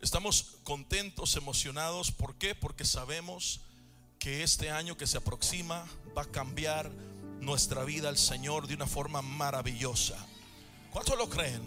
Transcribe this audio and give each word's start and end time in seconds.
Estamos 0.00 0.56
contentos, 0.64 1.36
emocionados. 1.36 2.10
¿Por 2.10 2.34
qué? 2.36 2.54
Porque 2.54 2.86
sabemos 2.86 3.60
que 4.18 4.42
este 4.42 4.70
año 4.70 4.96
que 4.96 5.06
se 5.06 5.18
aproxima 5.18 5.86
va 6.16 6.22
a 6.22 6.30
cambiar 6.30 6.90
nuestra 7.40 7.84
vida 7.84 8.08
al 8.08 8.16
Señor 8.16 8.66
de 8.66 8.74
una 8.74 8.86
forma 8.86 9.20
maravillosa. 9.20 10.16
¿Cuántos 10.90 11.18
lo 11.18 11.28
creen? 11.28 11.60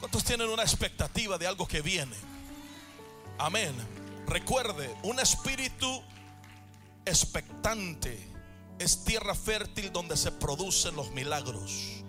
¿Cuántos 0.00 0.24
tienen 0.24 0.48
una 0.48 0.64
expectativa 0.64 1.38
de 1.38 1.46
algo 1.46 1.68
que 1.68 1.80
viene? 1.80 2.16
Amén. 3.38 3.72
Recuerde, 4.26 4.92
un 5.04 5.20
espíritu 5.20 6.02
expectante 7.04 8.18
es 8.80 9.04
tierra 9.04 9.36
fértil 9.36 9.92
donde 9.92 10.16
se 10.16 10.32
producen 10.32 10.96
los 10.96 11.12
milagros. 11.12 12.02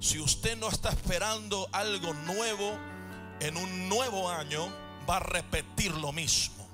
Si 0.00 0.18
usted 0.18 0.56
no 0.56 0.70
está 0.70 0.88
esperando 0.88 1.68
algo 1.72 2.14
nuevo 2.14 2.78
en 3.40 3.56
un 3.56 3.88
nuevo 3.88 4.28
año, 4.28 4.72
va 5.08 5.16
a 5.16 5.20
repetir 5.20 5.92
lo 5.92 6.12
mismo. 6.12 6.66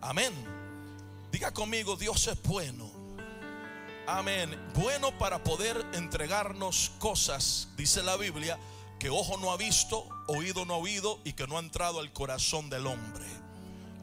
Amén. 0.00 0.32
Diga 1.30 1.52
conmigo, 1.52 1.96
Dios 1.96 2.26
es 2.28 2.42
bueno. 2.42 2.90
Amén. 4.06 4.58
Bueno 4.74 5.16
para 5.16 5.42
poder 5.42 5.84
entregarnos 5.94 6.92
cosas, 6.98 7.68
dice 7.76 8.02
la 8.02 8.16
Biblia, 8.16 8.58
que 8.98 9.10
ojo 9.10 9.36
no 9.38 9.52
ha 9.52 9.56
visto, 9.56 10.08
oído 10.26 10.64
no 10.64 10.74
ha 10.74 10.78
oído 10.78 11.20
y 11.24 11.32
que 11.32 11.46
no 11.46 11.56
ha 11.56 11.60
entrado 11.60 12.00
al 12.00 12.12
corazón 12.12 12.68
del 12.68 12.86
hombre. 12.86 13.24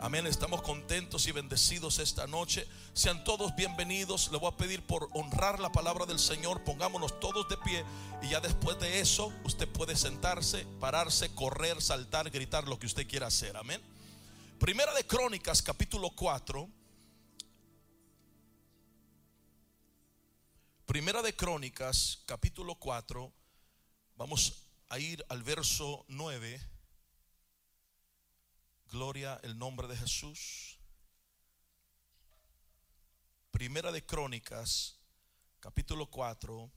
Amén, 0.01 0.25
estamos 0.27 0.61
contentos 0.61 1.27
y 1.27 1.33
bendecidos 1.33 1.99
esta 1.99 2.25
noche. 2.25 2.65
Sean 2.93 3.21
todos 3.25 3.53
bienvenidos. 3.57 4.31
Le 4.31 4.37
voy 4.37 4.47
a 4.47 4.55
pedir 4.55 4.81
por 4.81 5.09
honrar 5.11 5.59
la 5.59 5.73
palabra 5.73 6.05
del 6.05 6.19
Señor, 6.19 6.63
pongámonos 6.63 7.19
todos 7.19 7.49
de 7.49 7.57
pie 7.57 7.83
y 8.21 8.29
ya 8.29 8.39
después 8.39 8.79
de 8.79 9.01
eso 9.01 9.33
usted 9.43 9.67
puede 9.67 9.97
sentarse, 9.97 10.65
pararse, 10.79 11.35
correr, 11.35 11.81
saltar, 11.81 12.29
gritar 12.29 12.65
lo 12.69 12.79
que 12.79 12.85
usted 12.85 13.05
quiera 13.07 13.27
hacer. 13.27 13.57
Amén. 13.57 13.81
Primera 14.57 14.93
de 14.93 15.05
Crónicas, 15.05 15.61
capítulo 15.61 16.11
4. 16.11 16.69
Primera 20.85 21.21
de 21.21 21.35
Crónicas, 21.35 22.23
capítulo 22.25 22.75
4. 22.75 23.33
Vamos 24.15 24.63
a 24.87 24.97
ir 24.97 25.25
al 25.27 25.43
verso 25.43 26.05
9. 26.07 26.68
Gloria 28.89 29.39
el 29.43 29.57
nombre 29.57 29.87
de 29.87 29.95
Jesús. 29.95 30.79
Primera 33.51 33.91
de 33.91 34.03
Crónicas, 34.03 34.97
capítulo 35.59 36.09
4. 36.09 36.71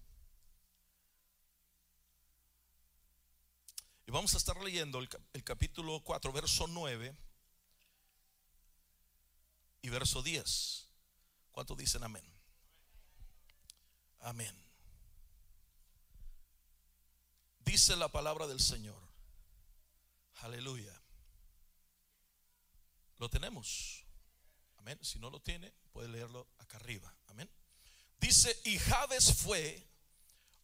Y 4.06 4.10
vamos 4.10 4.34
a 4.34 4.36
estar 4.36 4.60
leyendo 4.62 4.98
el, 4.98 5.08
el, 5.32 5.42
capítulo 5.42 6.02
4, 6.04 6.32
verso 6.32 6.66
9 6.66 7.16
y 9.80 9.88
verso 9.88 10.22
10. 10.22 10.88
¿Cuántos 11.50 11.78
dicen 11.78 12.04
amén? 12.04 12.24
Amén. 14.20 14.54
Dice 17.60 17.96
la 17.96 18.08
palabra 18.08 18.46
del 18.46 18.60
Señor. 18.60 19.00
Aleluya. 20.42 21.01
Lo 23.22 23.30
tenemos. 23.30 24.04
Amén. 24.78 24.98
Si 25.00 25.20
no 25.20 25.30
lo 25.30 25.40
tiene, 25.40 25.72
puede 25.92 26.08
leerlo 26.08 26.48
acá 26.58 26.78
arriba. 26.78 27.14
Amén. 27.28 27.48
Dice, 28.18 28.60
y 28.64 28.80
Jabes 28.80 29.32
fue 29.32 29.86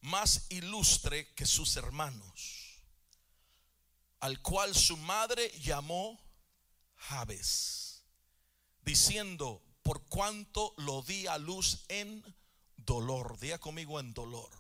más 0.01 0.47
ilustre 0.49 1.33
que 1.35 1.47
sus 1.47 1.77
hermanos, 1.77 2.83
al 4.19 4.43
cual 4.43 4.75
su 4.75 4.97
madre 4.97 5.53
llamó 5.61 6.21
Jabes, 6.97 8.03
diciendo, 8.83 9.63
por 9.85 10.05
cuanto 10.07 10.75
lo 10.79 11.03
di 11.03 11.29
a 11.29 11.39
luz 11.39 11.85
en 11.87 12.25
dolor. 12.75 13.39
Día 13.39 13.61
conmigo 13.61 14.01
en 14.01 14.13
dolor. 14.15 14.51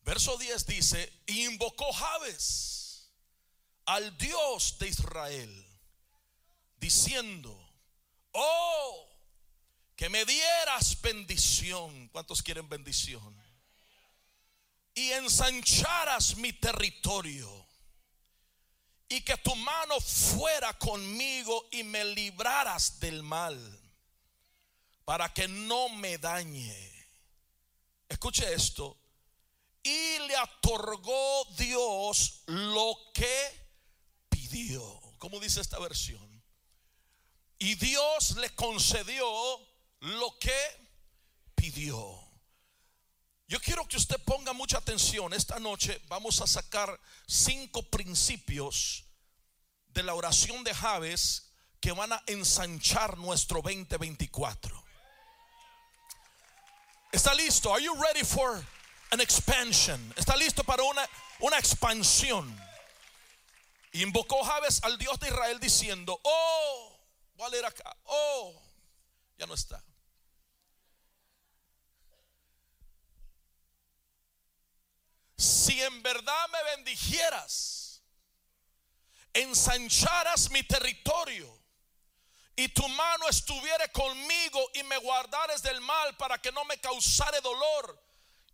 Verso 0.00 0.38
10 0.38 0.64
dice, 0.64 1.12
invocó 1.26 1.92
Jabes 1.92 3.10
al 3.84 4.16
Dios 4.16 4.78
de 4.78 4.88
Israel 4.88 5.65
diciendo, 6.78 7.56
oh, 8.32 9.08
que 9.96 10.10
me 10.10 10.24
dieras 10.24 11.00
bendición. 11.00 12.08
¿Cuántos 12.08 12.42
quieren 12.42 12.68
bendición? 12.68 13.34
Y 14.94 15.10
ensancharas 15.12 16.36
mi 16.36 16.52
territorio. 16.52 17.66
Y 19.08 19.22
que 19.22 19.36
tu 19.38 19.54
mano 19.56 20.00
fuera 20.00 20.76
conmigo 20.78 21.68
y 21.70 21.82
me 21.82 22.04
libraras 22.04 23.00
del 23.00 23.22
mal. 23.22 23.58
Para 25.04 25.32
que 25.32 25.48
no 25.48 25.88
me 25.88 26.18
dañe. 26.18 26.92
Escuche 28.08 28.52
esto. 28.52 28.98
Y 29.82 30.18
le 30.18 30.36
otorgó 30.36 31.44
Dios 31.56 32.42
lo 32.46 32.98
que 33.14 33.68
pidió. 34.28 35.00
¿Cómo 35.18 35.38
dice 35.38 35.60
esta 35.60 35.78
versión? 35.78 36.25
Y 37.58 37.74
Dios 37.76 38.36
le 38.36 38.54
concedió 38.54 39.26
lo 40.00 40.38
que 40.38 40.58
pidió. 41.54 42.22
Yo 43.48 43.60
quiero 43.60 43.86
que 43.86 43.96
usted 43.96 44.20
ponga 44.24 44.52
mucha 44.52 44.78
atención. 44.78 45.32
Esta 45.32 45.58
noche 45.58 46.02
vamos 46.08 46.40
a 46.40 46.46
sacar 46.46 46.98
cinco 47.26 47.82
principios 47.84 49.04
de 49.88 50.02
la 50.02 50.14
oración 50.14 50.64
de 50.64 50.74
Javes 50.74 51.50
que 51.80 51.92
van 51.92 52.12
a 52.12 52.22
ensanchar 52.26 53.16
nuestro 53.18 53.62
2024. 53.62 54.84
¿Está 57.12 57.32
listo? 57.34 57.72
Are 57.72 57.82
you 57.82 57.94
ready 57.94 58.24
for 58.24 58.62
an 59.12 59.20
expansion? 59.20 60.12
¿Está 60.16 60.36
listo 60.36 60.64
para 60.64 60.82
una, 60.82 61.08
una 61.38 61.58
expansión? 61.58 62.60
Invocó 63.92 64.42
Javes 64.44 64.82
al 64.82 64.98
Dios 64.98 65.18
de 65.20 65.28
Israel 65.28 65.60
diciendo, 65.60 66.20
oh, 66.24 66.95
Voy 67.36 67.46
a 67.46 67.50
leer 67.50 67.66
acá. 67.66 67.96
Oh, 68.04 68.62
ya 69.36 69.46
no 69.46 69.54
está. 69.54 69.82
Si 75.36 75.80
en 75.82 76.02
verdad 76.02 76.48
me 76.50 76.62
bendijeras, 76.76 78.02
ensancharas 79.34 80.50
mi 80.50 80.62
territorio 80.62 81.62
y 82.56 82.68
tu 82.68 82.88
mano 82.88 83.28
estuviere 83.28 83.92
conmigo 83.92 84.70
y 84.72 84.82
me 84.84 84.96
guardares 84.96 85.62
del 85.62 85.82
mal 85.82 86.16
para 86.16 86.40
que 86.40 86.50
no 86.52 86.64
me 86.64 86.78
causare 86.78 87.42
dolor. 87.42 88.02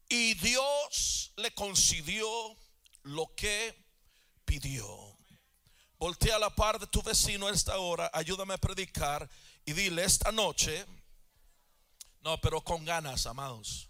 Y 0.08 0.34
Dios 0.34 1.32
le 1.36 1.54
concedió 1.54 2.26
lo 3.04 3.32
que 3.36 3.74
pidió. 4.44 5.11
Voltea 6.02 6.34
a 6.34 6.38
la 6.40 6.50
par 6.50 6.80
de 6.80 6.88
tu 6.88 7.00
vecino 7.00 7.46
a 7.46 7.52
esta 7.52 7.78
hora, 7.78 8.10
ayúdame 8.12 8.54
a 8.54 8.58
predicar 8.58 9.30
y 9.64 9.72
dile 9.72 10.02
esta 10.02 10.32
noche, 10.32 10.84
no, 12.22 12.40
pero 12.40 12.60
con 12.60 12.84
ganas, 12.84 13.24
amados. 13.26 13.88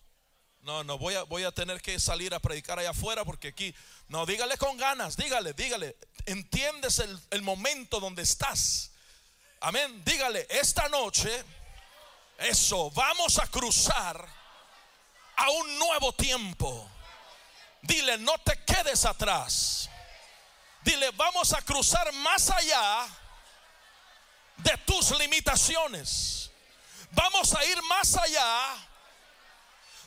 No, 0.60 0.84
no, 0.84 0.98
voy 0.98 1.14
a, 1.14 1.22
voy 1.22 1.44
a 1.44 1.52
tener 1.52 1.80
que 1.80 1.98
salir 1.98 2.34
a 2.34 2.38
predicar 2.38 2.78
allá 2.78 2.90
afuera 2.90 3.24
porque 3.24 3.48
aquí, 3.48 3.74
no, 4.08 4.26
dígale 4.26 4.58
con 4.58 4.76
ganas, 4.76 5.16
dígale, 5.16 5.54
dígale, 5.54 5.96
entiendes 6.26 6.98
el, 6.98 7.18
el 7.30 7.40
momento 7.40 7.98
donde 7.98 8.20
estás. 8.20 8.90
Amén, 9.60 10.02
dígale, 10.04 10.46
esta 10.50 10.90
noche, 10.90 11.42
eso, 12.40 12.90
vamos 12.90 13.38
a 13.38 13.46
cruzar 13.46 14.28
a 15.36 15.48
un 15.48 15.78
nuevo 15.78 16.12
tiempo. 16.12 16.90
Dile, 17.80 18.18
no 18.18 18.36
te 18.44 18.62
quedes 18.66 19.06
atrás. 19.06 19.88
Dile, 20.84 21.10
vamos 21.12 21.52
a 21.52 21.62
cruzar 21.62 22.12
más 22.14 22.50
allá 22.50 23.06
de 24.56 24.76
tus 24.78 25.10
limitaciones. 25.18 26.50
Vamos 27.10 27.54
a 27.54 27.64
ir 27.64 27.80
más 27.82 28.16
allá 28.16 28.74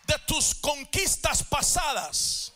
de 0.04 0.20
tus 0.20 0.56
conquistas 0.56 1.44
pasadas. 1.44 2.52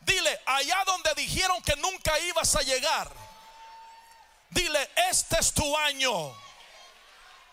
Dile, 0.00 0.40
allá 0.46 0.84
donde 0.86 1.14
dijeron 1.14 1.62
que 1.62 1.76
nunca 1.76 2.18
ibas 2.20 2.56
a 2.56 2.62
llegar. 2.62 3.10
Dile, 4.50 4.90
este 5.10 5.38
es 5.38 5.52
tu 5.52 5.76
año. 5.76 6.34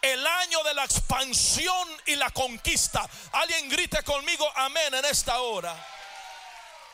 El 0.02 0.26
año 0.26 0.64
de 0.64 0.74
la 0.74 0.86
expansión 0.86 1.90
y 2.06 2.16
la 2.16 2.30
conquista. 2.30 3.08
Alguien 3.34 3.70
grite 3.70 4.04
conmigo, 4.04 4.50
amén, 4.56 4.94
en 4.94 5.06
esta 5.06 5.40
hora. 5.42 5.76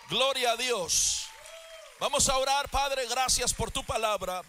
Gloria 0.10 0.52
a 0.52 0.58
Dios. 0.58 1.31
Vamos 2.01 2.27
a 2.30 2.38
orar, 2.39 2.68
Padre, 2.68 3.06
gracias 3.07 3.53
por 3.53 3.69
tu 3.69 3.83
palabra. 3.83 4.42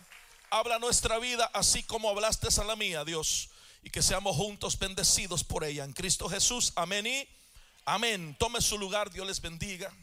Habla 0.48 0.78
nuestra 0.78 1.18
vida 1.18 1.50
así 1.52 1.82
como 1.82 2.08
hablaste 2.08 2.48
a 2.58 2.64
la 2.64 2.76
mía, 2.76 3.04
Dios. 3.04 3.50
Y 3.82 3.90
que 3.90 4.00
seamos 4.00 4.36
juntos 4.36 4.78
bendecidos 4.78 5.44
por 5.44 5.62
ella. 5.62 5.84
En 5.84 5.92
Cristo 5.92 6.30
Jesús, 6.30 6.72
amén 6.76 7.06
y 7.06 7.28
amén. 7.84 8.34
Tome 8.38 8.62
su 8.62 8.78
lugar, 8.78 9.10
Dios 9.10 9.26
les 9.26 9.42
bendiga. 9.42 9.94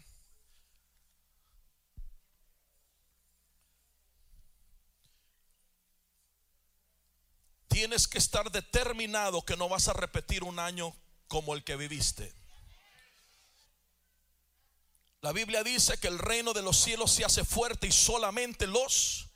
Tienes 7.68 8.08
que 8.08 8.20
estar 8.20 8.52
determinado 8.52 9.42
que 9.42 9.58
no 9.58 9.68
vas 9.68 9.88
a 9.88 9.94
repetir 9.94 10.44
un 10.44 10.60
año 10.60 10.96
como 11.28 11.56
el 11.56 11.64
que 11.64 11.78
viviste. 11.78 12.39
La 15.22 15.34
Biblia 15.34 15.64
dice 15.64 15.98
que 16.00 16.08
el 16.08 16.18
reino 16.18 16.54
de 16.54 16.62
los 16.62 16.78
cielos 16.78 17.12
se 17.12 17.26
hace 17.26 17.44
fuerte 17.44 17.88
y 17.88 17.92
solamente 17.92 18.68
los 18.68 19.28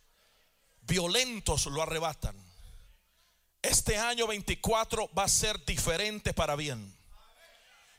violentos 0.82 1.66
lo 1.66 1.82
arrebatan. 1.82 2.36
Este 3.62 3.98
año 3.98 4.28
24 4.28 5.10
va 5.18 5.24
a 5.24 5.30
ser 5.30 5.64
diferente 5.66 6.34
para 6.34 6.56
bien. 6.56 6.98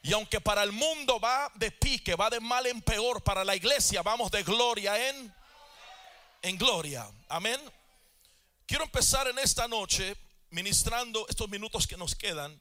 Y 0.03 0.13
aunque 0.13 0.41
para 0.41 0.63
el 0.63 0.73
mundo 0.73 1.19
va 1.21 1.51
de 1.55 1.71
pique, 1.71 2.15
va 2.15 2.31
de 2.31 2.41
mal 2.41 2.67
en 2.67 2.83
peor, 2.83 3.23
para 3.23 3.45
la 3.45 3.57
iglesia 3.57 4.03
vamos 4.03 4.31
de 4.31 4.43
gloria 4.43 5.09
en 5.09 5.35
en 6.43 6.59
gloria. 6.59 7.11
Amén. 7.29 7.59
Quiero 8.67 8.85
empezar 8.85 9.27
en 9.29 9.39
esta 9.39 9.67
noche 9.67 10.15
ministrando 10.51 11.27
estos 11.29 11.49
minutos 11.49 11.87
que 11.87 11.97
nos 11.97 12.15
quedan 12.15 12.61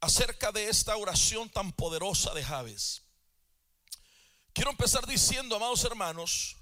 acerca 0.00 0.50
de 0.50 0.68
esta 0.68 0.96
oración 0.96 1.48
tan 1.48 1.72
poderosa 1.72 2.34
de 2.34 2.42
Javes. 2.42 3.02
Quiero 4.52 4.70
empezar 4.70 5.06
diciendo, 5.06 5.56
amados 5.56 5.82
hermanos, 5.84 6.56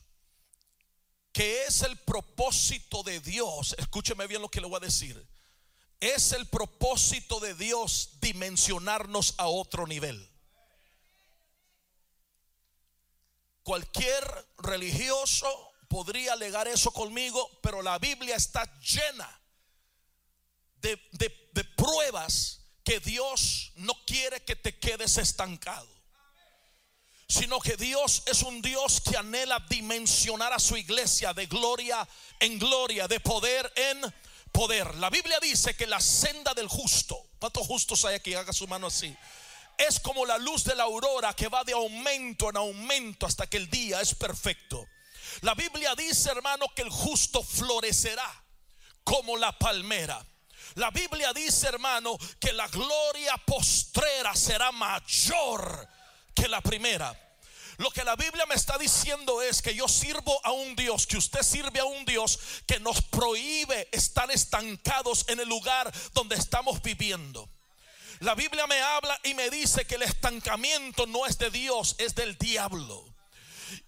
que 1.33 1.65
es 1.65 1.83
el 1.83 1.97
propósito 1.99 3.03
de 3.03 3.21
Dios. 3.21 3.75
Escúcheme 3.79 4.27
bien 4.27 4.43
lo 4.43 4.49
que 4.49 4.61
le 4.61 4.69
voy 4.69 4.77
a 4.77 4.81
decir. 4.81 5.29
Es 5.99 6.33
el 6.33 6.47
propósito 6.47 7.41
de 7.41 7.55
Dios 7.55 8.21
dimensionarnos 8.21 9.35
a 9.39 9.49
otro 9.49 9.87
nivel. 9.87 10.29
Cualquier 13.65 14.25
religioso 14.59 15.47
podría 15.89 16.33
alegar 16.35 16.69
eso 16.69 16.93
conmigo, 16.93 17.51
pero 17.61 17.83
la 17.83 17.99
Biblia 17.99 18.37
está 18.37 18.65
llena 18.81 19.41
de, 20.77 20.99
de 21.13 21.65
pruebas 21.77 22.61
que 22.85 23.01
Dios 23.01 23.73
no 23.75 23.95
quiere 24.07 24.43
que 24.45 24.57
te 24.57 24.79
quedes 24.79 25.19
estancado 25.19 26.00
sino 27.31 27.61
que 27.61 27.77
Dios 27.77 28.25
es 28.27 28.43
un 28.43 28.61
Dios 28.61 29.01
que 29.01 29.17
anhela 29.17 29.65
dimensionar 29.69 30.53
a 30.53 30.59
su 30.59 30.77
iglesia 30.77 31.33
de 31.33 31.47
gloria 31.47 32.07
en 32.41 32.59
gloria, 32.59 33.07
de 33.07 33.21
poder 33.21 33.73
en 33.77 34.15
poder. 34.51 34.97
La 34.97 35.11
Biblia 35.11 35.39
dice 35.41 35.77
que 35.77 35.87
la 35.87 36.01
senda 36.01 36.55
del 36.55 36.67
justo, 36.67 37.17
¿cuántos 37.39 37.65
justos 37.69 38.05
hay 38.05 38.17
aquí? 38.17 38.35
Haga 38.35 38.53
su 38.53 38.67
mano 38.67 38.89
así. 38.89 39.17
Es 39.79 40.01
como 40.01 40.27
la 40.27 40.39
luz 40.39 40.65
de 40.65 40.75
la 40.75 40.83
aurora 40.83 41.33
que 41.33 41.47
va 41.47 41.63
de 41.63 41.73
aumento 41.73 42.51
en 42.51 42.57
aumento 42.57 43.27
hasta 43.27 43.47
que 43.47 43.59
el 43.59 43.71
día 43.71 44.01
es 44.01 44.13
perfecto. 44.17 44.85
La 45.43 45.55
Biblia 45.55 45.95
dice, 45.95 46.31
hermano, 46.31 46.67
que 46.75 46.83
el 46.83 46.91
justo 46.91 47.45
florecerá 47.45 48.29
como 49.05 49.37
la 49.37 49.57
palmera. 49.57 50.27
La 50.75 50.91
Biblia 50.91 51.33
dice, 51.33 51.69
hermano, 51.69 52.19
que 52.41 52.53
la 52.53 52.67
gloria 52.67 53.37
postrera 53.47 54.35
será 54.35 54.73
mayor 54.73 55.89
que 56.35 56.49
la 56.49 56.61
primera. 56.61 57.17
Lo 57.81 57.91
que 57.91 58.05
la 58.05 58.15
Biblia 58.15 58.45
me 58.45 58.57
está 58.57 58.77
diciendo 58.77 59.41
es 59.41 59.63
que 59.63 59.75
yo 59.75 59.89
sirvo 59.89 60.39
a 60.45 60.53
un 60.53 60.77
Dios, 60.77 61.07
que 61.07 61.17
usted 61.17 61.43
sirve 61.43 61.81
a 61.81 61.87
un 61.87 62.05
Dios 62.05 62.39
que 62.67 62.79
nos 62.79 63.01
prohíbe 63.01 63.89
estar 63.91 64.31
estancados 64.31 65.25
en 65.29 65.41
el 65.41 65.49
lugar 65.49 65.91
donde 66.13 66.37
estamos 66.37 66.83
viviendo. 66.83 67.49
La 68.19 68.35
Biblia 68.35 68.67
me 68.67 68.79
habla 68.83 69.19
y 69.23 69.33
me 69.33 69.49
dice 69.49 69.87
que 69.87 69.95
el 69.95 70.03
estancamiento 70.03 71.07
no 71.07 71.25
es 71.25 71.39
de 71.39 71.51
Dios, 71.51 71.97
es 71.97 72.15
del 72.15 72.37
diablo. 72.37 73.07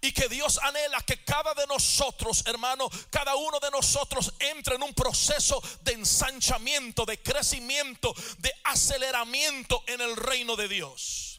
Y 0.01 0.11
que 0.11 0.27
Dios 0.27 0.59
anhela 0.63 0.99
que 1.01 1.23
cada 1.23 1.53
de 1.53 1.67
nosotros, 1.67 2.43
hermano, 2.47 2.89
cada 3.11 3.35
uno 3.35 3.59
de 3.59 3.69
nosotros 3.69 4.33
entre 4.39 4.75
en 4.75 4.81
un 4.81 4.95
proceso 4.95 5.61
de 5.81 5.93
ensanchamiento, 5.93 7.05
de 7.05 7.21
crecimiento, 7.21 8.15
de 8.39 8.51
aceleramiento 8.63 9.83
en 9.85 10.01
el 10.01 10.15
reino 10.15 10.55
de 10.55 10.67
Dios. 10.67 11.32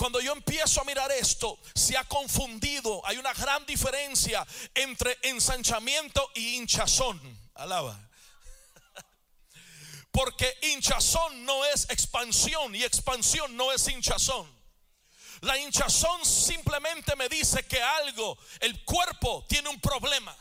Cuando 0.00 0.18
yo 0.22 0.32
empiezo 0.32 0.80
a 0.80 0.84
mirar 0.84 1.12
esto, 1.12 1.58
se 1.74 1.94
ha 1.94 2.04
confundido. 2.04 3.02
Hay 3.04 3.18
una 3.18 3.34
gran 3.34 3.66
diferencia 3.66 4.46
entre 4.74 5.18
ensanchamiento 5.24 6.26
y 6.36 6.56
hinchazón. 6.56 7.20
Alaba. 7.52 8.00
Porque 10.10 10.56
hinchazón 10.62 11.44
no 11.44 11.66
es 11.66 11.84
expansión 11.90 12.74
y 12.74 12.82
expansión 12.82 13.54
no 13.54 13.72
es 13.72 13.86
hinchazón. 13.88 14.50
La 15.42 15.58
hinchazón 15.58 16.24
simplemente 16.24 17.14
me 17.14 17.28
dice 17.28 17.66
que 17.66 17.82
algo, 17.82 18.38
el 18.60 18.82
cuerpo 18.86 19.44
tiene 19.50 19.68
un 19.68 19.82
problema. 19.82 20.34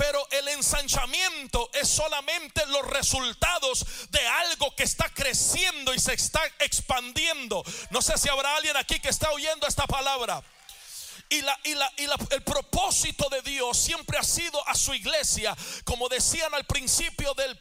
Pero 0.00 0.26
el 0.30 0.48
ensanchamiento 0.48 1.68
es 1.74 1.86
solamente 1.86 2.64
los 2.68 2.86
resultados 2.86 3.84
de 4.08 4.26
algo 4.26 4.74
que 4.74 4.84
está 4.84 5.10
creciendo 5.10 5.92
y 5.92 5.98
se 5.98 6.14
está 6.14 6.40
expandiendo. 6.60 7.62
No 7.90 8.00
sé 8.00 8.16
si 8.16 8.30
habrá 8.30 8.56
alguien 8.56 8.78
aquí 8.78 8.98
que 8.98 9.10
está 9.10 9.30
oyendo 9.30 9.66
esta 9.66 9.86
palabra. 9.86 10.42
Y, 11.32 11.42
la, 11.42 11.56
y, 11.62 11.74
la, 11.74 11.92
y 11.96 12.06
el 12.34 12.42
propósito 12.42 13.28
de 13.28 13.40
Dios 13.42 13.78
siempre 13.78 14.18
ha 14.18 14.24
sido 14.24 14.66
a 14.68 14.74
su 14.74 14.92
iglesia, 14.94 15.56
como 15.84 16.08
decían 16.08 16.52
al 16.54 16.64
principio 16.64 17.34
del, 17.34 17.56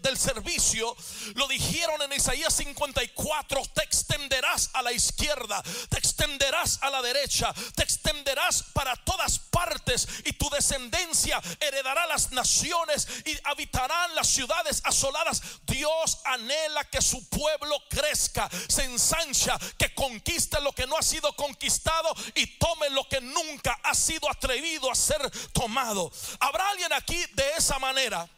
del, 0.00 0.18
servicio, 0.18 0.96
lo 1.34 1.46
dijeron 1.46 2.00
en 2.00 2.14
Isaías 2.14 2.54
54, 2.54 3.62
te 3.74 3.82
extenderás 3.82 4.70
a 4.72 4.80
la 4.80 4.92
izquierda, 4.92 5.62
te 5.90 5.98
extenderás 5.98 6.78
a 6.80 6.88
la 6.88 7.02
derecha, 7.02 7.52
te 7.74 7.82
extenderás 7.82 8.62
para 8.72 8.96
todas 8.96 9.38
partes 9.38 10.08
y 10.24 10.32
tu 10.32 10.48
descendencia 10.48 11.40
heredará 11.60 12.06
las 12.06 12.32
naciones 12.32 13.06
y 13.26 13.36
habitarán 13.44 14.14
las 14.14 14.28
ciudades 14.28 14.80
asoladas. 14.84 15.42
Dios 15.66 16.18
anhela 16.24 16.84
que 16.84 17.02
su 17.02 17.28
pueblo 17.28 17.76
crezca, 17.90 18.48
se 18.68 18.84
ensancha, 18.84 19.58
que 19.76 19.94
conquiste 19.94 20.60
lo 20.62 20.72
que 20.72 20.86
no 20.86 20.96
ha 20.96 21.02
sido 21.02 21.34
conquistado 21.36 22.14
y 22.34 22.46
tome 22.58 22.88
lo 22.90 23.01
que 23.08 23.20
nunca 23.20 23.78
ha 23.82 23.94
sido 23.94 24.30
atrevido 24.30 24.90
a 24.90 24.94
ser 24.94 25.20
tomado. 25.52 26.10
¿Habrá 26.40 26.68
alguien 26.70 26.92
aquí 26.92 27.22
de 27.34 27.44
esa 27.56 27.78
manera? 27.78 28.28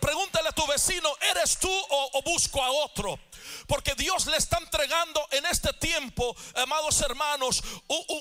Pregúntale 0.00 0.50
a 0.50 0.52
tu 0.52 0.66
vecino, 0.66 1.08
¿eres 1.30 1.58
tú 1.58 1.70
o, 1.70 2.22
busco 2.22 2.62
a 2.62 2.70
otro? 2.70 3.18
Porque 3.66 3.94
Dios 3.94 4.26
le 4.26 4.36
está 4.36 4.58
entregando 4.58 5.26
en 5.30 5.46
este 5.46 5.72
tiempo, 5.74 6.36
amados 6.56 7.00
hermanos, 7.00 7.62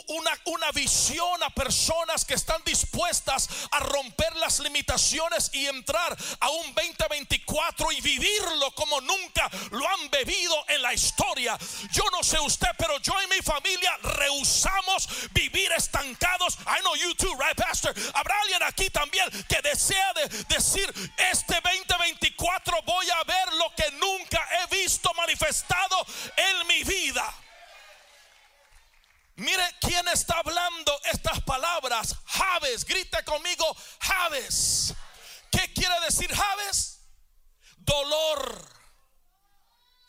una, 0.07 0.31
una 0.45 0.71
visión 0.71 1.43
a 1.43 1.49
personas 1.49 2.23
que 2.23 2.35
están 2.35 2.61
dispuestas 2.63 3.49
a 3.71 3.79
romper 3.79 4.35
las 4.37 4.59
limitaciones 4.59 5.49
y 5.53 5.67
entrar 5.67 6.17
a 6.39 6.49
un 6.49 6.73
2024 6.73 7.91
y 7.91 8.01
vivirlo 8.01 8.71
como 8.75 9.01
nunca 9.01 9.49
lo 9.71 9.85
han 9.87 10.09
bebido 10.09 10.55
en 10.69 10.81
la 10.81 10.93
historia. 10.93 11.57
Yo 11.91 12.03
no 12.11 12.23
sé 12.23 12.39
usted, 12.39 12.69
pero 12.77 12.99
yo 12.99 13.13
y 13.21 13.27
mi 13.27 13.41
familia 13.41 13.97
rehusamos 14.03 15.09
vivir 15.31 15.71
estancados. 15.73 16.57
I 16.67 16.79
know 16.81 16.95
you 16.95 17.13
too, 17.15 17.35
right, 17.37 17.55
Pastor? 17.57 17.93
Habrá 18.13 18.39
alguien 18.41 18.63
aquí 18.63 18.89
también 18.89 19.29
que 19.47 19.61
desea 19.61 20.13
de 20.13 20.27
decir, 20.55 20.93
este 21.31 21.48
2024 21.55 22.81
voy 22.83 23.09
a 23.09 23.23
ver 23.23 23.53
lo 23.53 23.73
que 23.75 23.91
nunca 23.91 24.47
he 24.51 24.75
visto 24.75 25.11
manifestado 25.15 26.05
en 26.37 26.67
mi 26.67 26.83
vida. 26.83 27.33
Mire 29.35 29.63
quién 29.79 30.07
está 30.09 30.39
hablando 30.39 30.99
estas 31.11 31.41
palabras. 31.41 32.15
Javes, 32.25 32.85
grite 32.85 33.23
conmigo, 33.23 33.75
Javes. 33.99 34.93
¿Qué 35.49 35.73
quiere 35.73 35.99
decir 36.01 36.29
Javes? 36.33 36.99
Dolor. 37.77 38.78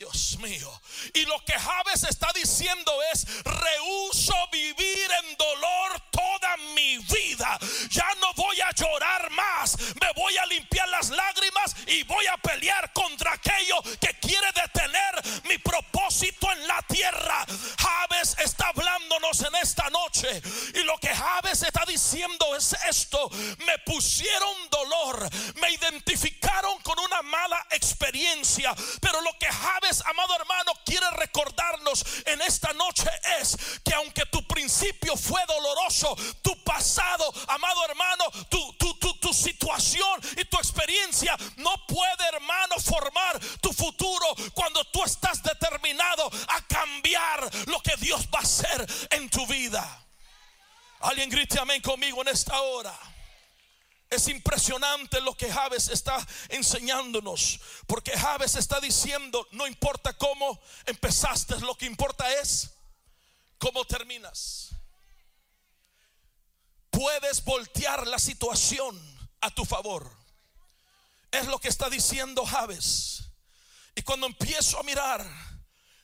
Dios 0.00 0.38
mío. 0.38 0.80
Y 1.12 1.26
lo 1.26 1.44
que 1.44 1.52
Javes 1.52 2.04
está 2.04 2.32
diciendo 2.34 2.90
es, 3.12 3.26
rehuso 3.44 4.34
vivir 4.50 5.10
en 5.22 5.36
dolor 5.36 6.00
toda 6.10 6.56
mi 6.74 6.96
vida. 6.96 7.58
Ya 7.90 8.08
no 8.18 8.32
voy 8.32 8.58
a 8.62 8.70
llorar 8.74 9.30
más. 9.32 9.76
Me 10.00 10.10
voy 10.16 10.38
a 10.38 10.46
limpiar 10.46 10.88
las 10.88 11.10
lágrimas 11.10 11.76
y 11.86 12.02
voy 12.04 12.24
a 12.28 12.38
pelear 12.38 12.90
contra 12.94 13.34
aquello 13.34 13.76
que 14.00 14.18
quiere 14.20 14.46
detener 14.54 15.42
mi 15.50 15.58
propósito 15.58 16.50
en 16.50 16.66
la 16.66 16.80
tierra. 16.88 17.44
Está 18.20 18.68
hablándonos 18.68 19.40
en 19.40 19.54
esta 19.56 19.88
noche. 19.90 20.42
Y 20.74 20.82
lo 20.84 20.98
que 20.98 21.08
Javes 21.08 21.62
está 21.62 21.84
diciendo 21.86 22.54
es 22.56 22.74
esto. 22.88 23.30
Me 23.66 23.78
pusieron 23.86 24.54
dolor. 24.70 25.28
Me 25.60 25.72
identificaron 25.72 26.78
con 26.82 26.98
una 26.98 27.22
mala 27.22 27.66
experiencia. 27.70 28.74
Pero 29.00 29.20
lo 29.22 29.32
que 29.38 29.46
Javes 29.46 30.02
amado 30.06 30.34
hermano, 30.36 30.72
quiere 30.84 31.08
recordarnos 31.12 32.04
en 32.26 32.42
esta 32.42 32.72
noche 32.74 33.08
es 33.40 33.56
que 33.84 33.94
aunque 33.94 34.26
tu 34.26 34.46
principio 34.46 35.16
fue 35.16 35.40
doloroso, 35.46 36.14
tu 36.42 36.62
pasado, 36.62 37.32
amado 37.48 37.84
hermano, 37.86 38.24
tu, 38.48 38.72
tu, 38.74 38.94
tu, 38.98 39.14
tu 39.18 39.32
situación 39.32 40.20
y 40.36 40.44
tu 40.44 40.58
experiencia 40.58 41.36
no 41.56 41.70
puede, 41.86 42.24
hermano, 42.32 42.76
formar 42.78 43.38
tu 43.60 43.72
futuro 43.72 44.26
cuando 44.54 44.84
tú 44.86 45.02
estás 45.04 45.42
determinado 45.42 46.30
Dios 47.96 48.28
va 48.34 48.40
a 48.40 48.42
hacer 48.42 48.86
en 49.10 49.28
tu 49.28 49.46
vida. 49.46 50.06
Alguien 51.00 51.30
grite 51.30 51.58
amén 51.58 51.80
conmigo 51.80 52.20
en 52.22 52.28
esta 52.28 52.60
hora. 52.60 52.96
Es 54.10 54.26
impresionante 54.28 55.20
lo 55.20 55.36
que 55.36 55.50
Javes 55.50 55.88
está 55.88 56.16
enseñándonos, 56.48 57.60
porque 57.86 58.10
Javes 58.18 58.56
está 58.56 58.80
diciendo, 58.80 59.46
no 59.52 59.68
importa 59.68 60.12
cómo 60.14 60.60
empezaste, 60.86 61.60
lo 61.60 61.76
que 61.76 61.86
importa 61.86 62.30
es 62.40 62.70
cómo 63.58 63.84
terminas. 63.84 64.70
Puedes 66.90 67.44
voltear 67.44 68.06
la 68.08 68.18
situación 68.18 69.00
a 69.40 69.50
tu 69.50 69.64
favor. 69.64 70.10
Es 71.30 71.46
lo 71.46 71.60
que 71.60 71.68
está 71.68 71.88
diciendo 71.88 72.44
Javes. 72.44 73.22
Y 73.94 74.02
cuando 74.02 74.26
empiezo 74.26 74.80
a 74.80 74.82
mirar 74.82 75.49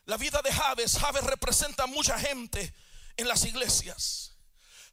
la 0.07 0.17
vida 0.17 0.41
de 0.43 0.53
Javes, 0.53 0.99
Javes 0.99 1.25
representa 1.25 1.83
a 1.83 1.87
mucha 1.89 2.19
gente 2.19 2.73
en 3.17 3.29
las 3.29 3.45
iglesias. 3.45 4.33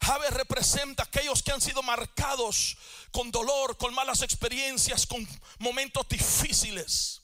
Javes 0.02 0.32
representa 0.32 1.04
a 1.04 1.06
aquellos 1.06 1.42
que 1.44 1.52
han 1.52 1.62
sido 1.62 1.82
marcados 1.84 2.78
con 3.12 3.32
dolor, 3.32 3.78
con 3.78 3.94
malas 3.94 4.22
experiencias, 4.24 5.06
con 5.06 5.26
momentos 5.60 6.08
difíciles. 6.10 7.22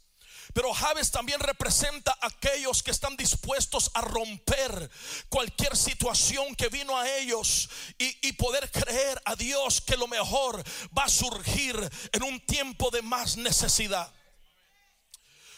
Pero 0.54 0.74
Javes 0.74 1.12
también 1.12 1.40
representa 1.40 2.18
a 2.22 2.28
aquellos 2.28 2.82
que 2.82 2.92
están 2.92 3.18
dispuestos 3.18 3.92
a 3.94 4.02
romper 4.02 4.90
cualquier 5.28 5.76
situación 5.76 6.56
que 6.56 6.70
vino 6.70 6.98
a 6.98 7.10
ellos 7.18 7.70
y, 7.98 8.28
y, 8.28 8.34
poder 8.34 8.72
creer 8.72 9.22
a 9.26 9.36
Dios 9.36 9.82
que 9.82 9.98
lo 9.98 10.08
mejor 10.08 10.64
va 10.98 11.04
a 11.04 11.10
surgir 11.10 11.76
en 12.14 12.24
un 12.24 12.40
tiempo 12.46 12.90
de 12.90 13.02
más 13.02 13.38
necesidad. 13.38 14.12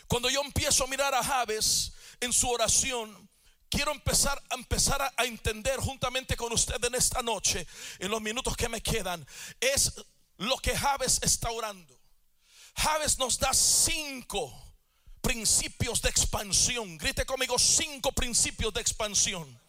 Cuando 0.07 0.29
yo 0.29 0.41
empiezo 0.41 0.83
a 0.83 0.88
mirar 0.88 1.15
a 1.15 1.23
Javes 1.23 1.93
en 2.21 2.31
su 2.31 2.49
oración, 2.49 3.29
quiero 3.69 3.91
empezar 3.91 4.41
a 4.49 4.55
empezar 4.55 5.01
a, 5.01 5.13
a 5.17 5.25
entender 5.25 5.77
juntamente 5.79 6.37
con 6.37 6.53
usted 6.53 6.83
en 6.85 6.95
esta 6.95 7.21
noche, 7.21 7.67
en 7.99 8.09
los 8.09 8.21
minutos 8.21 8.55
que 8.55 8.69
me 8.69 8.81
quedan, 8.81 9.25
es 9.59 9.93
lo 10.37 10.57
que 10.57 10.75
Javes 10.77 11.19
está 11.23 11.51
orando. 11.51 11.99
Javes 12.75 13.19
nos 13.19 13.37
da 13.37 13.53
cinco 13.53 14.51
principios 15.21 16.01
de 16.01 16.09
expansión. 16.09 16.97
Grite 16.97 17.25
conmigo 17.25 17.59
cinco 17.59 18.11
principios 18.11 18.73
de 18.73 18.81
expansión. 18.81 19.60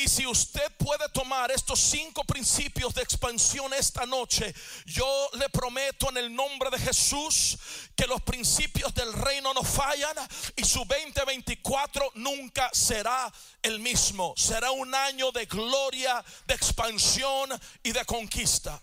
Y 0.00 0.06
si 0.08 0.24
usted 0.28 0.70
puede 0.76 1.08
tomar 1.08 1.50
estos 1.50 1.80
cinco 1.80 2.22
principios 2.22 2.94
de 2.94 3.02
expansión 3.02 3.74
esta 3.74 4.06
noche, 4.06 4.54
yo 4.86 5.28
le 5.32 5.48
prometo 5.48 6.08
en 6.10 6.18
el 6.18 6.32
nombre 6.32 6.70
de 6.70 6.78
Jesús 6.78 7.58
que 7.96 8.06
los 8.06 8.22
principios 8.22 8.94
del 8.94 9.12
reino 9.12 9.52
no 9.52 9.64
fallan 9.64 10.16
y 10.54 10.64
su 10.64 10.84
2024 10.84 12.12
nunca 12.14 12.70
será 12.72 13.32
el 13.60 13.80
mismo. 13.80 14.34
Será 14.36 14.70
un 14.70 14.94
año 14.94 15.32
de 15.32 15.46
gloria, 15.46 16.24
de 16.46 16.54
expansión 16.54 17.50
y 17.82 17.90
de 17.90 18.04
conquista. 18.04 18.80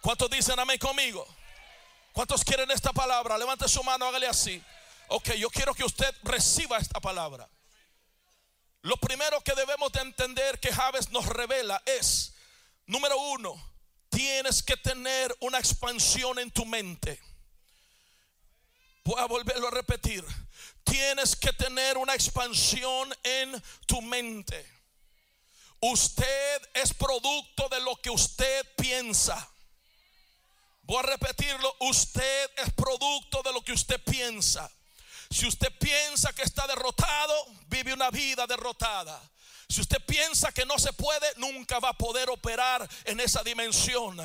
¿Cuántos 0.00 0.30
dicen 0.30 0.60
amén 0.60 0.78
conmigo? 0.78 1.26
¿Cuántos 2.12 2.44
quieren 2.44 2.70
esta 2.70 2.92
palabra? 2.92 3.36
Levante 3.36 3.66
su 3.66 3.82
mano, 3.82 4.06
hágale 4.06 4.28
así. 4.28 4.62
Ok, 5.08 5.32
yo 5.32 5.50
quiero 5.50 5.74
que 5.74 5.82
usted 5.82 6.14
reciba 6.22 6.78
esta 6.78 7.00
palabra. 7.00 7.48
Lo 8.86 8.96
primero 8.98 9.40
que 9.40 9.52
debemos 9.56 9.90
de 9.90 10.00
entender 10.00 10.60
que 10.60 10.72
Javes 10.72 11.10
nos 11.10 11.26
revela 11.26 11.82
es, 11.86 12.34
número 12.86 13.18
uno, 13.18 13.60
tienes 14.10 14.62
que 14.62 14.76
tener 14.76 15.36
una 15.40 15.58
expansión 15.58 16.38
en 16.38 16.52
tu 16.52 16.64
mente. 16.64 17.20
Voy 19.02 19.20
a 19.20 19.24
volverlo 19.24 19.66
a 19.66 19.72
repetir. 19.72 20.24
Tienes 20.84 21.34
que 21.34 21.52
tener 21.54 21.98
una 21.98 22.14
expansión 22.14 23.12
en 23.24 23.60
tu 23.86 24.00
mente. 24.02 24.64
Usted 25.80 26.68
es 26.74 26.94
producto 26.94 27.68
de 27.68 27.80
lo 27.80 27.96
que 27.96 28.10
usted 28.10 28.64
piensa. 28.76 29.50
Voy 30.82 30.98
a 30.98 31.02
repetirlo, 31.02 31.74
usted 31.80 32.50
es 32.58 32.72
producto 32.74 33.42
de 33.42 33.52
lo 33.52 33.62
que 33.62 33.72
usted 33.72 34.00
piensa. 34.04 34.70
Si 35.30 35.46
usted 35.46 35.72
piensa 35.78 36.32
que 36.32 36.42
está 36.42 36.66
derrotado, 36.66 37.34
vive 37.68 37.92
una 37.92 38.10
vida 38.10 38.46
derrotada. 38.46 39.20
Si 39.68 39.80
usted 39.80 39.98
piensa 40.06 40.52
que 40.52 40.64
no 40.64 40.78
se 40.78 40.92
puede, 40.92 41.26
nunca 41.36 41.80
va 41.80 41.90
a 41.90 41.98
poder 41.98 42.30
operar 42.30 42.88
en 43.04 43.18
esa 43.20 43.42
dimensión. 43.42 44.16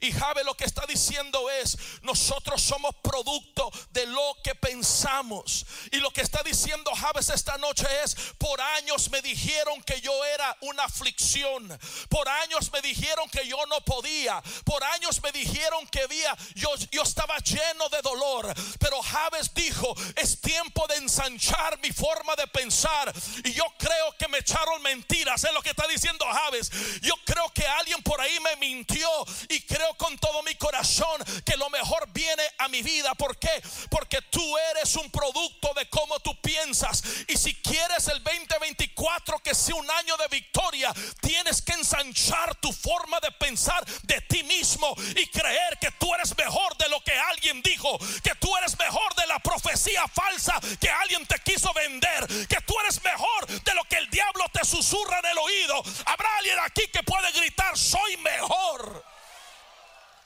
Y 0.00 0.12
Jabe 0.12 0.44
lo 0.44 0.54
que 0.56 0.64
está 0.64 0.84
diciendo 0.86 1.50
es, 1.50 1.76
nosotros 2.02 2.60
somos 2.60 2.94
producto 3.02 3.70
de 3.90 4.06
lo 4.06 4.36
que 4.42 4.54
pensamos. 4.54 5.66
Y 5.90 5.96
lo 5.96 6.10
que 6.10 6.20
está 6.20 6.42
diciendo 6.42 6.90
Javes 6.94 7.30
esta 7.30 7.56
noche 7.58 7.86
es, 8.04 8.14
por 8.38 8.60
años 8.60 9.10
me 9.10 9.22
dijeron 9.22 9.82
que 9.82 10.00
yo 10.00 10.12
era 10.24 10.56
una 10.60 10.84
aflicción. 10.84 11.78
Por 12.08 12.28
años 12.28 12.70
me 12.72 12.80
dijeron 12.82 13.28
que 13.30 13.46
yo 13.46 13.58
no 13.66 13.80
podía. 13.84 14.42
Por 14.64 14.82
años 14.84 15.22
me 15.22 15.32
dijeron 15.32 15.86
que 15.88 16.02
había, 16.02 16.36
yo, 16.54 16.68
yo 16.90 17.02
estaba 17.02 17.38
lleno 17.38 17.88
de 17.88 18.02
dolor. 18.02 18.52
Pero 18.78 19.02
Javes 19.02 19.52
dijo, 19.54 19.94
es 20.16 20.40
tiempo 20.40 20.86
de 20.88 20.96
ensanchar 20.96 21.78
mi 21.80 21.92
forma 21.92 22.36
de 22.36 22.46
pensar. 22.48 23.12
Y 23.44 23.52
yo 23.52 23.64
creo 23.78 24.16
que 24.18 24.28
me 24.28 24.38
echaron 24.38 24.81
mentiras. 24.82 25.42
Es 25.44 25.52
lo 25.52 25.62
que 25.62 25.70
está 25.70 25.86
diciendo 25.88 26.24
Javes. 26.26 26.70
Yo 27.00 27.14
creo 27.24 27.48
que 27.54 27.66
alguien 27.66 28.02
por 28.02 28.20
ahí 28.20 28.38
me 28.40 28.56
mintió 28.56 29.08
y 29.48 29.60
creo 29.62 29.94
con 29.94 30.18
todo 30.18 30.42
mi 30.42 30.54
corazón 30.56 31.22
que 31.44 31.56
lo 31.56 31.70
mejor 31.70 32.08
viene 32.12 32.42
a 32.58 32.68
mi 32.68 32.82
vida. 32.82 33.14
¿Por 33.14 33.38
qué? 33.38 33.62
Porque 33.90 34.20
tú 34.30 34.58
eres 34.72 34.94
un 34.96 35.10
producto 35.10 35.72
de 35.74 35.88
cómo 35.88 36.20
tú 36.20 36.38
piensas. 36.40 37.02
Y 37.28 37.36
si 37.36 37.54
quieres 37.54 38.08
el 38.08 38.22
2024 38.22 39.38
que 39.38 39.54
sea 39.54 39.74
un 39.76 39.90
año 39.90 40.16
de 40.16 40.28
victoria, 40.28 40.92
tienes 41.20 41.62
que 41.62 41.72
ensanchar 41.72 42.54
tu 42.56 42.72
forma 42.72 43.18
de 43.20 43.30
pensar 43.32 43.84
de 44.02 44.20
ti 44.22 44.42
mismo 44.42 44.94
y 45.16 45.26
creer 45.28 45.78
que 45.80 45.90
tú 45.92 46.12
eres 46.14 46.36
mejor 46.36 46.76
de 46.76 46.88
lo 46.88 47.02
que 47.02 47.12
alguien 47.12 47.62
dijo, 47.62 47.98
que 48.22 48.34
tú 48.36 48.54
eres 48.56 48.78
mejor 48.78 49.14
de 49.14 49.26
la 49.26 49.38
profecía 49.38 50.06
falsa 50.08 50.60
que 50.80 50.90
alguien 50.90 51.26
te 51.26 51.38
quiso 51.40 51.72
vender, 51.72 52.26
que 52.48 52.60
tú 52.66 52.74
eres 52.80 53.02
mejor 53.02 53.46
de 53.46 53.74
lo 53.74 53.84
que 53.84 53.96
el 53.96 54.10
diablo 54.10 54.44
te 54.52 54.64
susurra 54.72 55.18
en 55.18 55.26
el 55.26 55.38
oído. 55.38 55.82
Habrá 56.06 56.36
alguien 56.38 56.58
aquí 56.60 56.86
que 56.88 57.02
puede 57.02 57.30
gritar, 57.32 57.76
soy 57.76 58.16
mejor. 58.18 59.04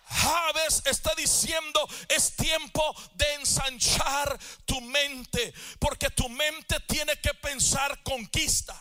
Javes 0.09 0.83
está 0.87 1.13
diciendo 1.17 1.89
es 2.09 2.37
tiempo 2.37 2.95
de 3.15 3.35
ensanchar 3.35 4.39
tu 4.65 4.81
mente, 4.81 5.53
porque 5.81 6.11
tu 6.11 6.29
mente 6.29 6.79
tiene 6.87 7.21
que 7.21 7.35
pensar 7.35 8.03
conquista. 8.05 8.81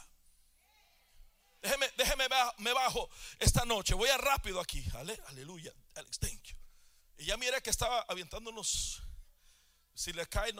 Déjeme, 1.61 1.89
déjeme, 1.97 2.27
me 2.59 2.73
bajo 2.73 3.09
esta 3.39 3.65
noche. 3.65 3.95
Voy 3.95 4.09
a 4.09 4.17
rápido 4.17 4.61
aquí. 4.61 4.85
aleluya. 5.27 5.73
Alex, 5.95 6.19
thank 6.19 6.43
you. 6.43 6.55
Y 7.17 7.25
ya 7.25 7.37
mire 7.37 7.59
que 7.63 7.71
estaba 7.71 8.05
avientándonos. 8.07 9.01
Si 9.95 10.13
le 10.13 10.27
cae, 10.27 10.53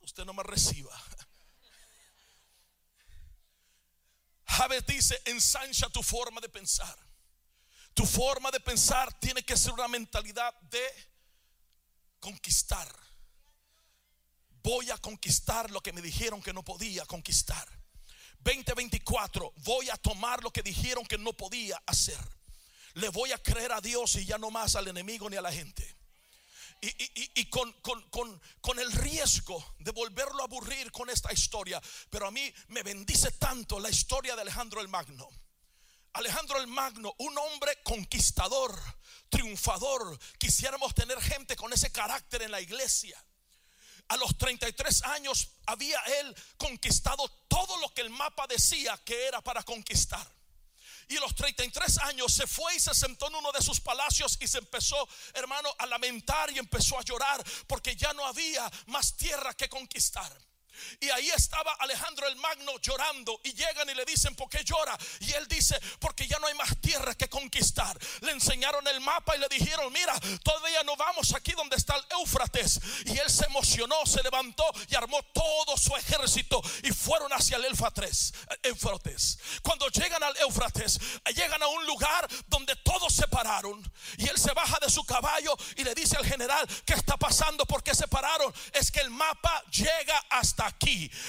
usted 0.00 0.24
no 0.24 0.34
me 0.34 0.44
reciba. 0.44 0.96
Javes 4.52 4.84
dice: 4.86 5.20
ensancha 5.24 5.88
tu 5.88 6.02
forma 6.02 6.40
de 6.40 6.48
pensar. 6.48 6.98
Tu 7.94 8.04
forma 8.06 8.50
de 8.50 8.60
pensar 8.60 9.12
tiene 9.18 9.42
que 9.42 9.56
ser 9.56 9.72
una 9.72 9.88
mentalidad 9.88 10.54
de 10.62 10.82
conquistar. 12.20 12.88
Voy 14.62 14.90
a 14.90 14.98
conquistar 14.98 15.70
lo 15.70 15.80
que 15.80 15.92
me 15.92 16.00
dijeron 16.00 16.42
que 16.42 16.52
no 16.52 16.62
podía 16.62 17.04
conquistar. 17.06 17.66
2024, 18.40 19.52
voy 19.58 19.88
a 19.90 19.96
tomar 19.96 20.42
lo 20.42 20.50
que 20.50 20.62
dijeron 20.62 21.04
que 21.04 21.18
no 21.18 21.32
podía 21.32 21.82
hacer. 21.86 22.18
Le 22.94 23.08
voy 23.08 23.32
a 23.32 23.38
creer 23.38 23.72
a 23.72 23.80
Dios 23.80 24.16
y 24.16 24.26
ya 24.26 24.38
no 24.38 24.50
más 24.50 24.76
al 24.76 24.88
enemigo 24.88 25.28
ni 25.30 25.36
a 25.36 25.42
la 25.42 25.52
gente. 25.52 25.96
Y, 26.84 27.46
con, 27.46 27.72
con, 28.60 28.78
el 28.80 28.90
riesgo 28.90 29.74
de 29.78 29.92
volverlo 29.92 30.42
a 30.42 30.46
aburrir 30.46 30.90
con 30.90 31.08
esta 31.10 31.32
historia. 31.32 31.80
Pero 32.10 32.26
a 32.26 32.32
mí 32.32 32.52
me 32.68 32.82
bendice 32.82 33.30
tanto 33.32 33.78
la 33.78 33.88
historia 33.88 34.34
de 34.34 34.42
Alejandro 34.42 34.80
el 34.80 34.88
Magno. 34.88 35.28
Alejandro 36.14 36.58
el 36.58 36.66
Magno, 36.66 37.14
un 37.18 37.38
hombre 37.38 37.78
conquistador, 37.84 38.76
triunfador. 39.28 40.18
Quisiéramos 40.38 40.92
tener 40.92 41.20
gente 41.22 41.54
con 41.54 41.72
ese 41.72 41.92
carácter 41.92 42.42
en 42.42 42.50
la 42.50 42.60
iglesia. 42.60 43.16
A 44.08 44.16
los 44.16 44.36
33 44.36 45.04
años 45.04 45.52
había 45.66 46.00
él 46.20 46.36
conquistado 46.56 47.28
todo 47.46 47.78
lo 47.78 47.94
que 47.94 48.02
el 48.02 48.10
mapa 48.10 48.48
decía 48.48 49.00
que 49.04 49.28
era 49.28 49.40
para 49.40 49.62
conquistar. 49.62 50.26
Y 51.12 51.16
los 51.16 51.34
33 51.34 51.98
años 51.98 52.32
se 52.32 52.46
fue 52.46 52.74
y 52.74 52.80
se 52.80 52.94
sentó 52.94 53.28
en 53.28 53.34
uno 53.34 53.52
de 53.52 53.60
sus 53.60 53.80
palacios 53.80 54.38
y 54.40 54.48
se 54.48 54.56
empezó, 54.56 55.06
hermano, 55.34 55.68
a 55.78 55.84
lamentar 55.84 56.50
y 56.50 56.58
empezó 56.58 56.98
a 56.98 57.02
llorar 57.02 57.44
porque 57.66 57.94
ya 57.94 58.14
no 58.14 58.24
había 58.24 58.70
más 58.86 59.14
tierra 59.14 59.52
que 59.52 59.68
conquistar. 59.68 60.32
Y 61.00 61.10
ahí 61.10 61.30
estaba 61.30 61.72
Alejandro 61.80 62.26
el 62.26 62.36
Magno 62.36 62.78
llorando 62.78 63.40
y 63.44 63.52
llegan 63.54 63.88
y 63.90 63.94
le 63.94 64.04
dicen, 64.04 64.34
¿por 64.34 64.48
qué 64.48 64.62
llora? 64.64 64.96
Y 65.20 65.32
él 65.32 65.46
dice, 65.48 65.78
porque 65.98 66.26
ya 66.26 66.38
no 66.38 66.46
hay 66.46 66.54
más 66.54 66.76
tierra 66.80 67.14
que 67.14 67.28
conquistar. 67.28 67.98
Le 68.20 68.32
enseñaron 68.32 68.86
el 68.88 69.00
mapa 69.00 69.36
y 69.36 69.40
le 69.40 69.48
dijeron, 69.48 69.92
mira, 69.92 70.18
todavía 70.42 70.82
no 70.84 70.96
vamos 70.96 71.34
aquí 71.34 71.52
donde 71.52 71.76
está 71.76 71.96
el 71.96 72.04
Éufrates. 72.20 72.80
Y 73.06 73.18
él 73.18 73.30
se 73.30 73.46
emocionó, 73.46 74.04
se 74.06 74.22
levantó 74.22 74.64
y 74.88 74.94
armó 74.94 75.22
todo 75.32 75.76
su 75.76 75.94
ejército 75.96 76.62
y 76.82 76.92
fueron 76.92 77.32
hacia 77.32 77.56
el 77.56 77.64
Éufrates. 77.66 78.34
Éufrates. 78.62 79.38
Cuando 79.62 79.88
llegan 79.88 80.22
al 80.22 80.36
Éufrates, 80.38 80.98
llegan 81.34 81.62
a 81.62 81.66
un 81.66 81.86
lugar 81.86 82.28
donde 82.48 82.76
todos 82.76 83.12
se 83.12 83.26
pararon. 83.28 83.82
Y 84.16 84.28
él 84.28 84.38
se 84.38 84.52
baja 84.52 84.78
de 84.80 84.90
su 84.90 85.04
caballo 85.04 85.56
y 85.76 85.84
le 85.84 85.94
dice 85.94 86.16
al 86.16 86.26
general, 86.26 86.66
¿qué 86.84 86.94
está 86.94 87.16
pasando? 87.16 87.66
¿Por 87.66 87.82
qué 87.82 87.94
se 87.94 88.08
pararon? 88.08 88.52
Es 88.72 88.90
que 88.90 89.00
el 89.00 89.10
mapa 89.10 89.62
llega 89.70 90.18
hasta 90.30 90.70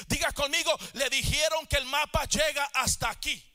Diga 0.08 0.32
conmigo, 0.34 0.78
le 0.94 1.10
dijeron 1.10 1.68
que 1.68 1.78
el 1.78 1.86
mapa 1.86 2.26
llega 2.26 2.66
hasta 2.74 3.10
aquí 3.10 3.52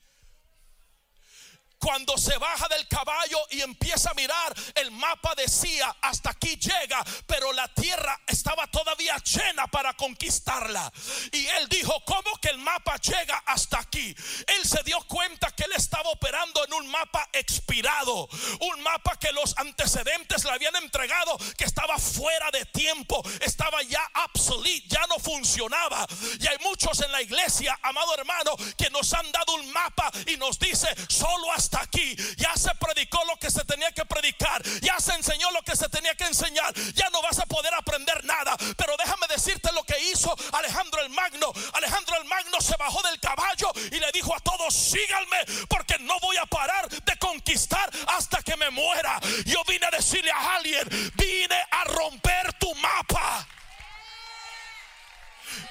cuando 1.78 2.16
se 2.18 2.37
baja 2.38 2.68
del 2.68 2.87
caballo 2.88 3.38
y 3.50 3.61
empieza 3.61 4.11
a 4.11 4.14
mirar, 4.14 4.54
el 4.75 4.90
mapa 4.90 5.35
decía, 5.37 5.94
hasta 6.02 6.30
aquí 6.30 6.56
llega, 6.56 7.04
pero 7.26 7.52
la 7.52 7.68
tierra 7.68 8.20
estaba 8.26 8.66
todavía 8.66 9.16
llena 9.18 9.66
para 9.68 9.94
conquistarla. 9.94 10.92
Y 11.32 11.47
él 11.47 11.68
dijo, 11.68 12.02
¿cómo 12.04 12.37
que 12.40 12.49
el 12.49 12.58
mapa 12.58 12.97
llega 12.97 13.42
hasta 13.47 13.78
aquí? 13.78 14.14
Él 14.47 14.64
se 14.68 14.82
dio 14.82 15.00
cuenta 15.02 15.50
que 15.52 15.64
él 15.64 15.73
estaba 15.76 16.11
operando 16.11 16.64
en 16.64 16.73
un 16.75 16.88
mapa 16.88 17.28
expirado, 17.32 18.28
un 18.61 18.82
mapa 18.82 19.18
que 19.18 19.32
los 19.32 19.56
antecedentes 19.58 20.44
le 20.44 20.50
habían 20.50 20.76
entregado, 20.76 21.38
que 21.56 21.64
estaba 21.64 21.99
fuera 21.99 22.50
de 22.50 22.64
tiempo, 22.66 23.23
estaba 23.40 23.82
ya 23.82 24.02
obsoleto, 24.25 24.87
ya 24.88 25.06
no 25.06 25.18
funcionaba. 25.18 26.06
Y 26.40 26.47
hay 26.47 26.58
muchos 26.58 27.00
en 27.00 27.12
la 27.12 27.23
iglesia, 27.23 27.78
amado 27.82 28.14
hermano, 28.14 28.56
que 28.76 28.90
nos 28.90 29.12
han 29.12 29.30
dado 29.32 29.54
un 29.54 29.70
mapa 29.73 30.11
y 30.26 30.37
nos 30.37 30.58
dice, 30.58 30.88
solo 31.08 31.52
hasta 31.52 31.67
aquí. 31.75 32.16
Ya 32.37 32.54
se 32.56 32.75
predicó 32.76 33.22
lo 33.26 33.37
que 33.37 33.50
se 33.50 33.64
tenía 33.64 33.90
que 33.92 34.04
predicar. 34.04 34.62
Ya 34.80 34.98
se 35.00 35.14
enseñó 35.14 35.50
lo 35.50 35.62
que 35.62 35.76
se 35.76 35.88
tenía 35.88 36.14
que 36.14 36.25
enseñar. 36.25 36.75
Ya 36.94 37.08
no 37.10 37.22
vas 37.22 37.38
a 37.38 37.46
poder 37.46 37.75
aprender 37.75 38.25
nada. 38.25 38.56
Pero 38.76 38.96
déjame 38.96 39.26
decirte 39.28 39.70
lo 39.72 39.84
que 39.84 39.98
hizo 40.10 40.34
Alejandro 40.52 41.02
el 41.02 41.10
Magno. 41.10 41.52
Alejandro 41.75 42.16
el 42.16 42.25
Magno 42.25 42.60
se 42.60 42.76
bajó 42.76 43.02
del 43.02 43.20
caballo 43.20 43.72
y 43.92 43.98
le 43.98 44.10
dijo 44.12 44.34
a 44.34 44.40
todos, 44.40 44.75
síganme 44.75 45.38
porque 45.68 45.98
no 46.00 46.18
voy 46.20 46.37
a 46.37 46.46
parar 46.46 46.88
de 46.88 47.16
conquistar 47.18 47.90
hasta 48.08 48.42
que 48.42 48.56
me 48.56 48.70
muera. 48.70 49.20
Yo 49.46 49.62
vine 49.66 49.87
a 49.87 49.90
decirle 49.90 50.30
a 50.30 50.56
alguien, 50.56 50.88
vine 51.16 51.64
a 51.70 51.84
romper 51.84 52.52
tu 52.54 52.75
mapa. 52.76 53.46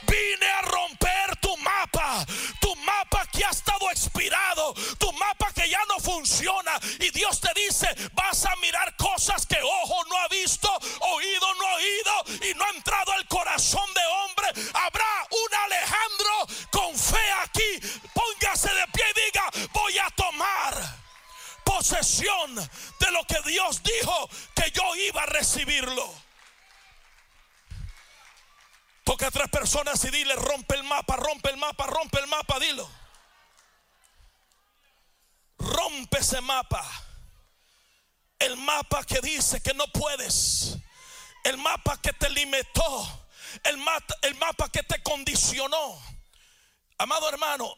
Vine 0.08 0.50
a 0.50 0.62
romper 0.62 1.36
tu 1.42 1.56
mapa, 1.58 2.26
tu 2.60 2.76
mapa 2.78 3.26
que 3.32 3.44
ha 3.46 3.50
estado 3.50 3.90
expirado, 3.92 4.74
tu 4.98 5.12
mapa 5.14 5.37
ya 5.70 5.80
no 5.88 6.00
funciona. 6.00 6.80
Y 7.00 7.10
Dios 7.12 7.40
te 7.40 7.52
dice, 7.54 7.88
vas 8.14 8.46
a 8.46 8.56
mirar 8.58 8.96
cosas 8.96 9.46
que 9.46 9.62
ojo 9.62 10.06
no 10.06 10.18
ha 10.18 10.28
visto, 10.28 10.70
oído 11.00 11.56
no 11.56 11.68
ha 11.68 11.74
oído 11.76 12.50
y 12.50 12.54
no 12.56 12.66
ha 12.66 12.70
entrado 12.70 13.12
al 13.14 13.28
corazón 13.28 13.94
de 13.94 14.02
hombre. 14.06 14.70
Habrá 14.74 15.28
un 15.32 15.56
Alejandro 15.66 16.48
con 16.72 16.98
fe 16.98 17.32
aquí. 17.44 18.00
Póngase 18.14 18.74
de 18.74 18.88
pie 18.88 19.06
y 19.12 19.26
diga, 19.26 19.70
voy 19.74 19.98
a 19.98 20.10
tomar 20.12 20.98
posesión 21.64 22.56
de 22.56 23.12
lo 23.12 23.24
que 23.26 23.42
Dios 23.46 23.82
dijo 23.84 24.30
que 24.56 24.72
yo 24.72 24.96
iba 24.96 25.24
a 25.24 25.26
recibirlo. 25.26 26.28
Toca 29.04 29.28
a 29.28 29.32
tres 29.32 29.50
personas 29.50 30.04
y 30.04 30.10
dile, 30.10 30.36
rompe 30.36 30.76
el 30.76 30.84
mapa, 30.84 31.16
rompe 31.16 31.50
el 31.50 31.58
mapa, 31.58 31.88
rompe 31.88 32.20
el 32.20 32.28
mapa, 32.28 32.60
dilo. 32.60 32.90
Rompe 35.58 36.20
ese 36.20 36.42
mapa. 36.42 36.86
El 38.40 38.58
mapa 38.58 39.04
que 39.04 39.20
dice 39.22 39.62
que 39.62 39.74
no 39.74 39.88
puedes. 39.88 40.78
El 41.44 41.58
mapa 41.58 42.00
que 42.02 42.14
te 42.14 42.30
limitó. 42.30 43.28
El 43.64 43.78
mapa, 43.78 44.16
el 44.22 44.36
mapa 44.36 44.70
que 44.70 44.84
te 44.84 45.02
condicionó. 45.02 46.02
Amado 46.98 47.30
hermano, 47.30 47.76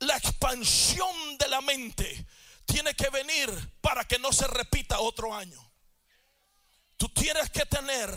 la 0.00 0.16
expansión 0.16 1.38
de 1.38 1.48
la 1.48 1.60
mente 1.60 2.26
tiene 2.64 2.94
que 2.94 3.10
venir 3.10 3.50
para 3.80 4.04
que 4.04 4.18
no 4.18 4.32
se 4.32 4.46
repita 4.46 5.00
otro 5.00 5.34
año. 5.34 5.60
Tú 6.96 7.08
tienes 7.08 7.50
que 7.50 7.66
tener 7.66 8.10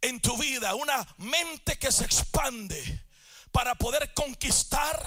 en 0.00 0.20
tu 0.20 0.36
vida, 0.36 0.74
una 0.74 1.06
mente 1.18 1.78
que 1.78 1.92
se 1.92 2.04
expande 2.04 3.04
para 3.52 3.74
poder 3.74 4.12
conquistar 4.14 5.04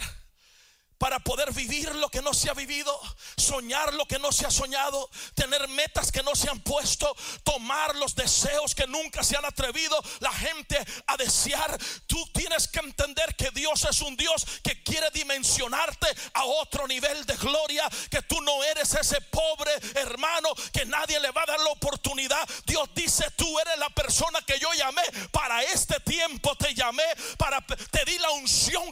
para 1.01 1.17
poder 1.17 1.51
vivir 1.51 1.95
lo 1.95 2.09
que 2.09 2.21
no 2.21 2.31
se 2.31 2.47
ha 2.47 2.53
vivido, 2.53 2.95
soñar 3.35 3.91
lo 3.95 4.05
que 4.05 4.19
no 4.19 4.31
se 4.31 4.45
ha 4.45 4.51
soñado, 4.51 5.09
tener 5.33 5.67
metas 5.69 6.11
que 6.11 6.21
no 6.21 6.35
se 6.35 6.47
han 6.47 6.59
puesto, 6.59 7.11
tomar 7.43 7.95
los 7.95 8.13
deseos 8.13 8.75
que 8.75 8.85
nunca 8.85 9.23
se 9.23 9.35
han 9.35 9.43
atrevido 9.43 9.99
la 10.19 10.31
gente 10.31 10.77
a 11.07 11.17
desear. 11.17 11.75
Tú 12.05 12.23
tienes 12.33 12.67
que 12.67 12.81
entender 12.81 13.35
que 13.35 13.49
Dios 13.49 13.83
es 13.89 13.99
un 14.01 14.15
Dios 14.15 14.45
que 14.61 14.83
quiere 14.83 15.09
dimensionarte 15.09 16.05
a 16.35 16.45
otro 16.45 16.87
nivel 16.87 17.25
de 17.25 17.35
gloria, 17.37 17.89
que 18.11 18.21
tú 18.21 18.39
no 18.41 18.63
eres 18.63 18.93
ese 18.93 19.21
pobre 19.21 19.71
hermano 19.95 20.49
que 20.71 20.85
nadie 20.85 21.19
le 21.19 21.31
va 21.31 21.41
a 21.41 21.47
dar 21.47 21.59
la 21.61 21.71
oportunidad. 21.71 22.47
Dios 22.67 22.87
dice, 22.93 23.25
tú 23.35 23.59
eres 23.59 23.79
la 23.79 23.89
persona 23.89 24.39
que 24.45 24.59
yo 24.59 24.71
llamé 24.73 25.01
para 25.31 25.63
este 25.63 25.99
tiempo, 26.01 26.55
te 26.57 26.75
llamé 26.75 27.05
para 27.39 27.59
te 27.89 28.05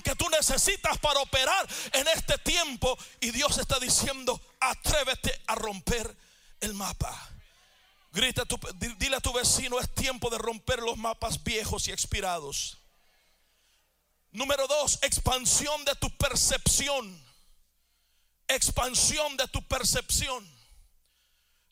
que 0.04 0.16
tú 0.16 0.30
necesitas 0.30 0.98
para 0.98 1.20
operar 1.20 1.68
en 1.94 2.08
este 2.10 2.38
tiempo 2.40 2.98
y 3.20 3.32
Dios 3.32 3.58
está 3.58 3.80
diciendo, 3.80 4.40
atrévete 4.60 5.42
a 5.48 5.56
romper 5.56 6.16
el 6.60 6.74
mapa. 6.74 7.30
Grita, 8.12 8.46
tu, 8.46 8.60
dile 8.98 9.18
a 9.18 9.22
tu 9.22 9.32
vecino, 9.34 9.80
es 9.80 9.94
tiempo 9.94 10.30
de 10.30 10.38
romper 10.38 10.80
los 10.80 10.98
mapas 10.98 11.44
viejos 11.44 11.88
y 11.88 11.92
expirados. 11.92 12.78
Número 14.32 14.68
dos, 14.68 15.00
expansión 15.02 15.86
de 15.86 15.96
tu 15.96 16.10
percepción. 16.18 17.24
Expansión 18.48 19.38
de 19.38 19.48
tu 19.48 19.62
percepción. 19.68 20.48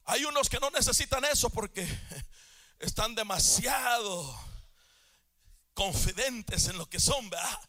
Hay 0.05 0.25
unos 0.25 0.47
que 0.47 0.59
no 0.59 0.69
necesitan 0.69 1.25
eso 1.25 1.49
porque 1.49 1.87
están 2.79 3.15
demasiado 3.15 4.46
confidentes 5.77 6.67
en 6.69 6.77
lo 6.79 6.89
que 6.89 6.99
son, 6.99 7.29
¿verdad? 7.29 7.61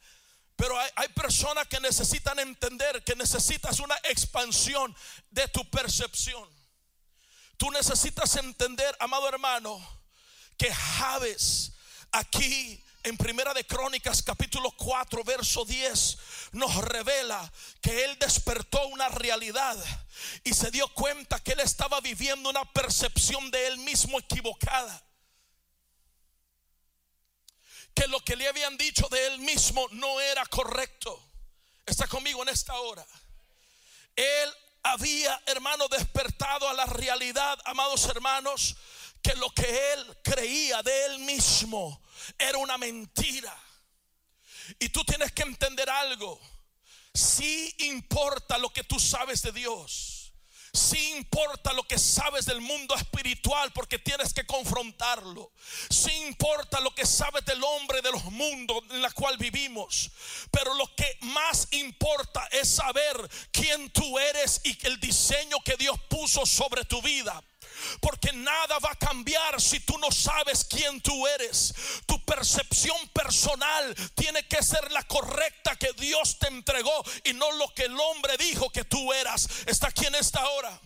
Pero 0.56 0.74
hay, 0.96 1.08
personas 1.10 1.68
que 1.68 1.78
necesitan 1.78 2.38
entender 2.38 3.04
que 3.04 3.14
necesitas 3.14 3.80
una 3.80 3.96
expansión 4.04 4.96
de 5.30 5.46
tu 5.48 5.62
percepción. 5.68 6.48
Tú 7.58 7.70
necesitas 7.70 8.34
entender, 8.36 8.96
amado 8.98 9.28
hermano, 9.28 9.78
que 10.56 10.72
Javes 10.74 11.72
aquí 12.10 12.82
en 13.02 13.18
Primera 13.18 13.52
de 13.52 13.66
Crónicas 13.66 14.22
capítulo 14.22 14.70
4 14.72 15.22
verso 15.22 15.66
10 15.66 16.18
nos 16.52 16.74
revela 16.76 17.52
que 17.82 18.06
él 18.06 18.18
despertó 18.18 18.86
una 18.88 19.10
realidad 19.10 19.76
y 20.44 20.54
se 20.54 20.70
dio 20.70 20.88
cuenta 20.94 21.40
que 21.40 21.52
él 21.52 21.60
estaba 21.60 22.00
viviendo 22.00 22.48
una 22.48 22.64
percepción 22.72 23.50
de 23.50 23.66
él 23.66 23.78
mismo 23.78 24.18
equivocada 24.18 25.07
que 27.98 28.06
lo 28.06 28.20
que 28.20 28.36
le 28.36 28.46
habían 28.46 28.76
dicho 28.76 29.08
de 29.08 29.26
él 29.26 29.40
mismo 29.40 29.88
no 29.90 30.20
era 30.20 30.46
correcto. 30.46 31.20
Está 31.84 32.06
conmigo 32.06 32.42
en 32.42 32.50
esta 32.50 32.78
hora. 32.78 33.04
Él 34.14 34.54
había, 34.84 35.42
hermano, 35.46 35.88
despertado 35.88 36.68
a 36.68 36.74
la 36.74 36.86
realidad, 36.86 37.58
amados 37.64 38.04
hermanos, 38.04 38.76
que 39.20 39.34
lo 39.34 39.50
que 39.50 39.92
él 39.94 40.18
creía 40.22 40.80
de 40.82 41.06
él 41.06 41.18
mismo 41.20 42.00
era 42.38 42.58
una 42.58 42.78
mentira. 42.78 43.56
Y 44.78 44.90
tú 44.90 45.02
tienes 45.04 45.32
que 45.32 45.42
entender 45.42 45.90
algo. 45.90 46.40
Si 47.12 47.74
importa 47.78 48.58
lo 48.58 48.72
que 48.72 48.84
tú 48.84 49.00
sabes 49.00 49.42
de 49.42 49.50
Dios. 49.50 50.17
Si 50.72 51.10
importa 51.12 51.72
lo 51.72 51.82
que 51.84 51.98
sabes 51.98 52.46
del 52.46 52.60
mundo 52.60 52.94
espiritual 52.94 53.72
porque 53.72 53.98
tienes 53.98 54.34
que 54.34 54.46
confrontarlo. 54.46 55.52
Si 55.90 56.12
importa 56.26 56.80
lo 56.80 56.94
que 56.94 57.06
sabes 57.06 57.44
del 57.44 57.62
hombre 57.62 58.02
de 58.02 58.12
los 58.12 58.24
mundos 58.24 58.82
en 58.90 59.02
la 59.02 59.10
cual 59.10 59.36
vivimos. 59.38 60.10
Pero 60.50 60.74
lo 60.74 60.94
que 60.94 61.18
más 61.22 61.68
importa 61.72 62.46
es 62.52 62.68
saber 62.68 63.16
quién 63.52 63.90
tú 63.90 64.18
eres 64.18 64.60
y 64.64 64.78
el 64.86 65.00
diseño 65.00 65.58
que 65.64 65.76
Dios 65.76 65.98
puso 66.08 66.44
sobre 66.46 66.84
tu 66.84 67.00
vida. 67.02 67.42
Porque 68.00 68.32
nada 68.32 68.78
va 68.78 68.90
a 68.92 68.96
cambiar 68.96 69.60
si 69.60 69.80
tú 69.80 69.98
no 69.98 70.10
sabes 70.10 70.64
quién 70.64 71.00
tú 71.00 71.26
eres. 71.26 71.74
Tu 72.06 72.22
percepción 72.24 72.96
personal 73.08 73.94
tiene 74.14 74.46
que 74.46 74.62
ser 74.62 74.90
la 74.92 75.02
correcta 75.04 75.76
que 75.76 75.92
Dios 75.94 76.38
te 76.38 76.48
entregó 76.48 77.04
y 77.24 77.32
no 77.32 77.50
lo 77.52 77.72
que 77.74 77.84
el 77.84 77.98
hombre 77.98 78.36
dijo 78.36 78.70
que 78.70 78.84
tú 78.84 79.12
eras. 79.12 79.48
Está 79.66 79.88
aquí 79.88 80.06
en 80.06 80.14
esta 80.14 80.48
hora. 80.48 80.80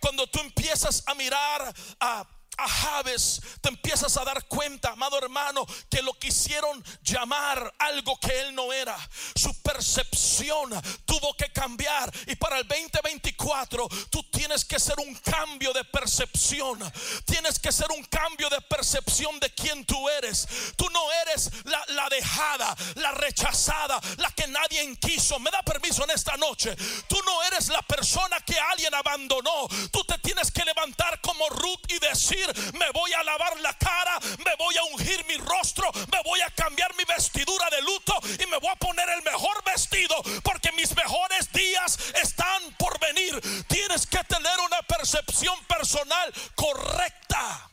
Cuando 0.00 0.26
tú 0.28 0.40
empiezas 0.40 1.02
a 1.06 1.14
mirar 1.14 1.74
a 2.00 2.26
a 2.58 2.68
Javes, 2.68 3.40
te 3.60 3.68
empiezas 3.68 4.16
a 4.16 4.24
dar 4.24 4.46
cuenta, 4.46 4.90
amado 4.90 5.16
hermano, 5.18 5.64
que 5.88 6.02
lo 6.02 6.12
quisieron 6.14 6.84
llamar 7.02 7.72
algo 7.78 8.18
que 8.18 8.40
él 8.40 8.54
no 8.54 8.72
era. 8.72 8.96
Su 9.34 9.54
percepción 9.62 10.70
tuvo 11.04 11.34
que 11.34 11.52
cambiar. 11.52 12.12
Y 12.26 12.34
para 12.34 12.58
el 12.58 12.66
2024, 12.66 13.88
tú 14.10 14.22
tienes 14.24 14.64
que 14.64 14.80
ser 14.80 14.96
un 14.98 15.14
cambio 15.16 15.72
de 15.72 15.84
percepción. 15.84 16.78
Tienes 17.24 17.58
que 17.60 17.70
ser 17.70 17.86
un 17.92 18.04
cambio 18.04 18.50
de 18.50 18.60
percepción 18.62 19.38
de 19.38 19.54
quién 19.54 19.84
tú 19.84 20.08
eres. 20.08 20.48
Tú 20.76 20.88
no 20.90 21.00
eres 21.22 21.50
la, 21.64 21.82
la 21.88 22.08
dejada, 22.08 22.76
la 22.96 23.12
rechazada, 23.12 24.00
la 24.16 24.30
que 24.32 24.48
nadie 24.48 24.96
quiso. 24.96 25.38
Me 25.38 25.50
da 25.50 25.62
permiso 25.62 26.02
en 26.04 26.10
esta 26.10 26.36
noche. 26.36 26.74
Tú 27.08 27.16
no 27.24 27.42
eres 27.44 27.68
la 27.68 27.82
persona 27.82 28.40
que 28.40 28.58
alguien 28.58 28.94
abandonó. 28.94 29.68
Tú 29.92 30.02
te 30.04 30.18
tienes 30.18 30.50
que 30.50 30.64
levantar 30.64 31.20
como 31.20 31.48
Ruth 31.48 31.80
y 31.88 31.98
decir, 31.98 32.47
me 32.74 32.90
voy 32.90 33.12
a 33.12 33.22
lavar 33.22 33.58
la 33.60 33.72
cara, 33.74 34.18
me 34.44 34.54
voy 34.56 34.76
a 34.76 34.84
ungir 34.84 35.24
mi 35.26 35.36
rostro, 35.36 35.90
me 36.12 36.22
voy 36.24 36.40
a 36.40 36.50
cambiar 36.50 36.94
mi 36.96 37.04
vestidura 37.04 37.68
de 37.70 37.82
luto 37.82 38.14
y 38.42 38.46
me 38.46 38.58
voy 38.58 38.70
a 38.70 38.76
poner 38.76 39.08
el 39.10 39.22
mejor 39.22 39.62
vestido 39.64 40.16
porque 40.42 40.72
mis 40.72 40.94
mejores 40.96 41.50
días 41.52 41.98
están 42.22 42.74
por 42.78 42.98
venir. 43.00 43.40
Tienes 43.66 44.06
que 44.06 44.22
tener 44.24 44.58
una 44.66 44.82
percepción 44.82 45.62
personal 45.64 46.32
correcta. 46.54 47.70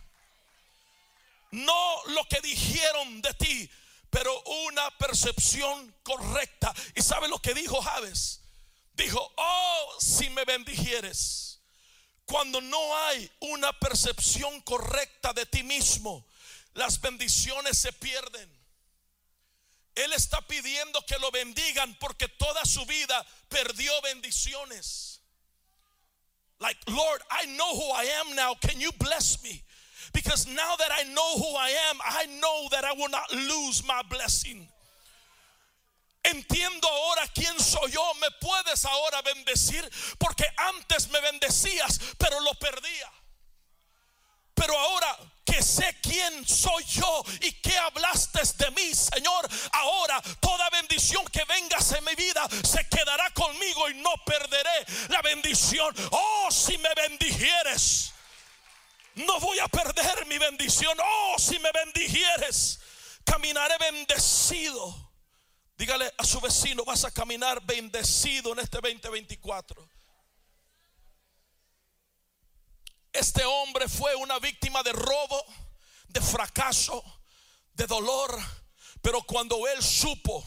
No 1.51 2.01
lo 2.07 2.25
que 2.25 2.41
dijeron 2.41 3.21
de 3.21 3.33
ti, 3.35 3.69
pero 4.09 4.41
una 4.67 4.89
percepción 4.97 5.93
correcta. 6.03 6.73
¿Y 6.95 7.01
sabe 7.01 7.27
lo 7.27 7.39
que 7.39 7.53
dijo 7.53 7.81
Javes? 7.81 8.41
Dijo, 8.93 9.33
oh, 9.37 9.95
si 9.99 10.29
me 10.29 10.45
bendijieres 10.45 11.44
cuando 12.25 12.59
no 12.61 12.97
hay 13.07 13.31
una 13.39 13.71
percepción 13.73 14.61
correcta 14.61 15.33
de 15.33 15.45
ti 15.45 15.63
mismo, 15.63 16.25
las 16.73 16.99
bendiciones 16.99 17.77
se 17.77 17.93
pierden. 17.93 18.49
Él 19.95 20.11
está 20.13 20.41
pidiendo 20.41 21.01
que 21.05 21.17
lo 21.19 21.31
bendigan 21.31 21.95
porque 21.99 22.27
toda 22.27 22.65
su 22.65 22.85
vida 22.85 23.25
perdió 23.47 23.93
bendiciones. 24.01 25.21
Like, 26.59 26.79
Lord, 26.87 27.21
I 27.31 27.45
know 27.47 27.75
who 27.75 27.91
I 27.91 28.05
am 28.19 28.35
now. 28.35 28.55
Can 28.55 28.79
you 28.79 28.91
bless 28.93 29.41
me? 29.43 29.63
Because 30.13 30.47
now 30.47 30.75
that 30.77 30.89
I 30.91 31.03
know 31.03 31.37
who 31.37 31.55
I 31.55 31.69
am, 31.89 31.99
I 32.03 32.25
know 32.39 32.67
that 32.71 32.83
I 32.85 32.93
will 32.93 33.09
not 33.09 33.31
lose 33.33 33.85
my 33.85 34.01
blessing. 34.09 34.67
Entiendo 36.25 36.87
ahora 36.87 37.27
quién 37.33 37.59
soy 37.59 37.91
yo. 37.91 38.13
Me 38.15 38.31
puedes 38.31 38.83
ahora 38.85 39.21
bendecir 39.21 39.87
porque 40.17 40.45
antes 40.57 41.09
me 41.09 41.19
bendecías, 41.21 41.99
pero 42.17 42.39
lo 42.39 42.53
perdía. 42.55 43.11
Pero 44.55 44.77
ahora 44.77 45.17
que 45.45 45.61
sé 45.61 45.97
quién 46.01 46.47
soy 46.47 46.83
yo 46.85 47.23
y 47.41 47.51
que 47.61 47.77
hablaste 47.77 48.39
de 48.57 48.71
mí, 48.71 48.95
Señor, 48.95 49.47
ahora 49.73 50.19
toda 50.39 50.69
bendición 50.71 51.23
que 51.27 51.43
vengas 51.43 51.91
en 51.91 52.03
mi 52.05 52.15
vida 52.15 52.47
se 52.63 52.87
quedará 52.89 53.29
conmigo 53.31 53.89
y 53.89 53.95
no 53.95 54.11
perderé 54.25 54.85
la 55.09 55.21
bendición. 55.21 55.93
Oh, 56.09 56.49
si 56.49 56.77
me 56.79 56.93
bendijieres, 56.95 58.13
no 59.15 59.39
voy 59.39 59.59
a 59.59 59.67
perder 59.67 60.25
mi 60.25 60.39
bendición. 60.39 60.97
Oh, 61.03 61.35
si 61.37 61.59
me 61.59 61.71
bendijieres, 61.71 62.79
caminaré 63.25 63.77
bendecido 63.77 65.04
Dígale 65.77 66.13
a 66.17 66.23
su 66.23 66.39
vecino, 66.39 66.85
vas 66.85 67.03
a 67.03 67.11
caminar 67.11 67.61
bendecido 67.65 68.53
en 68.53 68.59
este 68.59 68.79
2024. 68.79 69.89
Este 73.11 73.43
hombre 73.43 73.89
fue 73.89 74.15
una 74.15 74.39
víctima 74.39 74.83
de 74.83 74.93
robo, 74.93 75.45
de 76.07 76.21
fracaso, 76.21 77.03
de 77.73 77.87
dolor. 77.87 78.37
Pero 79.01 79.21
cuando 79.23 79.67
él 79.67 79.83
supo 79.83 80.43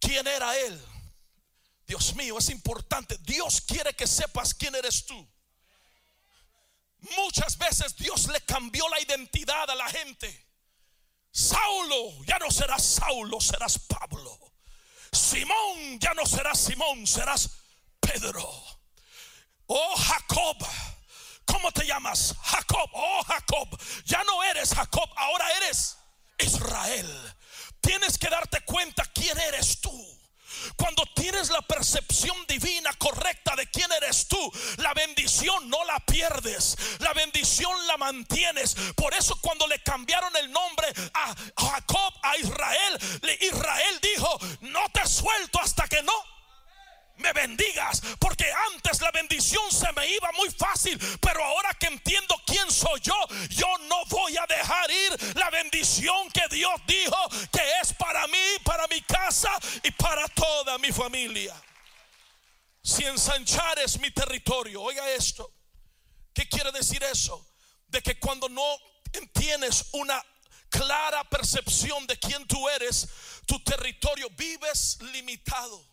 quién 0.00 0.26
era 0.26 0.56
él, 0.58 0.82
Dios 1.86 2.14
mío, 2.14 2.38
es 2.38 2.48
importante. 2.48 3.18
Dios 3.18 3.60
quiere 3.60 3.94
que 3.94 4.06
sepas 4.06 4.54
quién 4.54 4.74
eres 4.74 5.04
tú. 5.04 5.28
Muchas 7.16 7.58
veces 7.58 7.94
Dios 7.96 8.26
le 8.28 8.40
cambió 8.40 8.88
la 8.88 9.00
identidad 9.00 9.68
a 9.68 9.74
la 9.74 9.88
gente. 9.88 10.46
Saulo, 11.30 12.24
ya 12.24 12.38
no 12.38 12.50
serás 12.50 12.82
Saulo, 12.82 13.40
serás 13.40 13.78
Pablo. 13.78 14.43
Simón 15.14 15.98
ya 16.00 16.12
no 16.14 16.26
serás 16.26 16.58
Simón, 16.60 17.06
serás 17.06 17.50
Pedro. 18.00 18.48
Oh 19.66 19.96
Jacob, 19.96 20.56
¿cómo 21.44 21.72
te 21.72 21.86
llamas? 21.86 22.34
Jacob, 22.42 22.90
oh 22.92 23.22
Jacob, 23.24 23.80
ya 24.04 24.22
no 24.24 24.42
eres 24.44 24.74
Jacob, 24.74 25.08
ahora 25.16 25.46
eres 25.58 25.96
Israel. 26.38 27.34
Tienes 27.80 28.18
que 28.18 28.28
darte 28.28 28.60
cuenta 28.62 29.04
quién 29.14 29.38
eres 29.38 29.80
tú. 29.80 30.14
Cuando 30.76 31.04
tienes 31.14 31.50
la 31.50 31.62
percepción 31.62 32.36
divina 32.48 32.92
correcta 32.94 33.54
de 33.56 33.68
quién 33.70 33.90
eres 33.92 34.28
tú, 34.28 34.52
la 34.78 34.94
bendición 34.94 35.68
no 35.68 35.84
la 35.84 36.00
pierdes, 36.00 36.76
la 37.00 37.12
bendición 37.12 37.86
la 37.86 37.96
mantienes. 37.96 38.74
Por 38.96 39.14
eso 39.14 39.36
cuando 39.40 39.66
le 39.66 39.82
cambiaron 39.82 40.34
el 40.36 40.50
nombre 40.50 40.86
a 41.12 41.34
Jacob, 41.56 42.14
a 42.22 42.36
Israel, 42.38 43.20
suelto 45.24 45.60
hasta 45.60 45.88
que 45.88 46.02
no 46.02 46.12
me 47.16 47.32
bendigas. 47.32 48.02
Porque 48.18 48.46
antes 48.72 49.00
la 49.00 49.10
bendición 49.10 49.70
se 49.70 49.90
me 49.92 50.08
iba 50.08 50.30
muy 50.32 50.50
fácil. 50.50 50.98
Pero 51.20 51.42
ahora 51.44 51.72
que 51.74 51.86
entiendo 51.86 52.34
quién 52.46 52.70
soy 52.70 53.00
yo, 53.00 53.14
yo 53.50 53.66
no 53.88 54.04
voy 54.06 54.36
a 54.36 54.46
dejar 54.46 54.90
ir 54.90 55.36
la 55.36 55.50
bendición 55.50 56.30
que 56.30 56.42
Dios 56.50 56.74
dijo 56.86 57.16
que 57.52 57.62
es 57.80 57.92
para 57.94 58.26
mí, 58.26 58.46
para 58.64 58.86
mi 58.88 59.00
casa 59.02 59.50
y 59.82 59.90
para 59.92 60.26
toda 60.28 60.78
mi 60.78 60.92
familia. 60.92 61.54
Si 62.82 63.04
ensanchar 63.04 63.78
es 63.78 63.98
mi 63.98 64.10
territorio, 64.10 64.82
oiga 64.82 65.08
esto. 65.10 65.50
¿Qué 66.34 66.48
quiere 66.48 66.70
decir 66.72 67.02
eso? 67.04 67.46
De 67.86 68.02
que 68.02 68.18
cuando 68.18 68.48
no 68.48 68.76
tienes 69.32 69.86
una 69.92 70.22
clara 70.68 71.22
percepción 71.30 72.06
de 72.06 72.18
quién 72.18 72.46
tú 72.46 72.68
eres, 72.68 73.08
tu 73.46 73.58
territorio 73.62 74.28
vives 74.30 74.98
limitado. 75.12 75.84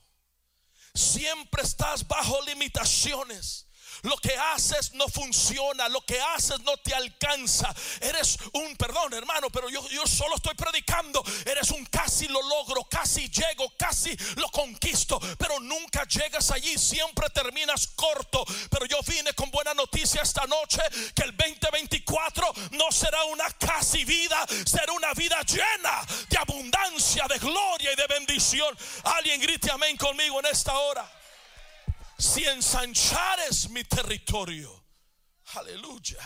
Siempre 0.94 1.64
estás 1.64 2.08
bajo 2.08 2.42
limitaciones. 2.44 3.68
Lo 4.04 4.18
que 4.18 4.36
haces 4.36 4.94
no 4.94 5.08
funciona, 5.08 5.88
lo 5.90 6.02
que 6.02 6.20
haces 6.20 6.60
no 6.62 6.76
te 6.78 6.94
alcanza. 6.94 7.74
Eres 8.00 8.38
un, 8.54 8.76
perdón 8.76 9.14
hermano, 9.14 9.50
pero 9.50 9.70
yo, 9.70 9.88
yo 9.90 10.06
solo 10.08 10.36
estoy 10.36 10.56
predicando. 10.56 11.24
Eres 11.46 11.72
un 11.72 11.86
casi 11.86 12.28
lo 12.28 12.42
logro, 12.42 12.84
casi 12.86 13.30
llego, 13.30 13.72
casi 13.78 14.16
lo 14.36 14.50
conquisto, 14.50 15.20
pero 15.38 15.60
nunca 15.60 16.04
llegas 16.06 16.52
allí, 16.52 16.78
siempre 16.78 17.30
terminas 17.30 17.88
corto. 17.96 18.44
Pero 18.70 18.86
yo 18.86 19.00
vine 19.06 19.34
con 19.34 19.52
buena 19.52 19.74
noticia 19.74 20.22
esta 20.22 20.46
noche 20.48 20.82
que 21.16 21.24
el 21.24 21.36
2024 21.36 22.54
no 22.72 22.92
será 22.92 23.24
una 23.26 23.50
casi 23.52 24.04
vida, 24.06 24.46
será 24.66 24.94
una 24.94 25.14
vida 25.14 25.40
llena 25.44 26.06
de 26.30 26.38
abundancia, 26.38 27.26
de 27.28 27.38
gloria 27.40 27.94
y 27.94 27.96
de 27.96 28.08
bendición. 28.08 28.76
Alguien 29.04 29.40
grite 29.42 29.72
amén 29.72 29.98
conmigo 29.98 30.40
en 30.40 30.48
esta 30.48 30.78
hora 30.78 31.20
si 32.21 32.45
ensanchares 32.45 33.69
mi 33.69 33.84
territorio, 33.84 34.86
aleluya, 35.55 36.21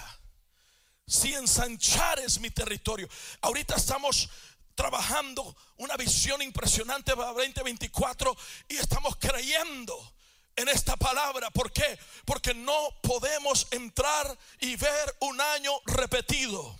si 1.07 1.33
ensanchares 1.33 2.39
mi 2.39 2.51
territorio, 2.51 3.07
ahorita 3.41 3.75
estamos 3.75 4.29
trabajando 4.75 5.55
una 5.77 5.95
visión 5.95 6.41
impresionante 6.41 7.15
para 7.15 7.31
2024 7.31 8.35
y 8.67 8.75
estamos 8.75 9.15
creyendo 9.15 10.13
en 10.57 10.67
esta 10.67 10.97
palabra. 10.97 11.49
¿Por 11.49 11.71
qué? 11.71 11.97
Porque 12.25 12.53
no 12.53 12.89
podemos 13.01 13.67
entrar 13.71 14.37
y 14.59 14.75
ver 14.75 15.15
un 15.21 15.39
año 15.39 15.71
repetido. 15.85 16.77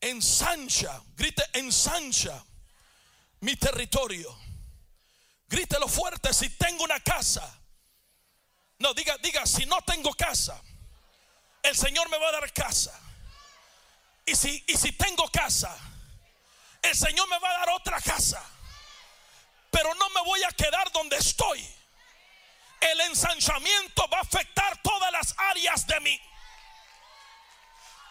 Ensancha, 0.00 1.02
grite, 1.16 1.42
ensancha 1.54 2.44
mi 3.40 3.56
territorio. 3.56 4.47
Grítelo 5.48 5.88
fuerte 5.88 6.32
si 6.34 6.50
tengo 6.50 6.84
una 6.84 7.00
casa. 7.00 7.58
No, 8.78 8.94
diga, 8.94 9.16
diga, 9.18 9.46
si 9.46 9.66
no 9.66 9.80
tengo 9.82 10.12
casa, 10.14 10.60
el 11.62 11.76
Señor 11.76 12.08
me 12.10 12.18
va 12.18 12.28
a 12.28 12.32
dar 12.32 12.52
casa. 12.52 12.98
Y 14.24 14.36
si, 14.36 14.62
y 14.66 14.76
si 14.76 14.92
tengo 14.92 15.28
casa, 15.30 15.76
el 16.82 16.94
Señor 16.94 17.28
me 17.28 17.38
va 17.38 17.48
a 17.48 17.58
dar 17.60 17.70
otra 17.70 18.00
casa. 18.00 18.44
Pero 19.70 19.94
no 19.94 20.10
me 20.10 20.22
voy 20.22 20.42
a 20.44 20.52
quedar 20.52 20.92
donde 20.92 21.16
estoy. 21.16 21.66
El 22.80 23.00
ensanchamiento 23.00 24.08
va 24.08 24.18
a 24.18 24.22
afectar 24.22 24.80
todas 24.82 25.10
las 25.12 25.34
áreas 25.38 25.86
de 25.86 26.00
mi 26.00 26.20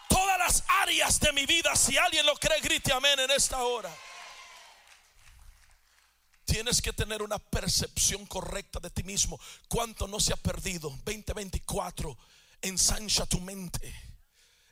todas 0.08 0.38
las 0.38 0.64
áreas 0.82 1.20
de 1.20 1.32
mi 1.32 1.46
vida. 1.46 1.74
Si 1.76 1.96
alguien 1.96 2.26
lo 2.26 2.34
cree, 2.36 2.60
grite 2.60 2.92
amén 2.92 3.18
en 3.20 3.30
esta 3.30 3.62
hora. 3.62 3.94
Tienes 6.48 6.80
que 6.80 6.94
tener 6.94 7.22
una 7.22 7.38
percepción 7.38 8.24
correcta 8.24 8.80
de 8.80 8.88
ti 8.88 9.02
mismo. 9.02 9.38
¿Cuánto 9.68 10.08
no 10.08 10.18
se 10.18 10.32
ha 10.32 10.36
perdido? 10.36 10.88
2024 11.04 12.16
ensancha 12.62 13.26
tu 13.26 13.38
mente, 13.38 13.94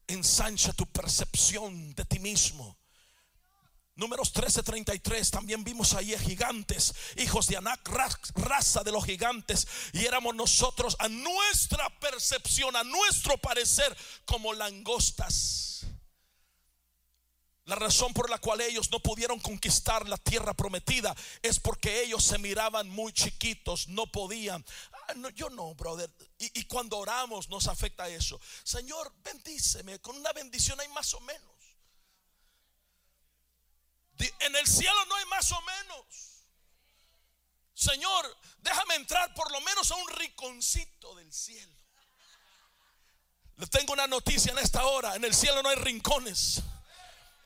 ensancha 0.07 0.73
tu 0.73 0.87
percepción 0.87 1.95
de 1.95 2.07
ti 2.07 2.19
mismo. 2.19 2.79
Números 3.95 4.33
13:33 4.33 5.31
también 5.31 5.65
vimos 5.65 5.93
ahí 5.93 6.15
a 6.15 6.19
gigantes, 6.19 6.95
hijos 7.19 7.47
de 7.47 7.59
Anac, 7.59 7.87
raza 8.37 8.83
de 8.83 8.93
los 8.93 9.05
gigantes, 9.05 9.69
y 9.93 10.07
éramos 10.07 10.35
nosotros 10.35 10.97
a 10.99 11.11
nuestra 11.11 11.91
percepción, 12.01 12.75
a 12.75 12.85
nuestro 12.85 13.37
parecer, 13.37 13.95
como 14.25 14.55
langostas. 14.55 15.76
La 17.67 17.75
razón 17.75 18.15
por 18.15 18.31
la 18.31 18.39
cual 18.39 18.61
ellos 18.61 18.91
no 18.93 19.01
pudieron 19.01 19.41
conquistar 19.41 20.09
la 20.09 20.17
tierra 20.17 20.55
prometida 20.55 21.15
es 21.43 21.59
porque 21.59 22.03
ellos 22.03 22.25
se 22.25 22.39
miraban 22.39 22.89
muy 22.89 23.13
chiquitos, 23.13 23.89
no 23.89 24.07
podían. 24.07 24.65
Ah, 24.93 25.15
yo 25.35 25.51
no, 25.51 25.75
brother. 25.75 26.09
Y, 26.39 26.61
y 26.61 26.65
cuando 26.67 26.97
oramos 26.97 27.49
nos 27.49 27.67
afecta 27.67 28.09
eso. 28.09 28.41
Señor, 28.63 29.13
bendíceme. 29.25 29.99
Con 29.99 30.17
una 30.17 30.33
bendición 30.33 30.81
hay 30.81 30.89
más 30.89 31.13
o 31.15 31.21
menos. 31.21 31.57
En 34.39 34.55
el 34.55 34.67
cielo 34.67 35.05
no 35.09 35.17
hay 35.17 35.25
más 35.27 35.51
o 35.51 35.61
menos. 35.63 36.07
Señor, 37.75 38.37
déjame 38.59 38.95
entrar 38.95 39.35
por 39.35 39.51
lo 39.51 39.61
menos 39.61 39.91
a 39.91 39.97
un 39.97 40.09
rinconcito 40.09 41.17
del 41.17 41.33
cielo. 41.33 41.75
Le 43.57 43.67
tengo 43.67 43.93
una 43.93 44.07
noticia 44.07 44.53
en 44.53 44.59
esta 44.59 44.87
hora. 44.87 45.17
En 45.17 45.25
el 45.25 45.35
cielo 45.35 45.65
no 45.65 45.69
hay 45.69 45.77
rincones. 45.77 46.63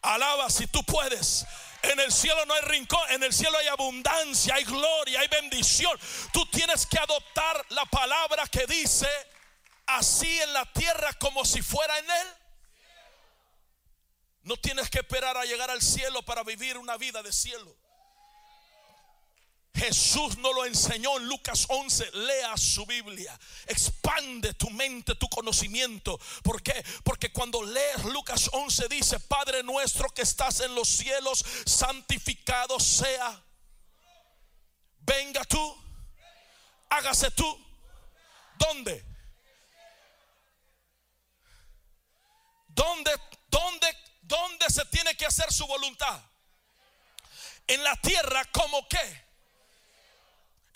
Alaba 0.02 0.48
si 0.50 0.66
tú 0.66 0.82
puedes. 0.84 1.46
En 1.82 1.98
el 1.98 2.12
cielo 2.12 2.44
no 2.46 2.54
hay 2.54 2.60
rincón, 2.62 3.00
en 3.10 3.22
el 3.22 3.32
cielo 3.32 3.56
hay 3.56 3.68
abundancia, 3.68 4.54
hay 4.54 4.64
gloria, 4.64 5.20
hay 5.20 5.28
bendición. 5.28 5.98
Tú 6.32 6.44
tienes 6.46 6.86
que 6.86 6.98
adoptar 6.98 7.64
la 7.70 7.86
palabra 7.86 8.46
que 8.48 8.66
dice 8.66 9.08
así 9.86 10.40
en 10.42 10.52
la 10.52 10.66
tierra 10.72 11.12
como 11.14 11.44
si 11.44 11.62
fuera 11.62 11.98
en 11.98 12.10
él. 12.10 12.28
No 14.42 14.56
tienes 14.56 14.90
que 14.90 14.98
esperar 14.98 15.36
a 15.36 15.44
llegar 15.44 15.70
al 15.70 15.80
cielo 15.80 16.22
para 16.22 16.42
vivir 16.42 16.76
una 16.76 16.96
vida 16.96 17.22
de 17.22 17.32
cielo. 17.32 17.74
Jesús 19.74 20.36
nos 20.38 20.54
lo 20.54 20.64
enseñó 20.66 21.16
en 21.16 21.26
Lucas 21.26 21.66
11. 21.68 22.10
Lea 22.12 22.56
su 22.56 22.84
Biblia. 22.86 23.38
Expande 23.66 24.54
tu 24.54 24.68
mente, 24.70 25.14
tu 25.14 25.28
conocimiento. 25.28 26.18
¿Por 26.42 26.62
qué? 26.62 26.84
Porque 27.04 27.32
cuando 27.32 27.62
lees 27.62 28.04
Lucas 28.04 28.50
11 28.52 28.88
dice, 28.88 29.20
Padre 29.20 29.62
nuestro 29.62 30.08
que 30.10 30.22
estás 30.22 30.60
en 30.60 30.74
los 30.74 30.88
cielos, 30.88 31.44
santificado 31.64 32.78
sea. 32.80 33.42
Venga 35.00 35.44
tú. 35.44 35.76
Hágase 36.90 37.30
tú. 37.30 37.66
¿Dónde? 38.58 39.04
¿Dónde? 42.68 43.10
¿Dónde 43.48 43.96
¿Dónde 44.30 44.70
se 44.70 44.84
tiene 44.84 45.16
que 45.16 45.26
hacer 45.26 45.52
su 45.52 45.66
voluntad? 45.66 46.22
En 47.66 47.82
la 47.82 47.96
tierra 47.96 48.44
como 48.52 48.86
qué? 48.86 49.29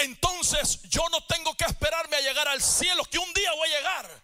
Entonces 0.05 0.81
yo 0.83 1.03
no 1.11 1.25
tengo 1.25 1.55
que 1.57 1.65
esperarme 1.65 2.17
a 2.17 2.21
llegar 2.21 2.47
al 2.49 2.63
cielo, 2.63 3.05
que 3.05 3.19
un 3.19 3.33
día 3.33 3.53
voy 3.53 3.69
a 3.73 3.77
llegar. 3.79 4.23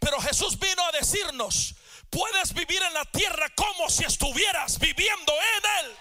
Pero 0.00 0.20
Jesús 0.20 0.58
vino 0.58 0.84
a 0.84 0.92
decirnos, 0.92 1.76
puedes 2.10 2.52
vivir 2.52 2.82
en 2.82 2.92
la 2.92 3.04
tierra 3.04 3.48
como 3.54 3.88
si 3.88 4.04
estuvieras 4.04 4.78
viviendo 4.80 5.32
en 5.32 5.86
él. 5.86 5.96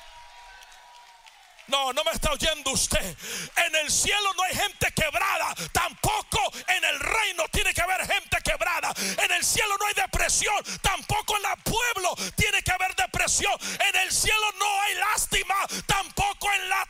No, 1.67 1.93
no 1.93 2.03
me 2.03 2.11
está 2.11 2.31
oyendo 2.31 2.71
usted. 2.71 3.17
En 3.55 3.75
el 3.75 3.91
cielo 3.91 4.33
no 4.35 4.43
hay 4.43 4.55
gente 4.55 4.91
quebrada. 4.91 5.55
Tampoco 5.71 6.51
en 6.67 6.83
el 6.83 6.99
reino 6.99 7.47
tiene 7.49 7.73
que 7.73 7.81
haber 7.81 8.05
gente 8.05 8.37
quebrada. 8.43 8.91
En 8.97 9.31
el 9.31 9.45
cielo 9.45 9.77
no 9.77 9.85
hay 9.85 9.93
depresión. 9.93 10.55
Tampoco 10.81 11.37
en 11.37 11.45
el 11.45 11.63
pueblo 11.63 12.15
tiene 12.35 12.61
que 12.61 12.71
haber 12.71 12.93
depresión. 12.95 13.53
En 13.87 13.95
el 14.01 14.11
cielo 14.11 14.51
no 14.59 14.81
hay 14.81 14.95
lástima. 14.95 15.55
Tampoco 15.85 16.51
en 16.53 16.69
la 16.69 16.87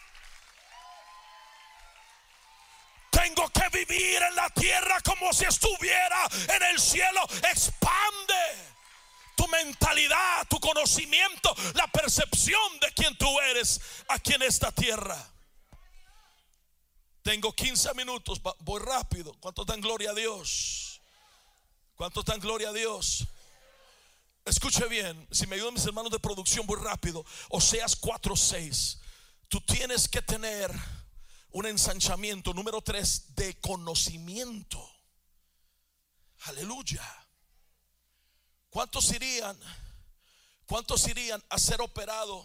tengo 3.21 3.49
que 3.49 3.85
vivir 3.85 4.21
en 4.21 4.35
la 4.35 4.49
tierra 4.49 4.99
como 5.01 5.31
si 5.33 5.45
estuviera 5.45 6.27
en 6.55 6.63
el 6.63 6.79
cielo. 6.79 7.21
Expande 7.51 8.33
tu 9.35 9.47
mentalidad, 9.47 10.47
tu 10.49 10.59
conocimiento, 10.59 11.55
la 11.75 11.87
percepción 11.87 12.79
de 12.79 12.91
quien 12.93 13.15
tú 13.17 13.39
eres 13.41 13.79
aquí 14.07 14.33
en 14.33 14.41
esta 14.43 14.71
tierra. 14.71 15.17
Tengo 17.21 17.53
15 17.53 17.93
minutos, 17.93 18.41
voy 18.59 18.81
rápido. 18.81 19.35
¿Cuánto 19.39 19.63
dan 19.65 19.79
gloria 19.79 20.11
a 20.11 20.13
Dios? 20.13 20.99
¿Cuánto 21.95 22.23
dan 22.23 22.39
gloria 22.39 22.69
a 22.69 22.73
Dios? 22.73 23.27
Escuche 24.43 24.87
bien, 24.87 25.27
si 25.29 25.45
me 25.45 25.55
ayudan 25.55 25.75
mis 25.75 25.85
hermanos 25.85 26.11
de 26.11 26.17
producción, 26.17 26.65
voy 26.65 26.79
rápido. 26.81 27.23
Oseas 27.49 27.95
4:6. 27.95 28.97
Tú 29.47 29.61
tienes 29.61 30.07
que 30.07 30.23
tener 30.23 30.71
un 31.51 31.65
ensanchamiento, 31.65 32.53
número 32.53 32.81
3, 32.81 33.35
de 33.35 33.59
conocimiento. 33.59 34.89
Aleluya. 36.43 37.03
¿Cuántos 38.69 39.11
irían? 39.11 39.59
¿Cuántos 40.65 41.07
irían 41.07 41.43
a 41.49 41.59
ser 41.59 41.81
operado 41.81 42.43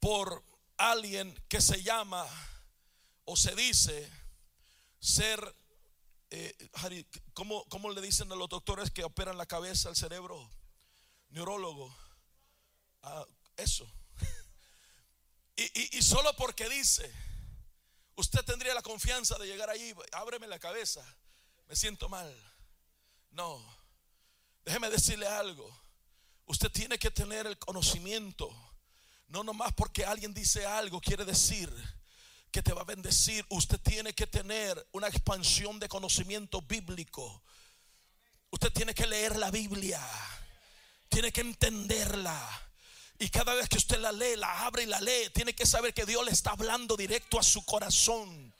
por 0.00 0.42
alguien 0.78 1.34
que 1.48 1.60
se 1.60 1.82
llama 1.82 2.26
o 3.24 3.36
se 3.36 3.54
dice 3.54 4.10
ser, 4.98 5.54
eh, 6.30 6.70
¿cómo, 7.34 7.90
le 7.90 8.00
dicen 8.00 8.32
a 8.32 8.36
los 8.36 8.48
doctores 8.48 8.90
que 8.90 9.04
operan 9.04 9.36
la 9.36 9.46
cabeza, 9.46 9.90
el 9.90 9.96
cerebro? 9.96 10.50
Neurólogo. 11.28 11.94
Ah, 13.02 13.26
eso. 13.58 13.86
y, 15.56 15.98
y 15.98 16.02
solo 16.02 16.34
porque 16.36 16.68
dice, 16.70 17.12
usted 18.16 18.44
tendría 18.44 18.74
la 18.74 18.82
confianza 18.82 19.38
de 19.38 19.46
llegar 19.46 19.70
allí, 19.70 19.94
ábreme 20.12 20.46
la 20.46 20.58
cabeza, 20.58 21.04
me 21.68 21.76
siento 21.76 22.08
mal. 22.08 22.34
No. 23.30 23.62
Déjeme 24.64 24.90
decirle 24.90 25.26
algo. 25.26 25.70
Usted 26.46 26.70
tiene 26.70 26.98
que 26.98 27.10
tener 27.10 27.46
el 27.46 27.58
conocimiento. 27.58 28.50
No 29.28 29.42
nomás 29.42 29.72
porque 29.74 30.04
alguien 30.04 30.32
dice 30.32 30.64
algo 30.64 31.00
quiere 31.00 31.24
decir 31.24 31.70
que 32.50 32.62
te 32.62 32.72
va 32.72 32.82
a 32.82 32.84
bendecir. 32.84 33.44
Usted 33.50 33.78
tiene 33.80 34.14
que 34.14 34.26
tener 34.26 34.88
una 34.92 35.08
expansión 35.08 35.78
de 35.78 35.88
conocimiento 35.88 36.62
bíblico. 36.62 37.42
Usted 38.50 38.72
tiene 38.72 38.94
que 38.94 39.06
leer 39.06 39.36
la 39.36 39.50
Biblia. 39.50 40.00
Tiene 41.08 41.32
que 41.32 41.42
entenderla. 41.42 42.65
Y 43.18 43.28
cada 43.30 43.54
vez 43.54 43.68
que 43.68 43.78
usted 43.78 43.98
la 43.98 44.12
lee, 44.12 44.36
la 44.36 44.66
abre 44.66 44.82
y 44.82 44.86
la 44.86 45.00
lee, 45.00 45.30
tiene 45.34 45.54
que 45.54 45.66
saber 45.66 45.94
que 45.94 46.04
Dios 46.04 46.24
le 46.24 46.32
está 46.32 46.50
hablando 46.50 46.96
directo 46.96 47.38
a 47.38 47.42
su 47.42 47.64
corazón. 47.64 48.54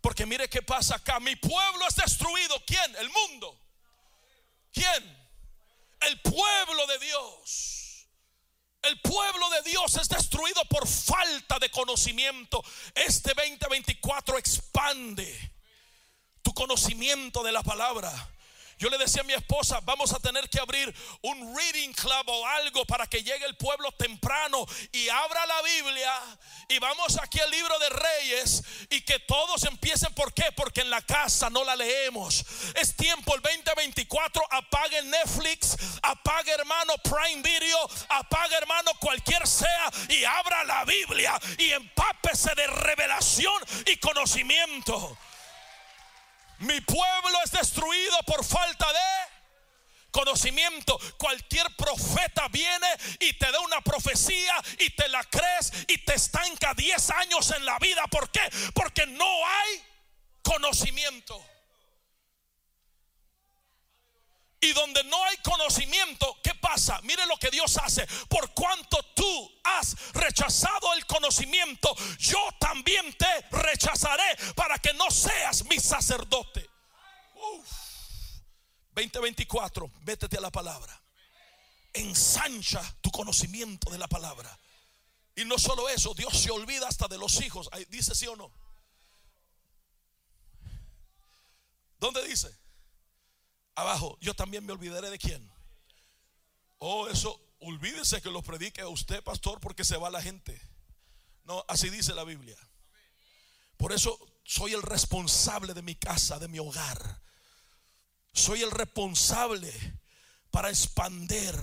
Porque 0.00 0.26
mire 0.26 0.48
qué 0.48 0.62
pasa 0.62 0.96
acá. 0.96 1.20
Mi 1.20 1.36
pueblo 1.36 1.86
es 1.88 1.96
destruido. 1.96 2.62
¿Quién? 2.66 2.96
El 2.96 3.10
mundo. 3.10 3.58
¿Quién? 4.72 5.18
el 6.00 6.20
pueblo 6.20 6.86
de 6.86 6.98
Dios. 6.98 8.06
El 8.82 9.00
pueblo 9.00 9.50
de 9.50 9.70
Dios 9.70 9.96
es 9.96 10.08
destruido 10.08 10.64
por 10.66 10.86
falta 10.86 11.58
de 11.58 11.70
conocimiento. 11.70 12.62
Este 12.94 13.34
2024 13.34 14.38
expande 14.38 15.52
tu 16.42 16.54
conocimiento 16.54 17.42
de 17.42 17.52
la 17.52 17.62
palabra. 17.62 18.10
Yo 18.78 18.88
le 18.88 18.98
decía 18.98 19.22
a 19.22 19.24
mi 19.24 19.32
esposa, 19.32 19.80
vamos 19.82 20.12
a 20.12 20.20
tener 20.20 20.48
que 20.48 20.60
abrir 20.60 20.94
un 21.22 21.56
reading 21.56 21.92
club 21.92 22.28
o 22.28 22.46
algo 22.46 22.84
para 22.84 23.08
que 23.08 23.24
llegue 23.24 23.44
el 23.44 23.56
pueblo 23.56 23.90
temprano 23.92 24.64
y 24.92 25.08
abra 25.08 25.44
la 25.46 25.62
Biblia 25.62 26.12
y 26.68 26.78
vamos 26.78 27.18
aquí 27.20 27.40
al 27.40 27.50
libro 27.50 27.76
de 27.80 27.88
Reyes 27.88 28.62
y 28.90 29.00
que 29.00 29.18
todos 29.20 29.64
empiecen. 29.64 30.14
¿Por 30.14 30.32
qué? 30.32 30.52
Porque 30.54 30.82
en 30.82 30.90
la 30.90 31.02
casa 31.02 31.50
no 31.50 31.64
la 31.64 31.74
leemos. 31.74 32.44
Es 32.76 32.94
tiempo 32.94 33.34
el 33.34 33.42
2024, 33.42 34.42
apague 34.50 35.02
Netflix, 35.02 35.76
apague 36.02 36.52
hermano 36.52 36.94
Prime 36.98 37.42
Video, 37.42 37.90
apague 38.10 38.54
hermano 38.54 38.92
cualquier 39.00 39.44
sea 39.46 39.90
y 40.08 40.22
abra 40.24 40.62
la 40.64 40.84
Biblia 40.84 41.38
y 41.58 41.72
empápese 41.72 42.54
de 42.54 42.66
revelación 42.68 43.60
y 43.86 43.96
conocimiento. 43.96 45.18
Mi 46.58 46.80
pueblo 46.80 47.38
es 47.44 47.50
destruido 47.52 48.18
por 48.26 48.44
falta 48.44 48.86
de 48.92 49.38
conocimiento. 50.10 50.98
Cualquier 51.18 51.74
profeta 51.76 52.48
viene 52.48 52.86
y 53.20 53.32
te 53.34 53.50
da 53.50 53.60
una 53.60 53.80
profecía 53.80 54.54
y 54.78 54.90
te 54.90 55.08
la 55.08 55.22
crees 55.24 55.72
y 55.86 55.98
te 55.98 56.14
estanca 56.14 56.74
10 56.74 57.10
años 57.10 57.50
en 57.52 57.64
la 57.64 57.78
vida. 57.78 58.06
¿Por 58.08 58.30
qué? 58.30 58.40
Porque 58.74 59.06
no 59.06 59.46
hay 59.46 59.82
conocimiento. 60.42 61.44
Y 64.60 64.72
donde 64.72 65.04
no 65.04 65.24
hay 65.24 65.36
conocimiento, 65.38 66.36
¿qué 66.42 66.54
pasa? 66.54 67.00
Mire 67.02 67.24
lo 67.26 67.36
que 67.36 67.50
Dios 67.50 67.78
hace. 67.78 68.06
Por 68.28 68.52
cuanto 68.54 69.00
tú 69.14 69.60
has 69.62 70.12
rechazado 70.14 70.94
el 70.94 71.06
conocimiento, 71.06 71.94
yo 72.18 72.38
también 72.58 73.12
te 73.16 73.40
rechazaré 73.52 74.36
para 74.56 74.78
que 74.78 74.92
no 74.94 75.10
seas 75.10 75.64
mi 75.66 75.78
sacerdote. 75.78 76.68
2024, 78.94 79.90
vétete 80.02 80.38
a 80.38 80.40
la 80.40 80.50
palabra. 80.50 81.00
Ensancha 81.92 82.82
tu 83.00 83.10
conocimiento 83.12 83.90
de 83.90 83.98
la 83.98 84.08
palabra. 84.08 84.58
Y 85.36 85.44
no 85.44 85.56
solo 85.56 85.88
eso, 85.88 86.14
Dios 86.14 86.36
se 86.36 86.50
olvida 86.50 86.88
hasta 86.88 87.06
de 87.06 87.16
los 87.16 87.40
hijos. 87.42 87.70
Dice 87.90 88.12
sí 88.16 88.26
o 88.26 88.34
no. 88.34 88.52
¿Dónde 92.00 92.26
dice? 92.26 92.52
Abajo, 93.78 94.18
yo 94.20 94.34
también 94.34 94.66
me 94.66 94.72
olvidaré 94.72 95.08
de 95.08 95.18
quién. 95.20 95.48
Oh, 96.78 97.06
eso, 97.06 97.40
olvídese 97.60 98.20
que 98.20 98.28
lo 98.28 98.42
predique 98.42 98.80
a 98.80 98.88
usted, 98.88 99.22
pastor, 99.22 99.60
porque 99.60 99.84
se 99.84 99.96
va 99.96 100.10
la 100.10 100.20
gente. 100.20 100.60
No, 101.44 101.64
así 101.68 101.88
dice 101.88 102.12
la 102.12 102.24
Biblia. 102.24 102.58
Por 103.76 103.92
eso 103.92 104.18
soy 104.42 104.72
el 104.72 104.82
responsable 104.82 105.74
de 105.74 105.82
mi 105.82 105.94
casa, 105.94 106.40
de 106.40 106.48
mi 106.48 106.58
hogar. 106.58 107.22
Soy 108.32 108.62
el 108.62 108.72
responsable 108.72 109.72
para 110.50 110.70
expander 110.70 111.54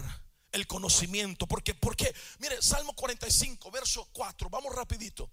el 0.54 0.68
conocimiento. 0.68 1.48
Porque, 1.48 1.76
porque, 1.76 2.16
mire, 2.40 2.62
Salmo 2.62 2.94
45, 2.94 3.72
verso 3.72 4.08
4, 4.14 4.50
vamos 4.50 4.74
rapidito. 4.74 5.30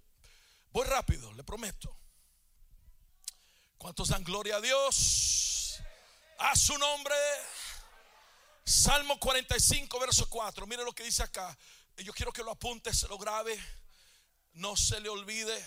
Voy 0.72 0.84
rápido, 0.84 1.32
le 1.34 1.44
prometo. 1.44 1.96
¿Cuántos 3.78 4.08
dan 4.08 4.24
gloria 4.24 4.56
a 4.56 4.60
Dios? 4.60 5.61
A 6.38 6.56
su 6.56 6.76
nombre. 6.78 7.14
Salmo 8.64 9.18
45, 9.18 9.98
verso 10.00 10.28
4. 10.28 10.66
Mire 10.66 10.84
lo 10.84 10.92
que 10.92 11.04
dice 11.04 11.22
acá. 11.22 11.56
Yo 11.96 12.12
quiero 12.12 12.32
que 12.32 12.42
lo 12.42 12.50
apunte, 12.50 12.92
se 12.94 13.08
lo 13.08 13.18
grabe. 13.18 13.58
No 14.54 14.76
se 14.76 15.00
le 15.00 15.08
olvide. 15.08 15.64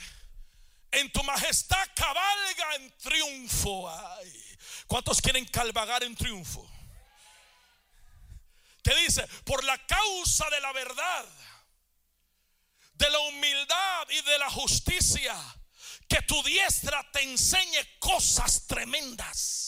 En 0.92 1.12
tu 1.12 1.24
majestad 1.24 1.88
cabalga 1.96 2.76
en 2.76 2.98
triunfo. 2.98 3.90
Ay. 3.90 4.58
¿Cuántos 4.88 5.22
quieren 5.22 5.46
cabalgar 5.46 6.04
en 6.04 6.16
triunfo? 6.16 6.70
Que 8.84 8.96
dice, 8.96 9.28
por 9.44 9.64
la 9.64 9.78
causa 9.86 10.50
de 10.50 10.62
la 10.62 10.72
verdad, 10.72 11.26
de 12.94 13.10
la 13.10 13.20
humildad 13.20 14.10
y 14.10 14.22
de 14.22 14.38
la 14.38 14.50
justicia, 14.52 15.36
que 16.08 16.22
tu 16.22 16.42
diestra 16.44 17.04
te 17.12 17.24
enseñe 17.24 17.98
cosas 18.00 18.68
tremendas. 18.68 19.65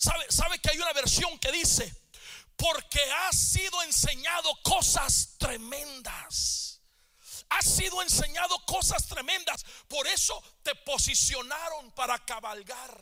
¿Sabe, 0.00 0.24
sabe 0.30 0.58
que 0.60 0.70
hay 0.70 0.78
una 0.78 0.94
versión 0.94 1.38
que 1.38 1.52
dice, 1.52 1.94
porque 2.56 3.02
has 3.26 3.36
sido 3.36 3.82
enseñado 3.82 4.50
cosas 4.62 5.36
tremendas. 5.38 6.80
Has 7.50 7.66
sido 7.66 8.00
enseñado 8.00 8.64
cosas 8.64 9.06
tremendas. 9.06 9.62
Por 9.88 10.06
eso 10.06 10.42
te 10.62 10.74
posicionaron 10.74 11.90
para 11.92 12.18
cabalgar. 12.24 12.98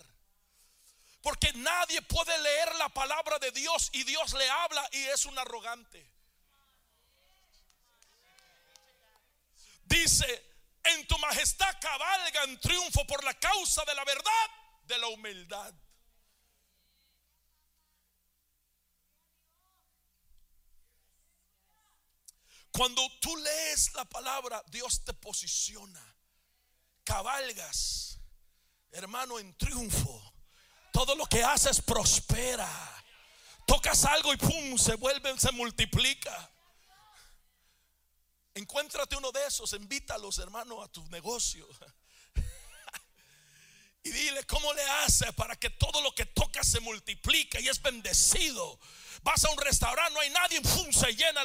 Porque 1.22 1.52
nadie 1.54 2.02
puede 2.02 2.36
leer 2.36 2.74
la 2.76 2.88
palabra 2.88 3.38
de 3.38 3.52
Dios 3.52 3.90
y 3.92 4.02
Dios 4.02 4.32
le 4.32 4.50
habla 4.50 4.88
y 4.90 5.04
es 5.04 5.24
un 5.26 5.38
arrogante. 5.38 6.04
Dice, 9.84 10.46
en 10.82 11.06
tu 11.06 11.16
majestad 11.18 11.76
cabalga 11.80 12.42
en 12.42 12.58
triunfo 12.58 13.06
por 13.06 13.22
la 13.22 13.34
causa 13.34 13.84
de 13.84 13.94
la 13.94 14.04
verdad, 14.04 14.50
de 14.84 14.98
la 14.98 15.06
humildad. 15.08 15.72
Cuando 22.78 23.02
tú 23.20 23.36
lees 23.36 23.92
la 23.94 24.04
palabra, 24.04 24.62
Dios 24.68 25.02
te 25.04 25.12
posiciona. 25.12 26.00
Cabalgas, 27.02 28.20
hermano, 28.92 29.40
en 29.40 29.52
triunfo. 29.58 30.22
Todo 30.92 31.16
lo 31.16 31.26
que 31.26 31.42
haces 31.42 31.82
prospera. 31.82 32.70
Tocas 33.66 34.04
algo 34.04 34.32
y 34.32 34.36
pum, 34.36 34.78
se 34.78 34.94
vuelve, 34.94 35.36
se 35.40 35.50
multiplica. 35.50 36.52
Encuéntrate 38.54 39.16
uno 39.16 39.32
de 39.32 39.44
esos, 39.44 39.72
invítalos, 39.72 40.38
hermano, 40.38 40.80
a 40.80 40.86
tu 40.86 41.04
negocio. 41.08 41.66
Y 44.08 44.10
dile 44.10 44.42
cómo 44.44 44.72
le 44.72 44.82
hace 44.82 45.30
para 45.34 45.54
que 45.56 45.68
todo 45.68 46.00
lo 46.00 46.14
que 46.14 46.24
toca 46.24 46.64
se 46.64 46.80
multiplique 46.80 47.60
y 47.60 47.68
es 47.68 47.82
bendecido. 47.82 48.78
Vas 49.22 49.44
a 49.44 49.50
un 49.50 49.58
restaurante, 49.58 50.14
no 50.14 50.20
hay 50.20 50.30
nadie, 50.30 50.62
se 50.92 51.12
llena, 51.12 51.42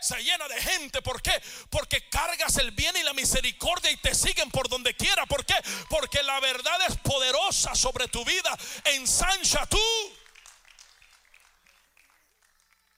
se 0.00 0.22
llena 0.22 0.46
de 0.46 0.62
gente. 0.62 1.02
¿Por 1.02 1.20
qué? 1.20 1.32
Porque 1.70 2.08
cargas 2.08 2.56
el 2.58 2.70
bien 2.70 2.96
y 2.96 3.02
la 3.02 3.14
misericordia 3.14 3.90
y 3.90 3.96
te 3.96 4.14
siguen 4.14 4.48
por 4.52 4.68
donde 4.68 4.94
quiera. 4.94 5.26
¿Por 5.26 5.44
qué? 5.44 5.56
Porque 5.88 6.22
la 6.22 6.38
verdad 6.38 6.78
es 6.88 6.96
poderosa 6.98 7.74
sobre 7.74 8.06
tu 8.06 8.24
vida. 8.24 8.56
Ensancha 8.84 9.66
tú 9.66 9.80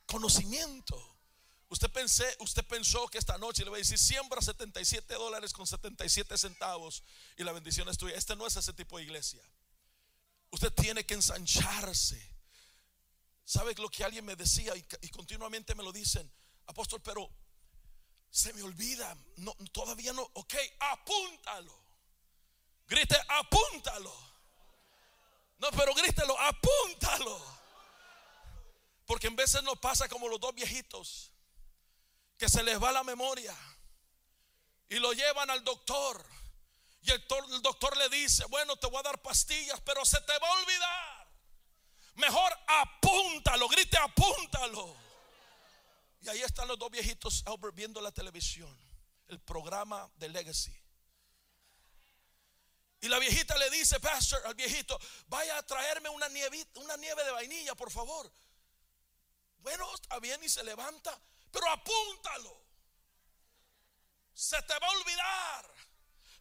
conocimiento. 0.05 1.16
Usted, 1.69 1.91
pensé, 1.91 2.25
usted 2.39 2.65
pensó 2.65 3.09
que 3.09 3.19
esta 3.19 3.37
noche 3.39 3.65
le 3.65 3.71
voy 3.71 3.79
a 3.79 3.81
decir 3.81 3.99
siembra 3.99 4.41
77 4.41 5.15
dólares 5.15 5.53
con 5.53 5.67
77 5.67 6.39
centavos 6.39 7.03
y 7.37 7.43
la 7.43 7.53
bendición 7.53 7.89
es 7.89 7.99
tuya. 7.99 8.15
Este 8.15 8.37
no 8.37 8.47
es 8.47 8.57
ese 8.57 8.73
tipo 8.73 8.99
de 8.99 9.05
iglesia. 9.05 9.43
Usted 10.51 10.73
tiene 10.73 11.05
que 11.05 11.15
ensancharse. 11.15 12.35
¿Sabe 13.45 13.75
lo 13.75 13.89
que 13.89 14.05
alguien 14.05 14.25
me 14.25 14.37
decía 14.37 14.75
y, 14.77 15.09
continuamente 15.11 15.75
me 15.75 15.83
lo 15.83 15.93
dicen? 15.93 16.31
Apóstol, 16.67 17.01
pero 17.03 17.29
se 18.31 18.53
me 18.53 18.63
olvida. 18.63 19.17
No, 19.37 19.53
todavía 19.73 20.13
no. 20.13 20.23
Ok, 20.35 20.55
apúntalo. 20.79 21.77
Grite, 22.87 23.17
apúntalo. 23.29 24.15
No, 25.59 25.71
pero 25.73 25.95
grítelo, 25.95 26.39
apúntalo. 26.39 27.41
Porque 29.05 29.27
en 29.27 29.35
veces 29.35 29.65
nos 29.65 29.79
pasa 29.79 30.09
como 30.09 30.29
los 30.29 30.39
dos 30.41 30.55
viejitos 30.55 31.33
que 32.39 32.49
se 32.49 32.63
les 32.63 32.83
va 32.83 32.93
la 32.93 33.03
memoria 33.03 33.57
y 34.89 34.97
lo 34.97 35.13
llevan 35.13 35.51
al 35.51 35.65
doctor. 35.65 36.25
Y 37.03 37.11
el, 37.11 37.25
doctor 37.63 37.97
le 37.97 38.09
dice, 38.09 38.45
bueno, 38.47 38.77
te 38.77 38.87
voy 38.89 38.99
a 38.99 39.03
dar 39.03 39.23
pastillas, 39.23 39.81
pero 39.83 40.05
se 40.05 40.21
te 40.23 40.39
va 40.39 40.49
a 40.49 40.53
olvidar. 40.61 41.29
Mejor 42.15 42.53
apúntalo, 42.67 43.69
grite, 43.69 43.97
apúntalo. 43.99 44.97
Y 46.21 46.29
ahí 46.29 46.43
están 46.43 46.67
los 46.67 46.79
dos 46.79 46.91
viejitos 46.91 47.45
viendo 47.75 48.01
la 48.01 48.11
televisión, 48.11 48.77
el 49.29 49.41
programa 49.41 50.11
de 50.17 50.29
Legacy. 50.29 50.75
Y 53.03 53.09
la 53.09 53.19
viejita 53.19 53.57
le 53.59 53.71
dice, 53.71 54.01
pastor, 54.01 54.45
al 54.47 54.55
viejito, 54.55 54.99
vaya 55.29 55.59
a 55.59 55.63
traerme 55.65 56.09
una, 56.09 56.27
una 56.77 56.97
nieve 56.97 57.25
de 57.25 57.31
vainilla, 57.31 57.75
por 57.77 57.91
favor. 57.91 58.33
Bueno, 59.59 59.87
está 59.95 60.19
bien 60.19 60.43
y 60.43 60.49
se 60.49 60.65
levanta 60.65 61.17
pero 61.57 61.71
apúntalo. 61.71 62.55
Se 64.35 64.61
te 64.63 64.79
va 64.79 64.87
a 64.87 64.91
olvidar. 64.91 65.75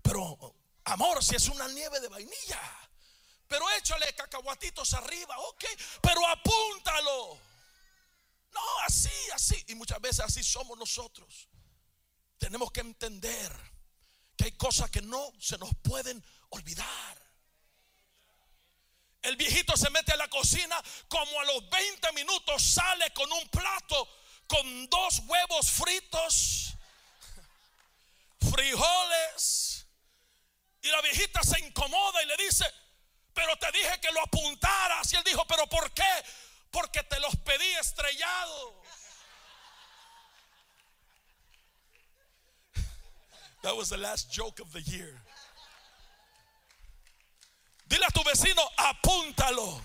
Pero, 0.01 0.55
amor, 0.83 1.23
si 1.23 1.37
es 1.37 1.47
una 1.47 1.69
nieve 1.69 2.01
de 2.01 2.09
vainilla. 2.09 2.61
Pero 3.47 3.69
échale 3.77 4.13
cacahuatitos 4.13 4.93
arriba, 4.93 5.39
ok. 5.39 5.63
Pero 6.01 6.27
apúntalo. 6.27 7.39
No, 8.51 8.79
así, 8.85 9.09
así. 9.33 9.63
Y 9.69 9.75
muchas 9.75 10.01
veces 10.01 10.19
así 10.19 10.43
somos 10.43 10.77
nosotros. 10.77 11.47
Tenemos 12.37 12.69
que 12.73 12.81
entender 12.81 13.53
que 14.35 14.45
hay 14.45 14.51
cosas 14.57 14.89
que 14.89 15.01
no 15.01 15.31
se 15.39 15.57
nos 15.57 15.73
pueden 15.75 16.21
olvidar. 16.49 17.21
El 19.21 19.37
viejito 19.37 19.77
se 19.77 19.89
mete 19.91 20.11
a 20.11 20.17
la 20.17 20.27
cocina, 20.27 20.75
como 21.07 21.39
a 21.39 21.45
los 21.45 21.69
20 21.69 22.11
minutos 22.11 22.61
sale 22.61 23.13
con 23.13 23.31
un 23.31 23.47
plato 23.47 24.09
con 24.47 24.89
dos 24.89 25.21
huevos 25.25 25.71
fritos, 25.71 26.73
frijoles. 28.39 29.87
Y 30.81 30.89
la 30.89 31.01
viejita 31.01 31.41
se 31.41 31.59
incomoda 31.61 32.21
y 32.21 32.25
le 32.27 32.37
dice, 32.37 32.65
pero 33.33 33.55
te 33.57 33.71
dije 33.71 33.99
que 33.99 34.11
lo 34.11 34.21
apuntaras. 34.21 35.11
Y 35.11 35.15
él 35.15 35.23
dijo, 35.23 35.45
pero 35.47 35.67
¿por 35.67 35.91
qué? 35.93 36.25
Porque 36.71 37.03
te 37.03 37.19
los 37.19 37.35
pedí 37.37 37.73
estrellados. 37.75 38.73
That 43.63 43.75
was 43.75 43.89
the 43.89 43.97
last 43.97 44.31
joke 44.31 44.59
of 44.59 44.71
the 44.71 44.81
year. 44.83 45.19
Dile 47.87 48.05
a 48.05 48.11
tu 48.11 48.23
vecino, 48.23 48.61
apúntalo. 48.77 49.81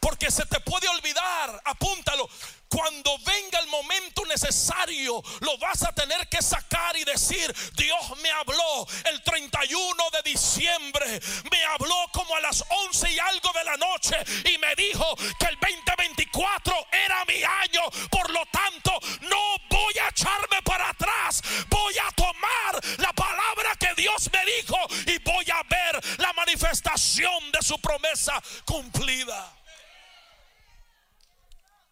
Porque 0.00 0.30
se 0.30 0.44
te 0.46 0.58
puede 0.60 0.88
olvidar, 0.88 1.62
apúntalo. 1.64 2.28
Cuando 2.74 3.16
venga 3.18 3.60
el 3.60 3.68
momento 3.68 4.24
necesario, 4.26 5.22
lo 5.42 5.58
vas 5.58 5.84
a 5.84 5.92
tener 5.92 6.28
que 6.28 6.42
sacar 6.42 6.96
y 6.96 7.04
decir, 7.04 7.54
Dios 7.76 8.18
me 8.20 8.28
habló 8.32 8.84
el 9.04 9.22
31 9.22 10.10
de 10.10 10.28
diciembre, 10.28 11.20
me 11.52 11.64
habló 11.66 11.94
como 12.12 12.34
a 12.34 12.40
las 12.40 12.64
11 12.68 13.12
y 13.12 13.18
algo 13.20 13.52
de 13.52 13.64
la 13.64 13.76
noche 13.76 14.16
y 14.52 14.58
me 14.58 14.74
dijo 14.74 15.06
que 15.38 15.46
el 15.46 15.56
2024 15.60 16.74
era 16.90 17.24
mi 17.26 17.44
año. 17.44 17.82
Por 18.10 18.28
lo 18.30 18.44
tanto, 18.46 18.98
no 19.20 19.56
voy 19.70 19.94
a 20.04 20.08
echarme 20.08 20.60
para 20.64 20.90
atrás, 20.90 21.42
voy 21.68 21.94
a 21.98 22.10
tomar 22.10 22.98
la 22.98 23.12
palabra 23.12 23.76
que 23.78 23.94
Dios 24.02 24.28
me 24.32 24.44
dijo 24.52 24.78
y 25.06 25.18
voy 25.18 25.46
a 25.48 25.62
ver 25.62 26.18
la 26.18 26.32
manifestación 26.32 27.52
de 27.52 27.62
su 27.62 27.78
promesa 27.78 28.42
cumplida. 28.64 29.63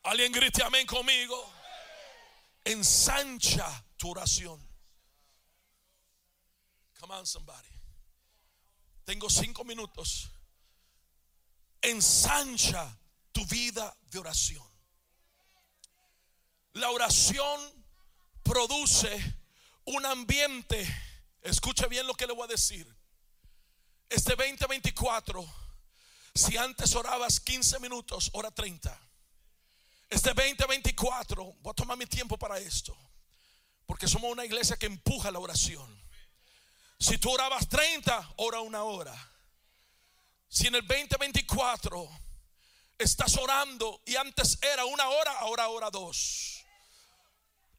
Alguien 0.05 0.33
grite 0.33 0.63
amén 0.65 0.87
conmigo. 0.87 1.53
Ensancha 2.65 3.85
tu 3.97 4.11
oración. 4.11 4.61
Come 6.99 7.15
on, 7.15 7.27
somebody. 7.27 7.69
Tengo 9.05 9.29
cinco 9.29 9.65
minutos. 9.65 10.31
Ensancha 11.81 12.99
tu 13.33 13.45
vida 13.47 13.97
de 14.11 14.19
oración. 14.19 14.63
La 16.75 16.91
oración 16.91 17.61
produce 18.43 19.37
un 19.85 20.07
ambiente. 20.07 20.87
Escucha 21.43 21.87
bien 21.87 22.07
lo 22.07 22.15
que 22.15 22.27
le 22.27 22.33
voy 22.33 22.45
a 22.45 22.49
decir. 22.49 22.87
Este 24.09 24.37
2024, 24.37 25.45
si 26.35 26.57
antes 26.57 26.95
orabas 26.95 27.41
15 27.41 27.81
minutos, 27.81 28.31
ora 28.33 28.51
30. 28.51 29.12
Este 30.13 30.35
2024, 30.35 31.43
voy 31.43 31.71
a 31.71 31.73
tomar 31.73 31.97
mi 31.97 32.05
tiempo 32.05 32.37
para 32.37 32.59
esto. 32.59 32.95
Porque 33.87 34.07
somos 34.07 34.31
una 34.31 34.45
iglesia 34.45 34.77
que 34.77 34.85
empuja 34.85 35.31
la 35.31 35.39
oración. 35.39 35.89
Si 36.99 37.17
tú 37.17 37.31
orabas 37.31 37.67
30, 37.67 38.35
ora 38.37 38.61
una 38.61 38.83
hora. 38.83 39.15
Si 40.51 40.67
en 40.67 40.75
el 40.75 40.87
2024 40.87 42.11
estás 42.99 43.39
orando 43.39 44.03
y 44.05 44.17
antes 44.17 44.59
era 44.61 44.85
una 44.85 45.09
hora, 45.09 45.33
ahora 45.39 45.69
hora 45.69 45.91
dos. 45.91 46.63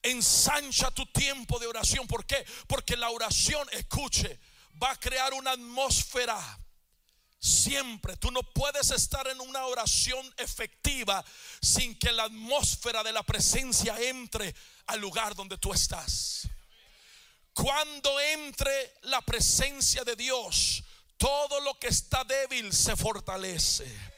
Ensancha 0.02 0.90
tu 0.90 1.06
tiempo 1.06 1.60
de 1.60 1.68
oración. 1.68 2.08
¿Por 2.08 2.26
qué? 2.26 2.44
Porque 2.66 2.98
la 2.98 3.12
oración, 3.12 3.70
escuche, 3.74 4.40
va 4.82 4.90
a 4.90 5.00
crear 5.00 5.36
una 5.36 5.52
atmósfera 5.52 6.63
Siempre 7.44 8.16
tú 8.16 8.32
no 8.32 8.42
puedes 8.42 8.90
estar 8.92 9.28
en 9.28 9.42
una 9.42 9.66
oración 9.66 10.34
efectiva 10.38 11.26
sin 11.62 11.94
que 12.00 12.14
la 12.14 12.24
atmósfera 12.24 13.04
de 13.04 13.12
la 13.12 13.22
presencia 13.22 14.00
entre 14.00 14.56
al 14.88 15.02
lugar 15.02 15.36
donde 15.36 15.58
tú 15.58 15.74
estás. 15.74 16.48
Cuando 17.54 18.18
entre 18.22 18.94
la 19.02 19.20
presencia 19.24 20.06
de 20.06 20.16
Dios, 20.16 20.86
todo 21.18 21.60
lo 21.60 21.78
que 21.78 21.88
está 21.88 22.24
débil 22.24 22.72
se 22.72 22.96
fortalece. 22.96 24.13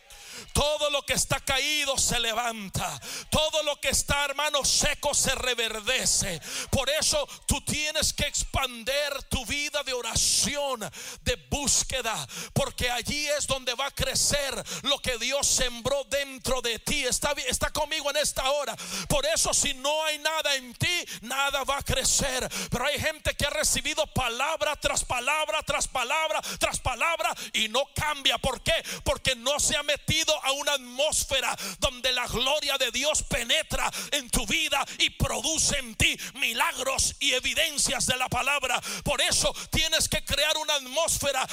Todo 0.54 0.90
lo 0.90 1.06
que 1.06 1.14
está 1.14 1.40
caído 1.40 1.98
se 1.98 2.20
levanta. 2.20 3.00
Todo 3.30 3.64
lo 3.64 3.80
que 3.80 3.90
está, 3.90 4.26
hermano, 4.26 4.64
seco 4.64 5.14
se 5.14 5.36
reverdece. 5.36 6.42
Por 6.70 6.90
eso 6.90 7.28
tú 7.46 7.62
tienes 7.62 8.14
que 8.14 8.26
expander 8.26 9.24
tu 9.24 9.46
vida 9.46 9.84
de 9.84 9.94
oración, 9.94 10.80
de 11.22 11.36
búsqueda. 11.50 12.28
Porque 12.54 12.90
allí 12.90 13.28
es 13.28 13.48
donde 13.48 13.74
va 13.76 13.88
a 13.88 13.92
crecer 13.92 14.64
lo 14.84 15.00
que 15.00 15.18
Dios 15.18 15.48
sembró 15.48 16.04
dentro 16.06 16.62
de 16.62 16.80
ti. 16.80 17.04
Está, 17.04 17.32
está 17.48 17.72
conmigo 17.72 18.10
en 18.10 18.18
esta 18.18 18.50
hora. 18.52 18.76
Por 19.08 19.26
eso 19.26 19.54
si 19.54 19.74
no 19.74 20.04
hay 20.06 20.20
nada 20.20 20.56
en 20.56 20.74
ti, 20.76 21.06
nada 21.22 21.64
va 21.64 21.78
a 21.78 21.84
crecer. 21.84 22.50
Pero 22.70 22.86
hay 22.86 23.00
gente 23.00 23.36
que 23.36 23.46
ha 23.46 23.50
recibido 23.50 24.06
palabra 24.08 24.76
tras 24.78 25.04
palabra, 25.04 25.62
tras 25.64 25.88
palabra, 25.88 26.42
tras 26.60 26.80
palabra 26.80 27.36
y 27.54 27.68
no 27.70 27.84
cambia. 27.94 28.38
¿Por 28.38 28.62
qué? 28.62 28.74
Porque 29.04 29.36
no 29.36 29.60
se 29.60 29.76
ha 29.76 29.84
metido 29.84 30.25
a 30.44 30.52
una 30.54 30.74
atmósfera 30.74 31.56
donde 31.80 32.12
la 32.12 32.28
gloria 32.28 32.78
de 32.78 32.92
Dios 32.92 33.24
penetra 33.24 33.92
en 34.12 34.30
tu 34.30 34.46
vida 34.46 34.86
y 35.00 35.10
produce 35.12 35.78
en 35.80 35.96
ti 35.96 36.18
milagros 36.36 37.16
y 37.20 37.34
evidencias 37.34 38.06
de 38.06 38.18
la 38.18 38.30
palabra. 38.30 38.82
Por 39.04 39.22
eso 39.22 39.54
tienes 39.72 40.08
que 40.10 40.24
crear 40.24 40.58
una 40.58 40.76
atmósfera 40.76 41.46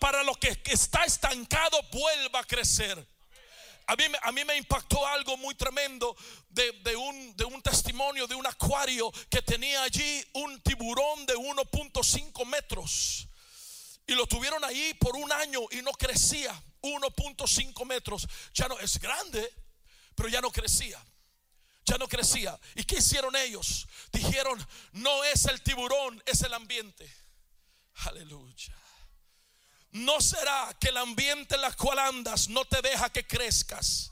para 0.00 0.22
lo 0.22 0.34
que 0.34 0.60
está 0.66 1.04
estancado 1.04 1.80
vuelva 1.92 2.40
a 2.40 2.44
crecer. 2.44 3.06
A 3.88 3.94
mí, 3.94 4.04
a 4.22 4.32
mí, 4.32 4.44
me 4.44 4.56
impactó 4.56 5.06
algo 5.06 5.36
muy 5.36 5.54
tremendo 5.54 6.16
de, 6.48 6.96
un, 6.96 7.36
de, 7.36 7.44
un, 7.44 7.62
testimonio 7.62 8.26
de 8.26 8.34
un 8.34 8.44
acuario 8.44 9.12
que 9.30 9.42
tenía 9.42 9.82
allí 9.82 10.24
un 10.32 10.60
tiburón 10.60 11.24
de 11.24 11.34
1.5 11.34 12.44
metros. 12.46 13.28
Y 14.08 14.14
lo 14.14 14.26
tuvieron 14.26 14.64
ahí 14.64 14.94
por 14.94 15.14
un 15.16 15.30
año 15.30 15.60
y 15.70 15.82
no 15.82 15.92
crecía. 15.92 16.60
1.5 16.86 17.84
metros. 17.84 18.26
Ya 18.54 18.68
no 18.68 18.78
es 18.78 18.98
grande, 18.98 19.52
pero 20.14 20.28
ya 20.28 20.40
no 20.40 20.50
crecía. 20.50 21.02
Ya 21.84 21.98
no 21.98 22.08
crecía. 22.08 22.58
¿Y 22.74 22.84
qué 22.84 22.96
hicieron 22.96 23.36
ellos? 23.36 23.86
Dijeron, 24.12 24.64
no 24.92 25.24
es 25.24 25.44
el 25.44 25.62
tiburón, 25.62 26.22
es 26.26 26.42
el 26.42 26.52
ambiente. 26.54 27.10
Aleluya. 28.04 28.74
No 29.92 30.20
será 30.20 30.76
que 30.80 30.88
el 30.88 30.96
ambiente 30.96 31.54
en 31.54 31.64
el 31.64 31.76
cual 31.76 31.98
andas 31.98 32.48
no 32.48 32.64
te 32.64 32.82
deja 32.82 33.10
que 33.10 33.26
crezcas. 33.26 34.10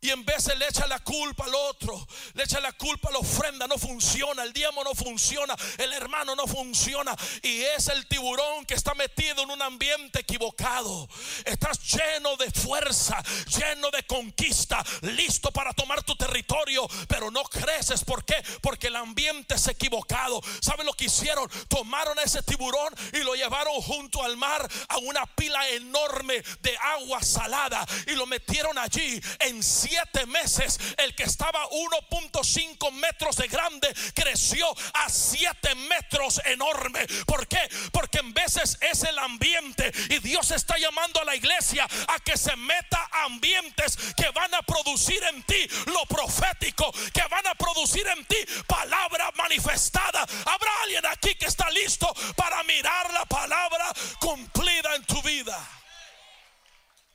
Y 0.00 0.10
en 0.10 0.24
vez 0.24 0.44
de 0.44 0.54
le 0.54 0.68
echa 0.68 0.86
la 0.86 1.00
culpa 1.00 1.44
al 1.44 1.54
otro, 1.54 2.06
le 2.34 2.44
echa 2.44 2.60
la 2.60 2.72
culpa 2.72 3.08
a 3.08 3.12
la 3.12 3.18
ofrenda, 3.18 3.66
no 3.66 3.78
funciona, 3.78 4.44
el 4.44 4.52
diezmo 4.52 4.84
no 4.84 4.94
funciona, 4.94 5.56
el 5.76 5.92
hermano 5.92 6.36
no 6.36 6.46
funciona. 6.46 7.16
Y 7.42 7.62
es 7.62 7.88
el 7.88 8.06
tiburón 8.06 8.64
que 8.64 8.74
está 8.74 8.94
metido 8.94 9.42
en 9.42 9.50
un 9.50 9.60
ambiente 9.60 10.20
equivocado. 10.20 11.08
Estás 11.44 11.80
lleno 11.80 12.36
de 12.36 12.48
fuerza, 12.52 13.20
lleno 13.58 13.90
de 13.90 14.04
conquista, 14.04 14.84
listo 15.02 15.50
para 15.50 15.72
tomar 15.72 16.04
tu 16.04 16.14
territorio, 16.14 16.86
pero 17.08 17.32
no 17.32 17.42
creces. 17.44 18.04
¿Por 18.04 18.24
qué? 18.24 18.36
Porque 18.62 18.86
el 18.86 18.96
ambiente 18.96 19.56
es 19.56 19.66
equivocado. 19.66 20.40
¿Saben 20.60 20.86
lo 20.86 20.92
que 20.92 21.06
hicieron? 21.06 21.50
Tomaron 21.66 22.16
a 22.20 22.22
ese 22.22 22.42
tiburón 22.44 22.94
y 23.12 23.18
lo 23.18 23.34
llevaron 23.34 23.74
junto 23.82 24.22
al 24.22 24.36
mar 24.36 24.68
a 24.88 24.98
una 24.98 25.26
pila 25.26 25.68
enorme 25.70 26.40
de 26.62 26.76
agua 26.78 27.20
salada 27.20 27.84
y 28.06 28.12
lo 28.12 28.26
metieron 28.26 28.78
allí 28.78 29.20
en 29.40 29.60
siete 29.88 30.26
meses, 30.26 30.78
el 30.98 31.14
que 31.14 31.22
estaba 31.22 31.66
1.5 31.70 32.92
metros 32.92 33.36
de 33.36 33.48
grande 33.48 33.94
creció 34.14 34.70
a 34.94 35.08
7 35.08 35.74
metros 35.74 36.40
enorme. 36.44 37.06
¿Por 37.26 37.46
qué? 37.46 37.60
Porque 37.90 38.18
en 38.18 38.34
veces 38.34 38.76
es 38.80 39.02
el 39.04 39.18
ambiente 39.18 39.90
y 40.10 40.18
Dios 40.18 40.50
está 40.50 40.76
llamando 40.78 41.20
a 41.20 41.24
la 41.24 41.34
iglesia 41.34 41.86
a 42.08 42.18
que 42.20 42.36
se 42.36 42.54
meta 42.56 43.08
ambientes 43.24 43.96
que 44.14 44.28
van 44.30 44.54
a 44.54 44.62
producir 44.62 45.22
en 45.24 45.42
ti 45.44 45.68
lo 45.86 46.04
profético, 46.06 46.92
que 47.12 47.22
van 47.30 47.46
a 47.46 47.54
producir 47.54 48.06
en 48.08 48.24
ti 48.26 48.36
palabra 48.66 49.32
manifestada. 49.36 50.20
Habrá 50.20 50.70
alguien 50.82 51.06
aquí 51.06 51.34
que 51.36 51.46
está 51.46 51.70
listo 51.70 52.12
para 52.36 52.62
mirar 52.64 53.12
la 53.12 53.24
palabra 53.24 53.90
cumplida 54.20 54.94
en 54.96 55.04
tu 55.04 55.22
vida. 55.22 55.58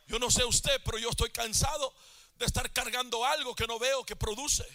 Yo 0.07 0.17
no 0.19 0.29
sé 0.29 0.43
usted, 0.43 0.81
pero 0.83 0.97
yo 0.97 1.09
estoy 1.09 1.29
cansado 1.29 1.93
de 2.37 2.45
estar 2.45 2.71
cargando 2.71 3.25
algo 3.25 3.55
que 3.55 3.67
no 3.67 3.79
veo 3.79 4.05
que 4.05 4.15
produce. 4.15 4.65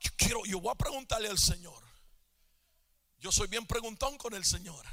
Yo 0.00 0.10
quiero, 0.16 0.44
yo 0.44 0.60
voy 0.60 0.72
a 0.72 0.76
preguntarle 0.76 1.28
al 1.28 1.38
Señor. 1.38 1.82
Yo 3.18 3.32
soy 3.32 3.48
bien 3.48 3.66
preguntón 3.66 4.18
con 4.18 4.34
el 4.34 4.44
Señor. 4.44 4.84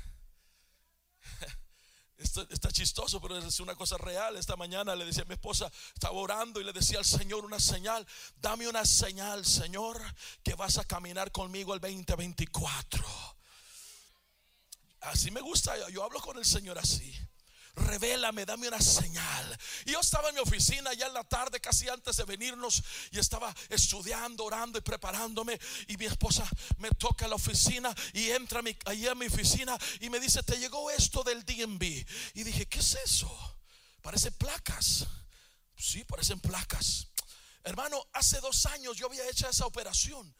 Esto 2.17 2.47
está 2.49 2.71
chistoso, 2.71 3.19
pero 3.19 3.37
es 3.37 3.59
una 3.59 3.75
cosa 3.75 3.97
real. 3.97 4.37
Esta 4.37 4.55
mañana 4.55 4.95
le 4.95 5.05
decía 5.05 5.23
a 5.23 5.25
mi 5.25 5.33
esposa, 5.33 5.69
estaba 5.93 6.13
orando 6.13 6.61
y 6.61 6.63
le 6.63 6.71
decía 6.71 6.99
al 6.99 7.05
Señor 7.05 7.43
una 7.43 7.59
señal. 7.59 8.07
Dame 8.37 8.67
una 8.67 8.85
señal, 8.85 9.45
Señor, 9.45 10.01
que 10.41 10.55
vas 10.55 10.77
a 10.77 10.85
caminar 10.85 11.31
conmigo 11.31 11.73
el 11.73 11.81
2024. 11.81 13.05
Así 15.01 15.31
me 15.31 15.41
gusta, 15.41 15.89
yo 15.89 16.03
hablo 16.03 16.21
con 16.21 16.37
el 16.37 16.45
Señor 16.45 16.79
así 16.79 17.13
revélame, 17.75 18.45
dame 18.45 18.67
una 18.67 18.81
señal. 18.81 19.57
Y 19.85 19.91
yo 19.91 19.99
estaba 19.99 20.29
en 20.29 20.35
mi 20.35 20.41
oficina 20.41 20.93
ya 20.93 21.07
en 21.07 21.13
la 21.13 21.23
tarde, 21.23 21.59
casi 21.59 21.89
antes 21.89 22.17
de 22.17 22.23
venirnos, 22.25 22.83
y 23.11 23.19
estaba 23.19 23.53
estudiando, 23.69 24.45
orando 24.45 24.77
y 24.77 24.81
preparándome. 24.81 25.59
Y 25.87 25.97
mi 25.97 26.05
esposa 26.05 26.47
me 26.77 26.89
toca 26.91 27.27
la 27.27 27.35
oficina 27.35 27.93
y 28.13 28.29
entra 28.29 28.61
allí 28.85 29.07
a 29.07 29.15
mi 29.15 29.27
oficina 29.27 29.77
y 29.99 30.09
me 30.09 30.19
dice, 30.19 30.43
te 30.43 30.57
llegó 30.57 30.89
esto 30.91 31.23
del 31.23 31.43
DMV. 31.43 31.83
Y 32.35 32.43
dije, 32.43 32.65
¿qué 32.67 32.79
es 32.79 32.97
eso? 33.03 33.29
Parece 34.01 34.31
placas. 34.31 35.05
Sí, 35.77 36.03
parecen 36.03 36.39
placas. 36.39 37.07
Hermano, 37.63 38.05
hace 38.13 38.39
dos 38.41 38.65
años 38.65 38.97
yo 38.97 39.07
había 39.07 39.27
hecho 39.29 39.47
esa 39.49 39.65
operación 39.65 40.33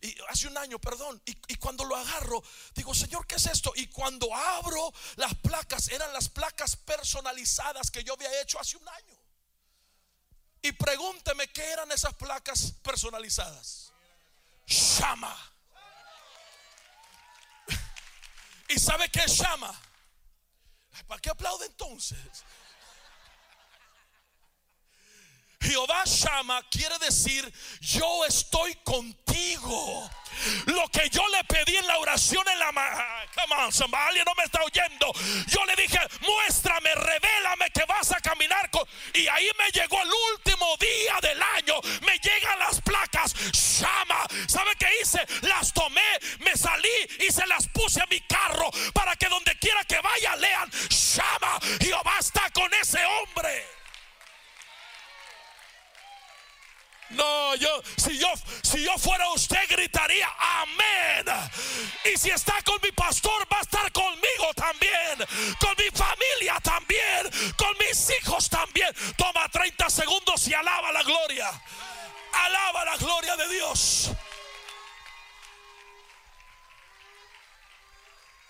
y 0.00 0.16
hace 0.28 0.48
un 0.48 0.56
año, 0.58 0.78
perdón, 0.78 1.20
y, 1.24 1.54
cuando 1.56 1.84
lo 1.84 1.96
agarro, 1.96 2.42
digo, 2.74 2.94
Señor, 2.94 3.26
¿qué 3.26 3.36
es 3.36 3.46
esto? 3.46 3.72
Y 3.76 3.88
cuando 3.88 4.34
abro 4.34 4.92
las 5.16 5.34
placas, 5.36 5.88
eran 5.88 6.12
las 6.12 6.28
placas 6.28 6.76
personalizadas 6.76 7.90
que 7.90 8.02
yo 8.02 8.14
había 8.14 8.40
hecho 8.40 8.58
hace 8.58 8.76
un 8.76 8.88
año. 8.88 9.18
Y 10.62 10.72
pregúnteme 10.72 11.48
qué 11.48 11.62
eran 11.62 11.90
esas 11.92 12.14
placas 12.14 12.72
personalizadas. 12.82 13.92
Llama. 14.66 15.36
¿Y 18.68 18.78
sabe 18.78 19.08
qué 19.10 19.20
es? 19.20 19.40
¿Para 21.06 21.20
qué 21.20 21.30
aplaude 21.30 21.66
entonces? 21.66 22.18
Jehová 25.60 26.04
Shama 26.04 26.62
quiere 26.70 26.98
decir 26.98 27.52
yo 27.80 28.24
estoy 28.26 28.74
contigo. 28.84 30.10
Lo 30.66 30.88
que 30.88 31.08
yo 31.10 31.22
le 31.28 31.44
pedí 31.44 31.76
en 31.76 31.86
la 31.86 31.98
oración 31.98 32.44
en 32.48 32.58
la 32.58 32.70
come 33.34 33.54
on, 33.62 33.72
somebody, 33.72 34.20
no 34.24 34.32
me 34.36 34.44
está 34.44 34.62
oyendo. 34.62 35.12
Yo 35.48 35.64
le 35.66 35.76
dije, 35.76 35.98
muéstrame, 36.20 36.94
revélame 36.94 37.70
que 37.72 37.84
vas 37.86 38.12
a 38.12 38.20
caminar 38.20 38.70
con. 38.70 38.82
Y 39.14 39.26
ahí 39.28 39.48
me 39.58 39.70
llegó 39.70 40.00
el 40.00 40.08
último 40.34 40.76
día 40.78 41.18
del 41.20 41.42
año. 41.42 41.80
Me 42.02 42.18
llegan 42.18 42.58
las 42.58 42.80
placas. 42.80 43.34
Shama. 43.52 44.26
¿Sabe 44.46 44.70
qué 44.78 44.88
hice? 45.02 45.20
Yo 58.90 58.98
fuera 58.98 59.28
usted 59.30 59.68
gritaría 59.68 60.28
amén. 60.38 61.26
Y 62.12 62.18
si 62.18 62.30
está 62.30 62.60
con 62.62 62.80
mi 62.82 62.90
pastor 62.92 63.46
va 63.52 63.58
a 63.58 63.62
estar 63.62 63.92
conmigo 63.92 64.54
también, 64.54 65.18
con 65.58 65.74
mi 65.78 65.90
familia 65.96 66.58
también, 66.62 67.54
con 67.56 67.76
mis 67.78 68.10
hijos 68.20 68.48
también. 68.48 68.88
Toma 69.16 69.48
30 69.48 69.90
segundos 69.90 70.46
y 70.48 70.54
alaba 70.54 70.92
la 70.92 71.02
gloria. 71.02 71.48
Alaba 72.32 72.84
la 72.84 72.96
gloria 72.96 73.36
de 73.36 73.48
Dios. 73.48 74.10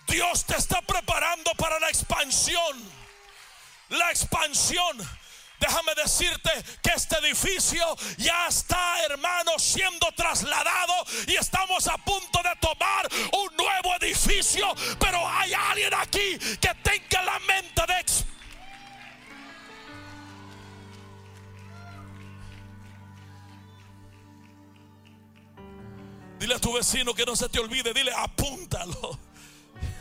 Dios 0.07 0.45
te 0.45 0.55
está 0.57 0.81
preparando 0.81 1.51
para 1.55 1.79
la 1.79 1.89
expansión. 1.89 3.01
La 3.89 4.09
expansión 4.09 4.97
Déjame 5.61 5.93
decirte 5.93 6.49
que 6.81 6.89
este 6.95 7.17
edificio 7.19 7.85
ya 8.17 8.47
está, 8.47 9.05
hermano, 9.05 9.59
siendo 9.59 10.11
trasladado 10.13 10.93
y 11.27 11.35
estamos 11.35 11.87
a 11.87 11.97
punto 11.99 12.39
de 12.41 12.55
tomar 12.59 13.07
un 13.31 13.55
nuevo 13.55 13.95
edificio. 14.01 14.65
Pero 14.99 15.25
hay 15.27 15.53
alguien 15.53 15.93
aquí 15.93 16.39
que 16.59 16.73
tenga 16.83 17.21
la 17.21 17.39
mente 17.39 17.81
de 17.87 18.01
Dile 26.41 26.55
a 26.55 26.59
tu 26.59 26.73
vecino 26.73 27.13
que 27.13 27.23
no 27.23 27.35
se 27.35 27.47
te 27.49 27.59
olvide, 27.59 27.93
dile 27.93 28.11
apúntalo. 28.11 29.19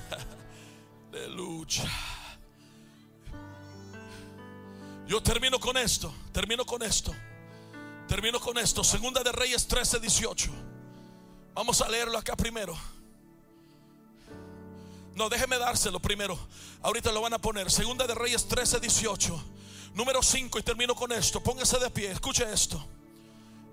Aleluya. 1.13 1.85
Yo 5.11 5.21
termino 5.21 5.59
con 5.59 5.77
esto, 5.77 6.15
termino 6.31 6.65
con 6.65 6.85
esto, 6.85 7.13
termino 8.07 8.39
con 8.39 8.57
esto. 8.59 8.85
Segunda 8.85 9.25
de 9.25 9.33
Reyes 9.33 9.67
13, 9.67 9.99
18. 9.99 10.53
Vamos 11.53 11.81
a 11.81 11.89
leerlo 11.89 12.17
acá 12.17 12.37
primero. 12.37 12.79
No, 15.17 15.29
déjeme 15.29 15.59
dárselo 15.59 15.99
primero. 15.99 16.39
Ahorita 16.81 17.11
lo 17.11 17.23
van 17.23 17.35
a 17.35 17.41
poner. 17.41 17.73
Segunda 17.73 18.07
de 18.07 18.15
Reyes 18.15 18.47
13, 18.47 18.79
18. 18.79 19.45
Número 19.95 20.23
5 20.23 20.61
y 20.61 20.63
termino 20.63 20.95
con 20.95 21.11
esto. 21.11 21.43
Póngase 21.43 21.81
de 21.81 21.91
pie. 21.91 22.13
Escuche 22.13 22.45
esto. 22.49 22.81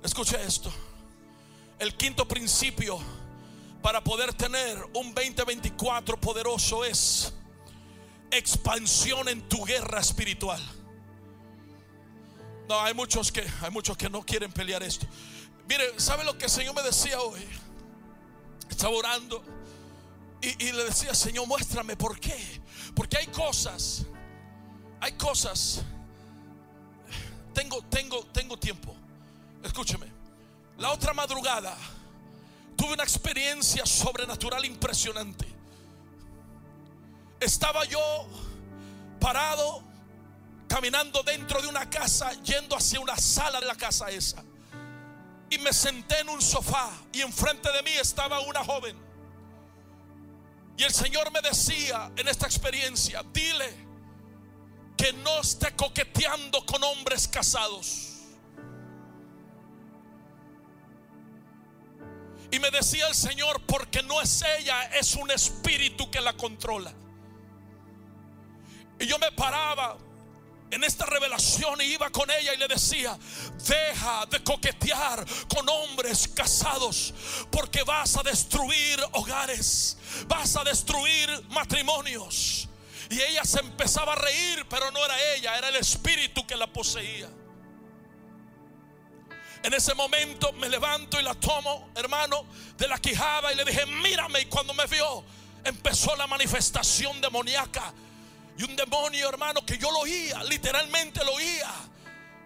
Escuche 0.01 0.41
esto. 0.41 0.73
El 1.77 1.95
quinto 1.95 2.27
principio 2.27 2.97
para 3.83 4.03
poder 4.03 4.33
tener 4.33 4.83
un 4.95 5.13
2024 5.13 6.19
poderoso 6.19 6.83
es 6.83 7.31
expansión 8.31 9.29
en 9.29 9.47
tu 9.47 9.63
guerra 9.63 9.99
espiritual. 9.99 10.59
No, 12.67 12.81
hay 12.81 12.93
muchos 12.93 13.31
que 13.31 13.45
hay 13.61 13.71
muchos 13.71 13.95
que 13.95 14.09
no 14.09 14.21
quieren 14.23 14.51
pelear 14.51 14.83
esto. 14.83 15.05
Mire, 15.67 15.99
¿sabe 15.99 16.23
lo 16.23 16.37
que 16.37 16.45
el 16.45 16.51
Señor 16.51 16.75
me 16.75 16.83
decía 16.83 17.19
hoy? 17.21 17.45
Estaba 18.69 18.95
orando 18.95 19.43
y, 20.41 20.71
le 20.71 20.83
decía, 20.83 21.13
Señor, 21.15 21.47
muéstrame 21.47 21.95
por 21.95 22.19
qué. 22.19 22.61
Porque 22.93 23.17
hay 23.17 23.27
cosas, 23.27 24.05
hay 24.99 25.13
cosas. 25.13 25.81
Tengo, 27.53 27.81
tengo, 27.83 28.23
tengo 28.27 28.57
tiempo. 28.57 28.95
Escúcheme. 29.63 30.05
La 30.77 30.91
otra 30.91 31.13
madrugada 31.13 31.75
tuve 32.75 32.93
una 32.93 33.03
experiencia 33.03 33.85
sobrenatural 33.85 34.63
impresionante. 34.65 35.47
Estaba 37.39 37.83
yo 37.85 38.27
parado 39.19 39.83
caminando 40.77 41.23
dentro 41.23 41.59
de 41.59 41.67
una 41.67 41.89
casa, 41.89 42.31
yendo 42.43 42.75
hacia 42.77 42.99
una 42.99 43.17
sala 43.17 43.59
de 43.59 43.65
la 43.65 43.73
casa 43.73 44.11
esa. 44.11 44.43
Y 45.49 45.57
me 45.57 45.73
senté 45.73 46.19
en 46.19 46.29
un 46.29 46.39
sofá 46.39 46.91
y 47.11 47.21
enfrente 47.21 47.71
de 47.71 47.81
mí 47.81 47.89
estaba 47.99 48.41
una 48.41 48.63
joven. 48.63 48.95
Y 50.77 50.83
el 50.83 50.93
Señor 50.93 51.31
me 51.31 51.41
decía 51.41 52.11
en 52.15 52.27
esta 52.27 52.45
experiencia, 52.45 53.23
dile 53.33 53.73
que 54.95 55.13
no 55.13 55.39
esté 55.39 55.75
coqueteando 55.75 56.63
con 56.67 56.83
hombres 56.83 57.27
casados. 57.27 58.13
Y 62.51 62.59
me 62.59 62.69
decía 62.69 63.07
el 63.07 63.15
Señor, 63.15 63.63
porque 63.65 64.03
no 64.03 64.21
es 64.21 64.43
ella, 64.59 64.83
es 64.99 65.15
un 65.15 65.31
espíritu 65.31 66.11
que 66.11 66.21
la 66.21 66.33
controla. 66.33 66.93
Y 68.99 69.07
yo 69.07 69.17
me 69.17 69.31
paraba 69.31 69.97
en 70.71 70.83
esta 70.83 71.05
revelación 71.05 71.81
y 71.81 71.85
iba 71.85 72.09
con 72.09 72.29
ella 72.29 72.53
y 72.53 72.57
le 72.57 72.67
decía, 72.67 73.17
deja 73.67 74.25
de 74.25 74.43
coquetear 74.43 75.25
con 75.47 75.67
hombres 75.69 76.27
casados 76.27 77.13
porque 77.51 77.83
vas 77.83 78.17
a 78.17 78.23
destruir 78.23 78.99
hogares, 79.13 79.97
vas 80.27 80.55
a 80.55 80.63
destruir 80.63 81.29
matrimonios. 81.49 82.67
Y 83.09 83.21
ella 83.21 83.45
se 83.45 83.61
empezaba 83.61 84.13
a 84.13 84.15
reír, 84.17 84.65
pero 84.69 84.91
no 84.91 85.03
era 85.03 85.15
ella, 85.35 85.57
era 85.57 85.69
el 85.69 85.77
espíritu 85.77 86.45
que 86.45 86.57
la 86.57 86.67
poseía. 86.67 87.29
En 89.63 89.73
ese 89.73 89.93
momento 89.95 90.51
me 90.53 90.69
levanto 90.69 91.19
y 91.19 91.23
la 91.23 91.33
tomo, 91.33 91.89
hermano, 91.95 92.45
de 92.77 92.87
la 92.87 92.97
quijada 92.99 93.51
y 93.51 93.55
le 93.55 93.65
dije, 93.65 93.85
mírame. 93.85 94.41
Y 94.41 94.45
cuando 94.45 94.73
me 94.73 94.85
vio, 94.85 95.23
empezó 95.63 96.15
la 96.15 96.27
manifestación 96.27 97.19
demoníaca 97.21 97.93
y 98.57 98.63
un 98.63 98.75
demonio, 98.75 99.29
hermano, 99.29 99.63
que 99.63 99.77
yo 99.77 99.91
lo 99.91 99.99
oía, 99.99 100.43
literalmente 100.43 101.23
lo 101.23 101.33
oía. 101.33 101.71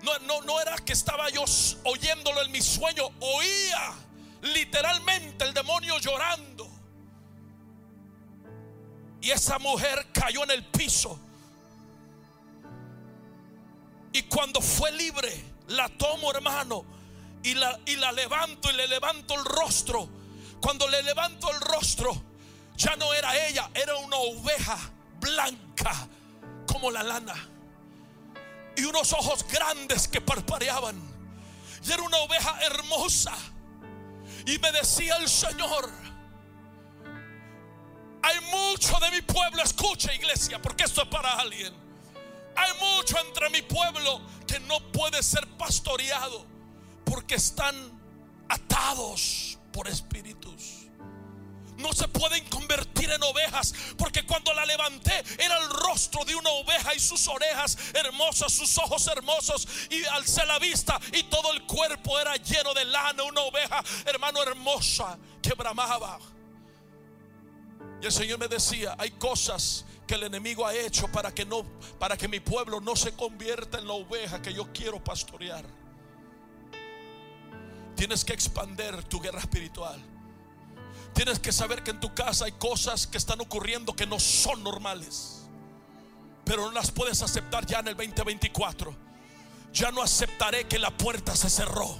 No, 0.01 0.19
no, 0.19 0.41
no 0.41 0.59
era 0.59 0.75
que 0.77 0.91
estaba 0.93 1.29
yo 1.29 1.45
oyéndolo 1.85 2.41
en 2.41 2.51
mi 2.51 2.61
sueño, 2.61 3.09
oía 3.19 3.93
literalmente 4.41 5.45
el 5.45 5.53
demonio 5.53 5.97
llorando. 5.99 6.69
Y 9.21 9.31
esa 9.31 9.57
mujer 9.59 10.07
cayó 10.11 10.43
en 10.43 10.51
el 10.51 10.65
piso. 10.65 11.17
Y 14.11 14.23
cuando 14.23 14.59
fue 14.59 14.91
libre, 14.91 15.31
la 15.67 15.87
tomo, 15.87 16.31
hermano, 16.31 16.83
y 17.43 17.53
la, 17.53 17.79
y 17.85 17.95
la 17.95 18.11
levanto 18.11 18.69
y 18.69 18.73
le 18.73 18.87
levanto 18.87 19.35
el 19.35 19.45
rostro. 19.45 20.09
Cuando 20.59 20.89
le 20.89 21.01
levanto 21.03 21.49
el 21.51 21.61
rostro, 21.61 22.21
ya 22.75 22.97
no 22.97 23.13
era 23.13 23.47
ella, 23.47 23.69
era 23.73 23.95
una 23.95 24.17
oveja 24.17 24.77
blanca 25.21 25.70
como 26.67 26.91
la 26.91 27.03
lana 27.03 27.35
y 28.75 28.83
unos 28.83 29.13
ojos 29.13 29.45
grandes 29.47 30.07
que 30.07 30.21
parpadeaban. 30.21 30.99
Y 31.83 31.91
era 31.91 32.01
una 32.03 32.17
oveja 32.17 32.59
hermosa. 32.61 33.33
Y 34.45 34.57
me 34.59 34.71
decía 34.71 35.17
el 35.17 35.29
Señor, 35.29 35.89
hay 38.23 38.39
mucho 38.51 38.99
de 38.99 39.11
mi 39.11 39.21
pueblo, 39.21 39.61
escucha 39.63 40.13
iglesia, 40.13 40.61
porque 40.61 40.83
esto 40.83 41.03
es 41.03 41.07
para 41.09 41.33
alguien. 41.33 41.73
Hay 42.55 42.71
mucho 42.79 43.17
entre 43.19 43.49
mi 43.49 43.61
pueblo 43.61 44.21
que 44.47 44.59
no 44.61 44.79
puede 44.91 45.21
ser 45.23 45.47
pastoreado 45.57 46.45
porque 47.05 47.35
están 47.35 47.75
atados 48.49 49.57
por 49.71 49.87
espíritus 49.87 50.40
no 51.81 51.93
se 51.93 52.07
pueden 52.07 52.45
convertir 52.45 53.11
en 53.11 53.23
ovejas, 53.23 53.73
porque 53.97 54.25
cuando 54.25 54.53
la 54.53 54.65
levanté 54.65 55.23
era 55.37 55.57
el 55.57 55.69
rostro 55.69 56.23
de 56.25 56.35
una 56.35 56.49
oveja 56.51 56.95
y 56.95 56.99
sus 56.99 57.27
orejas 57.27 57.77
hermosas, 57.93 58.53
sus 58.53 58.77
ojos 58.77 59.05
hermosos, 59.07 59.67
y 59.89 60.03
alcé 60.05 60.45
la 60.45 60.59
vista 60.59 60.99
y 61.13 61.23
todo 61.23 61.51
el 61.53 61.65
cuerpo 61.65 62.19
era 62.19 62.35
lleno 62.37 62.73
de 62.73 62.85
lana, 62.85 63.23
una 63.23 63.41
oveja, 63.41 63.83
hermano, 64.05 64.41
hermosa 64.41 65.17
que 65.41 65.53
bramaba. 65.53 66.19
Y 68.01 68.05
el 68.05 68.11
Señor 68.11 68.39
me 68.39 68.47
decía, 68.47 68.95
hay 68.97 69.11
cosas 69.11 69.85
que 70.07 70.15
el 70.15 70.23
enemigo 70.23 70.65
ha 70.65 70.73
hecho 70.75 71.07
para 71.07 71.33
que 71.33 71.45
no 71.45 71.63
para 71.99 72.17
que 72.17 72.27
mi 72.27 72.39
pueblo 72.39 72.81
no 72.81 72.95
se 72.95 73.13
convierta 73.13 73.77
en 73.77 73.87
la 73.87 73.93
oveja 73.93 74.41
que 74.41 74.53
yo 74.53 74.71
quiero 74.73 75.01
pastorear. 75.03 75.63
Tienes 77.95 78.25
que 78.25 78.33
expander 78.33 79.03
tu 79.03 79.19
guerra 79.19 79.39
espiritual. 79.39 80.10
Tienes 81.13 81.39
que 81.39 81.51
saber 81.51 81.83
que 81.83 81.91
en 81.91 81.99
tu 81.99 82.13
casa 82.13 82.45
hay 82.45 82.53
cosas 82.53 83.05
que 83.07 83.17
están 83.17 83.41
ocurriendo 83.41 83.95
que 83.95 84.07
no 84.07 84.19
son 84.19 84.63
normales. 84.63 85.43
Pero 86.45 86.65
no 86.65 86.71
las 86.71 86.91
puedes 86.91 87.21
aceptar 87.21 87.65
ya 87.65 87.79
en 87.79 87.89
el 87.89 87.95
2024. 87.95 88.95
Ya 89.73 89.91
no 89.91 90.01
aceptaré 90.01 90.67
que 90.67 90.79
la 90.79 90.95
puerta 90.95 91.35
se 91.35 91.49
cerró, 91.49 91.97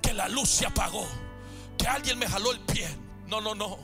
que 0.00 0.12
la 0.12 0.28
luz 0.28 0.48
se 0.48 0.66
apagó, 0.66 1.06
que 1.78 1.86
alguien 1.86 2.18
me 2.18 2.28
jaló 2.28 2.52
el 2.52 2.60
pie. 2.60 2.88
No, 3.26 3.40
no, 3.40 3.54
no. 3.54 3.78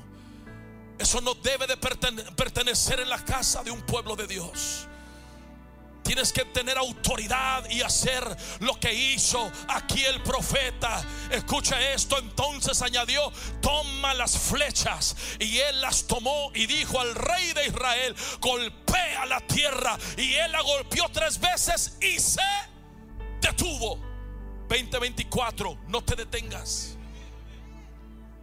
Eso 0.99 1.21
no 1.21 1.35
debe 1.35 1.67
de 1.67 1.77
pertenecer 1.77 3.01
en 3.01 3.09
la 3.09 3.25
casa 3.25 3.63
de 3.63 3.71
un 3.71 3.81
pueblo 3.83 4.17
de 4.17 4.27
Dios. 4.27 4.88
Tienes 6.09 6.33
que 6.33 6.47
tener 6.47 6.79
autoridad 6.79 7.69
y 7.69 7.83
hacer 7.83 8.25
lo 8.61 8.81
que 8.81 8.95
hizo 8.95 9.53
aquí 9.69 10.03
el 10.07 10.23
profeta. 10.23 11.05
Escucha 11.31 11.79
esto, 11.93 12.19
entonces 12.19 12.81
añadió, 12.81 13.31
toma 13.61 14.15
las 14.15 14.39
flechas. 14.39 15.15
Y 15.39 15.59
él 15.59 15.83
las 15.83 16.07
tomó 16.07 16.51
y 16.55 16.65
dijo 16.65 16.99
al 16.99 17.15
rey 17.15 17.53
de 17.53 17.67
Israel, 17.67 18.17
golpea 18.41 19.27
la 19.27 19.41
tierra. 19.41 19.99
Y 20.17 20.33
él 20.33 20.51
la 20.51 20.63
golpeó 20.63 21.11
tres 21.13 21.39
veces 21.39 21.99
y 22.01 22.19
se 22.19 22.41
detuvo. 23.43 23.99
2024, 24.67 25.79
no 25.89 26.03
te 26.03 26.17
detengas. 26.17 26.97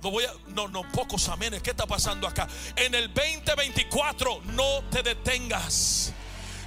No 0.04 0.12
voy 0.12 0.26
a, 0.26 0.34
no, 0.50 0.68
no, 0.68 0.84
pocos 0.92 1.28
amenes. 1.30 1.64
¿Qué 1.64 1.72
está 1.72 1.88
pasando 1.88 2.28
acá? 2.28 2.48
En 2.76 2.94
el 2.94 3.12
2024, 3.12 4.42
no 4.54 4.84
te 4.92 5.02
detengas. 5.02 6.14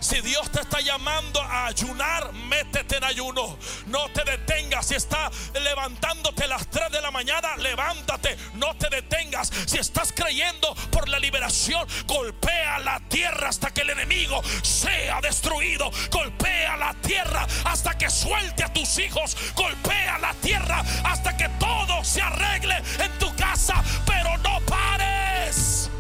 Si 0.01 0.21
Dios 0.21 0.51
te 0.51 0.61
está 0.61 0.81
llamando 0.81 1.41
a 1.43 1.67
ayunar, 1.67 2.33
métete 2.33 2.97
en 2.97 3.05
ayuno. 3.05 3.59
No 3.87 4.09
te 4.11 4.25
detengas. 4.25 4.87
Si 4.87 4.95
está 4.95 5.31
levantándote 5.55 6.45
a 6.45 6.49
las 6.49 6.69
3 6.69 6.93
de 6.93 7.01
la 7.01 7.11
mañana, 7.11 7.57
levántate. 7.57 8.37
No 8.55 8.75
te 8.77 8.89
detengas. 8.89 9.51
Si 9.67 9.79
estás 9.79 10.13
creyendo 10.13 10.75
por 10.91 11.09
la 11.09 11.19
liberación, 11.19 11.87
golpea 12.07 12.79
la 12.79 13.01
tierra 13.09 13.49
hasta 13.49 13.73
que 13.73 13.83
el 13.83 13.91
enemigo 13.91 14.41
sea 14.63 15.21
destruido. 15.21 15.91
Golpea 16.11 16.77
la 16.77 16.95
tierra 16.95 17.47
hasta 17.65 17.97
que 17.99 18.11
suelte 18.11 18.65
a 18.65 18.73
tus 18.73 18.99
hijos. 18.99 19.37
Golpea 19.55 20.19
la 20.19 20.35
tierra 20.35 20.85
hasta 21.05 21.37
que 21.37 21.49
todo 21.61 22.05
se 22.05 22.23
arregle 22.23 22.77
en 22.99 23.19
tu 23.19 23.35
casa. 23.37 23.83
Pero 24.07 24.37
no 24.39 24.61
pares. 24.67 25.91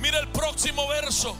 Mira 0.00 0.18
el 0.18 0.28
próximo 0.28 0.88
verso. 0.88 1.36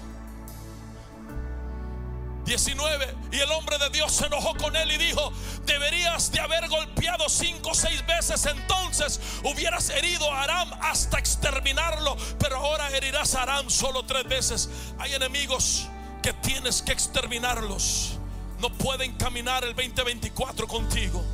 19. 2.45 3.15
Y 3.33 3.39
el 3.39 3.51
hombre 3.53 3.79
de 3.79 3.91
Dios 3.91 4.13
se 4.13 4.27
enojó 4.27 4.57
con 4.57 4.75
él 4.75 4.91
y 4.91 4.99
dijo, 4.99 5.33
deberías 5.67 6.33
de 6.33 6.41
haber 6.41 6.69
golpeado 6.69 7.29
cinco 7.29 7.71
o 7.71 7.75
seis 7.75 8.05
veces, 8.07 8.45
entonces 8.47 9.21
hubieras 9.45 9.91
herido 9.91 10.33
a 10.33 10.43
Aram 10.43 10.73
hasta 10.83 11.19
exterminarlo, 11.19 12.17
pero 12.39 12.57
ahora 12.57 12.91
herirás 12.91 13.35
a 13.37 13.43
Aram 13.43 13.71
solo 13.71 14.05
tres 14.05 14.25
veces. 14.25 14.69
Hay 14.99 15.15
enemigos 15.15 15.87
que 16.23 16.33
tienes 16.33 16.83
que 16.83 16.93
exterminarlos. 16.93 18.19
No 18.61 18.71
pueden 18.71 19.13
caminar 19.13 19.63
el 19.65 19.75
2024 19.75 20.67
contigo. 20.67 21.25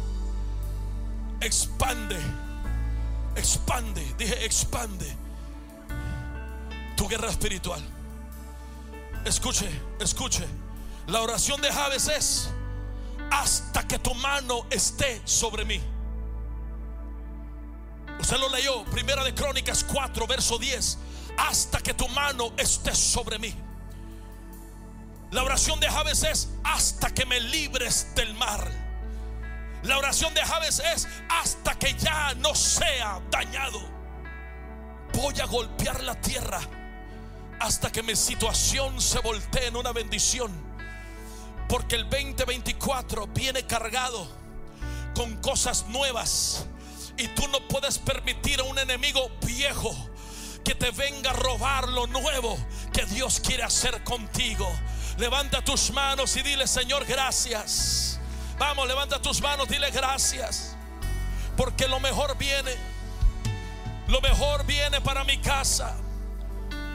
Expande, 1.41 2.19
expande, 3.37 4.15
dije 4.19 4.45
expande 4.45 5.26
tu 6.97 7.07
guerra 7.07 7.29
espiritual. 7.29 7.83
Escuche, 9.25 9.69
escuche. 10.01 10.47
La 11.07 11.21
oración 11.21 11.61
de 11.61 11.71
Javes 11.71 12.09
es 12.09 12.51
hasta 13.31 13.87
que 13.87 13.99
tu 13.99 14.15
mano 14.15 14.67
esté 14.71 15.21
sobre 15.25 15.65
mí. 15.65 15.81
Usted 18.19 18.39
lo 18.39 18.49
leyó, 18.49 18.85
Primera 18.87 19.23
de 19.23 19.35
Crónicas 19.35 19.85
4, 19.85 20.27
verso 20.27 20.59
10. 20.59 20.99
Hasta 21.39 21.81
que 21.81 21.93
tu 21.93 22.09
mano 22.09 22.53
esté 22.57 22.95
sobre 22.95 23.39
mí. 23.39 23.55
La 25.31 25.43
oración 25.43 25.79
de 25.81 25.91
Javes 25.91 26.23
es 26.23 26.49
hasta 26.65 27.13
que 27.13 27.27
me 27.27 27.39
libres 27.41 28.15
del 28.15 28.33
mar. 28.35 28.71
La 29.83 29.99
oración 29.99 30.33
de 30.35 30.41
Javes 30.41 30.81
es 30.95 31.07
hasta 31.29 31.79
que 31.79 31.95
ya 31.95 32.35
no 32.37 32.55
sea 32.55 33.21
dañado. 33.31 33.81
Voy 35.13 35.39
a 35.41 35.47
golpear 35.47 36.03
la 36.03 36.21
tierra 36.21 36.61
hasta 37.61 37.91
que 37.91 38.03
mi 38.03 38.17
situación 38.17 39.01
se 39.01 39.19
voltee 39.21 39.67
en 39.67 39.77
una 39.77 39.93
bendición. 39.93 40.53
Porque 41.69 41.97
el 41.97 42.09
2024 42.09 43.27
viene 43.29 43.65
cargado 43.67 44.29
con 45.15 45.37
cosas 45.37 45.87
nuevas. 45.89 46.67
Y 47.17 47.29
tú 47.29 47.49
no 47.49 47.67
puedes 47.69 47.99
permitir 47.99 48.61
a 48.61 48.65
un 48.65 48.79
enemigo 48.79 49.31
viejo 49.45 49.95
que 50.63 50.75
te 50.75 50.91
venga 50.91 51.31
a 51.31 51.35
robar 51.35 51.89
lo 51.89 52.07
nuevo 52.07 52.59
que 52.93 53.07
Dios 53.07 53.41
quiere 53.41 53.63
hacer 53.63 54.05
contigo. 54.05 54.69
Levanta 55.17 55.63
tus 55.65 55.91
manos 55.93 56.37
y 56.37 56.43
dile, 56.43 56.67
Señor, 56.67 57.07
gracias. 57.07 58.21
Vamos, 58.59 58.87
levanta 58.87 59.21
tus 59.21 59.41
manos, 59.41 59.69
dile 59.69 59.91
gracias. 59.91 60.77
Porque 61.57 61.89
lo 61.89 62.01
mejor 62.01 62.37
viene. 62.37 62.75
Lo 64.09 64.21
mejor 64.21 64.65
viene 64.67 65.01
para 65.01 65.25
mi 65.25 65.39
casa. 65.39 65.97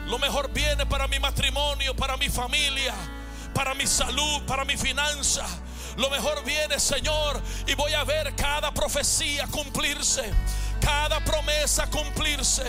Lo 0.06 0.18
mejor 0.18 0.50
viene 0.52 0.86
para 0.86 1.06
mi 1.08 1.18
matrimonio, 1.18 1.94
para 1.94 2.16
mi 2.16 2.28
familia, 2.28 2.94
para 3.54 3.74
mi 3.74 3.86
salud, 3.86 4.42
para 4.46 4.64
mi 4.64 4.76
finanza. 4.76 5.44
Lo 5.96 6.10
mejor 6.10 6.42
viene, 6.44 6.80
Señor, 6.80 7.40
y 7.66 7.74
voy 7.74 7.92
a 7.92 8.04
ver 8.04 8.34
cada 8.34 8.72
profecía 8.72 9.46
cumplirse, 9.46 10.22
cada 10.80 11.22
promesa 11.24 11.86
cumplirse. 11.88 12.64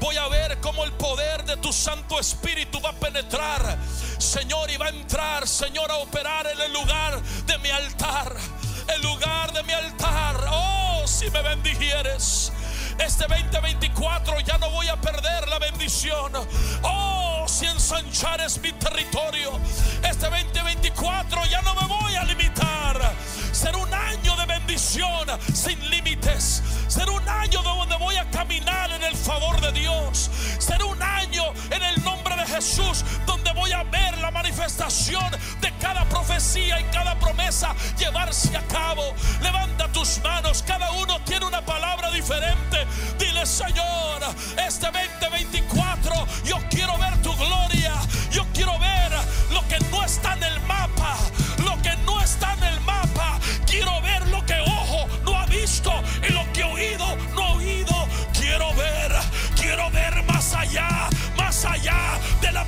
Voy 0.00 0.16
a 0.16 0.28
ver 0.28 0.58
cómo 0.60 0.84
el 0.84 0.92
poder 0.92 1.44
de 1.44 1.56
tu 1.58 1.72
Santo 1.72 2.18
Espíritu 2.18 2.80
va 2.80 2.90
a 2.90 2.94
penetrar, 2.94 3.76
Señor, 4.18 4.70
y 4.70 4.76
va 4.76 4.86
a 4.86 4.90
entrar, 4.90 5.46
Señor, 5.46 5.90
a 5.90 5.96
operar 5.96 6.46
en 6.46 6.60
el 6.60 6.72
lugar 6.72 7.20
de 7.22 7.58
mi 7.58 7.70
altar. 7.70 8.34
El 8.94 9.02
lugar 9.02 9.52
de 9.52 9.62
mi 9.64 9.72
altar. 9.72 10.36
Oh, 10.48 11.02
si 11.06 11.30
me 11.30 11.42
bendijeres 11.42 12.52
este 13.00 13.26
2024 13.26 14.40
ya 14.40 14.58
no 14.58 14.70
voy 14.70 14.88
a 14.88 14.96
perder 14.96 15.48
la 15.48 15.58
bendición. 15.58 16.32
Oh, 16.82 17.44
si 17.48 17.66
ensanchar 17.66 18.40
es 18.40 18.60
mi 18.60 18.72
territorio. 18.72 19.52
Este 20.02 20.28
2024 20.28 21.46
ya 21.46 21.62
no 21.62 21.74
me 21.74 21.86
voy 21.86 22.14
a 22.14 22.24
limitar. 22.24 23.12
Será 23.52 23.76
un 23.78 23.92
año 23.92 24.36
de 24.36 24.46
bendición 24.46 25.28
sin 25.52 25.90
límites. 25.90 26.62
Será 26.88 27.10
un 27.12 27.28
año 27.28 27.62
donde 27.62 27.96
voy 27.96 28.16
a 28.16 28.30
caminar 28.30 28.90
en 28.92 29.02
el 29.02 29.16
favor 29.16 29.60
de 29.60 29.72
Dios. 29.72 30.30
Será 30.58 30.84
un 30.84 31.02
año 31.02 31.44
en 31.70 31.82
el 31.82 32.04
nombre 32.04 32.36
de 32.36 32.46
Jesús 32.46 33.04
ver 33.78 34.18
la 34.18 34.30
manifestación 34.30 35.24
de 35.60 35.72
cada 35.80 36.04
profecía 36.08 36.80
y 36.80 36.84
cada 36.84 37.18
promesa 37.18 37.74
llevarse 37.98 38.56
a 38.56 38.62
cabo. 38.62 39.14
Levanta 39.42 39.90
tus 39.92 40.20
manos. 40.22 40.62
Cada 40.66 40.90
uno 40.92 41.20
tiene 41.24 41.46
una 41.46 41.64
palabra 41.64 42.10
diferente. 42.10 42.86
Dile, 43.18 43.46
Señor, 43.46 44.22
este 44.66 44.86
2024 44.86 46.26
yo 46.44 46.58
quiero 46.68 46.98
ver 46.98 47.16
tu 47.22 47.34
gloria. 47.36 47.94
Yo 48.32 48.44
quiero 48.52 48.78
ver 48.78 49.12
lo 49.52 49.66
que 49.68 49.78
no 49.90 50.04
está 50.04 50.34
en 50.34 50.42
el 50.42 50.60
mapa. 50.62 51.16
Lo 51.64 51.80
que 51.82 51.96
no 52.04 52.20
está 52.20 52.52
en 52.54 52.64
el 52.64 52.80
mapa. 52.80 53.38
Quiero 53.66 54.00
ver 54.02 54.26
lo 54.28 54.44
que 54.44 54.58
ojo 54.60 55.06
no 55.24 55.38
ha 55.38 55.46
visto 55.46 55.92
y 56.28 56.32
lo 56.32 56.52
que 56.52 56.64
oído 56.64 57.16
no 57.34 57.44
ha 57.44 57.52
oído. 57.52 58.08
Quiero 58.32 58.74
ver, 58.74 59.12
quiero 59.54 59.90
ver 59.90 60.22
más 60.24 60.54
allá, 60.54 61.08
más 61.36 61.64
allá 61.64 62.18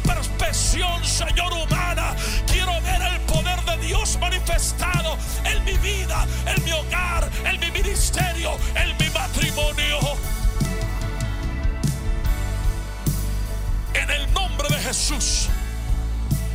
perspección, 0.03 1.05
Señor, 1.05 1.53
humana. 1.53 2.15
Quiero 2.47 2.73
ver 2.83 3.01
el 3.03 3.21
poder 3.23 3.61
de 3.65 3.87
Dios 3.87 4.19
manifestado 4.21 5.17
en 5.45 5.65
mi 5.65 5.77
vida, 5.79 6.27
en 6.47 6.65
mi 6.65 6.73
hogar, 6.73 7.29
en 7.45 7.61
mi 7.61 7.71
ministerio, 7.71 8.53
en 8.75 8.97
mi 8.99 9.11
matrimonio. 9.11 9.99
En 13.95 14.11
el 14.11 14.33
nombre 14.33 14.69
de 14.69 14.79
Jesús. 14.83 15.49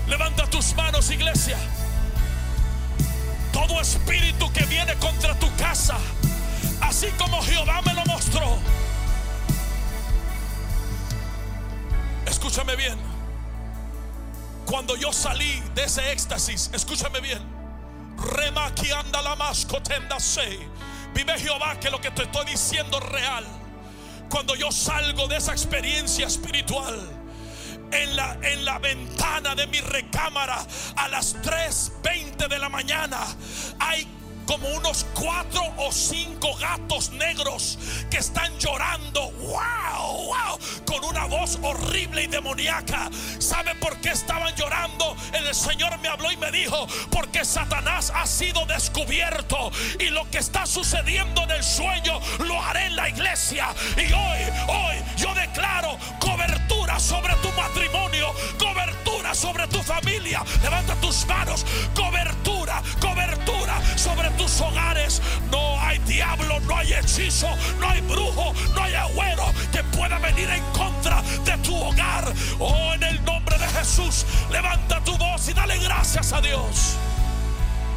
Levanta 0.07 0.47
tus 0.49 0.73
manos, 0.75 1.11
iglesia. 1.11 1.57
Todo 3.51 3.81
espíritu 3.81 4.51
que 4.53 4.65
viene 4.65 4.93
contra 4.95 5.37
tu 5.39 5.53
casa, 5.55 5.97
así 6.81 7.07
como 7.17 7.41
Jehová 7.41 7.81
me 7.85 7.93
lo 7.93 8.05
mostró. 8.05 8.59
Escúchame 12.25 12.75
bien. 12.75 13.06
Cuando 14.67 14.97
yo 14.97 15.13
salí 15.13 15.63
de 15.73 15.85
ese 15.85 16.11
éxtasis, 16.11 16.69
escúchame 16.73 17.21
bien. 17.21 17.39
Rema 18.17 18.75
que 18.75 18.91
anda 18.91 19.21
la 19.21 19.37
se. 20.19 20.59
Vive 21.13 21.39
Jehová 21.39 21.79
que 21.79 21.89
lo 21.89 22.01
que 22.01 22.11
te 22.11 22.23
estoy 22.23 22.45
diciendo 22.45 22.97
es 22.97 23.05
real. 23.05 23.45
Cuando 24.29 24.55
yo 24.55 24.69
salgo 24.69 25.25
de 25.27 25.37
esa 25.37 25.53
experiencia 25.53 26.27
espiritual, 26.27 26.99
en 27.91 28.15
la, 28.17 28.37
en 28.41 28.65
la 28.65 28.77
ventana 28.79 29.55
de 29.55 29.67
mi 29.67 29.79
recámara 29.79 30.57
a 30.97 31.07
las 31.07 31.37
3.20 31.37 32.49
de 32.49 32.59
la 32.59 32.67
mañana 32.67 33.19
hay 33.79 34.05
como 34.47 34.67
unos 34.69 35.05
cuatro 35.13 35.61
o 35.77 35.91
cinco 35.91 36.55
gatos 36.55 37.11
negros 37.11 37.77
que 38.09 38.17
están 38.17 38.57
llorando. 38.57 39.29
¡Wow! 39.31 40.25
¡Wow! 40.25 40.59
Con 40.85 41.03
una 41.03 41.25
voz 41.25 41.59
horrible 41.61 42.23
y 42.23 42.27
demoníaca. 42.27 43.09
¿Sabe 43.37 43.75
por 43.75 43.97
qué 43.97 44.09
estaban 44.09 44.55
llorando? 44.55 45.15
El 45.33 45.53
Señor 45.53 45.99
me 45.99 46.07
habló 46.07 46.31
y 46.31 46.37
me 46.37 46.51
dijo, 46.51 46.87
porque 47.11 47.43
Satanás 47.45 48.11
ha 48.15 48.25
sido 48.25 48.65
descubierto 48.65 49.71
y 49.99 50.05
lo 50.05 50.29
que 50.31 50.37
está 50.39 50.65
sucediendo 50.65 51.43
en 51.43 51.51
el 51.51 51.63
sueño 51.63 52.19
lo 52.39 52.61
haré 52.63 52.85
en 52.85 52.95
la 52.95 53.09
iglesia. 53.09 53.67
Y 53.97 54.13
hoy, 54.13 54.39
hoy 54.67 54.95
yo 55.17 55.33
declaro 55.33 55.97
cobertura 56.19 56.99
sobre 56.99 57.35
tu 57.35 57.51
matrimonio, 57.51 58.33
cobertura 58.57 59.35
sobre 59.35 59.67
tu 59.67 59.83
familia. 59.83 60.43
Levanta 60.63 60.95
tus 60.95 61.25
manos, 61.25 61.65
cobertura, 61.93 62.36
cobertura 62.99 63.81
sobre 63.95 64.29
tus 64.31 64.59
hogares. 64.61 65.21
No 65.51 65.79
hay 65.81 65.97
diablo, 65.99 66.59
no 66.61 66.77
hay 66.77 66.93
hechizo, 66.93 67.47
no 67.79 67.89
hay 67.89 68.01
brujo, 68.01 68.53
no 68.75 68.83
hay 68.83 68.93
agüero 68.93 69.45
que 69.71 69.83
pueda 69.83 70.19
venir 70.19 70.49
en 70.49 70.63
contra 70.71 71.21
de 71.45 71.57
tu 71.59 71.75
hogar. 71.75 72.31
Oh, 72.59 72.93
en 72.93 73.03
el 73.03 73.23
nombre 73.25 73.57
de 73.57 73.67
Jesús, 73.67 74.25
levanta 74.51 75.03
tu 75.03 75.17
voz 75.17 75.47
y 75.49 75.53
dale 75.53 75.77
gracias 75.79 76.33
a 76.33 76.41
Dios. 76.41 76.95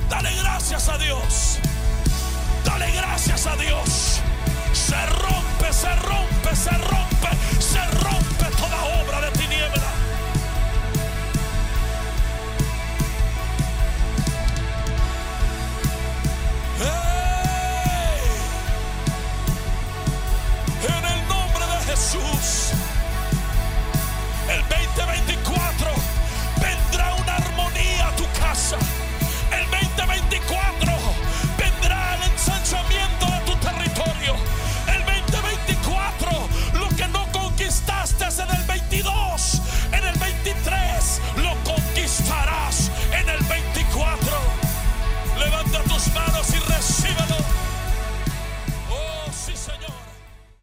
Dale 0.08 0.34
gracias 0.42 0.88
a 0.88 0.98
Dios. 0.98 1.58
Dale 2.64 2.90
gracias 2.92 3.46
a 3.46 3.56
Dios. 3.56 4.20
Se 4.72 5.06
rompe, 5.06 5.72
se 5.72 5.94
rompe, 5.96 6.56
se 6.56 6.70
rompe, 6.70 7.28
se 7.60 7.84
rompe 7.98 8.44
toda 8.56 8.84
obra 9.02 9.20
de 9.20 9.30
tiniebla. 9.30 9.39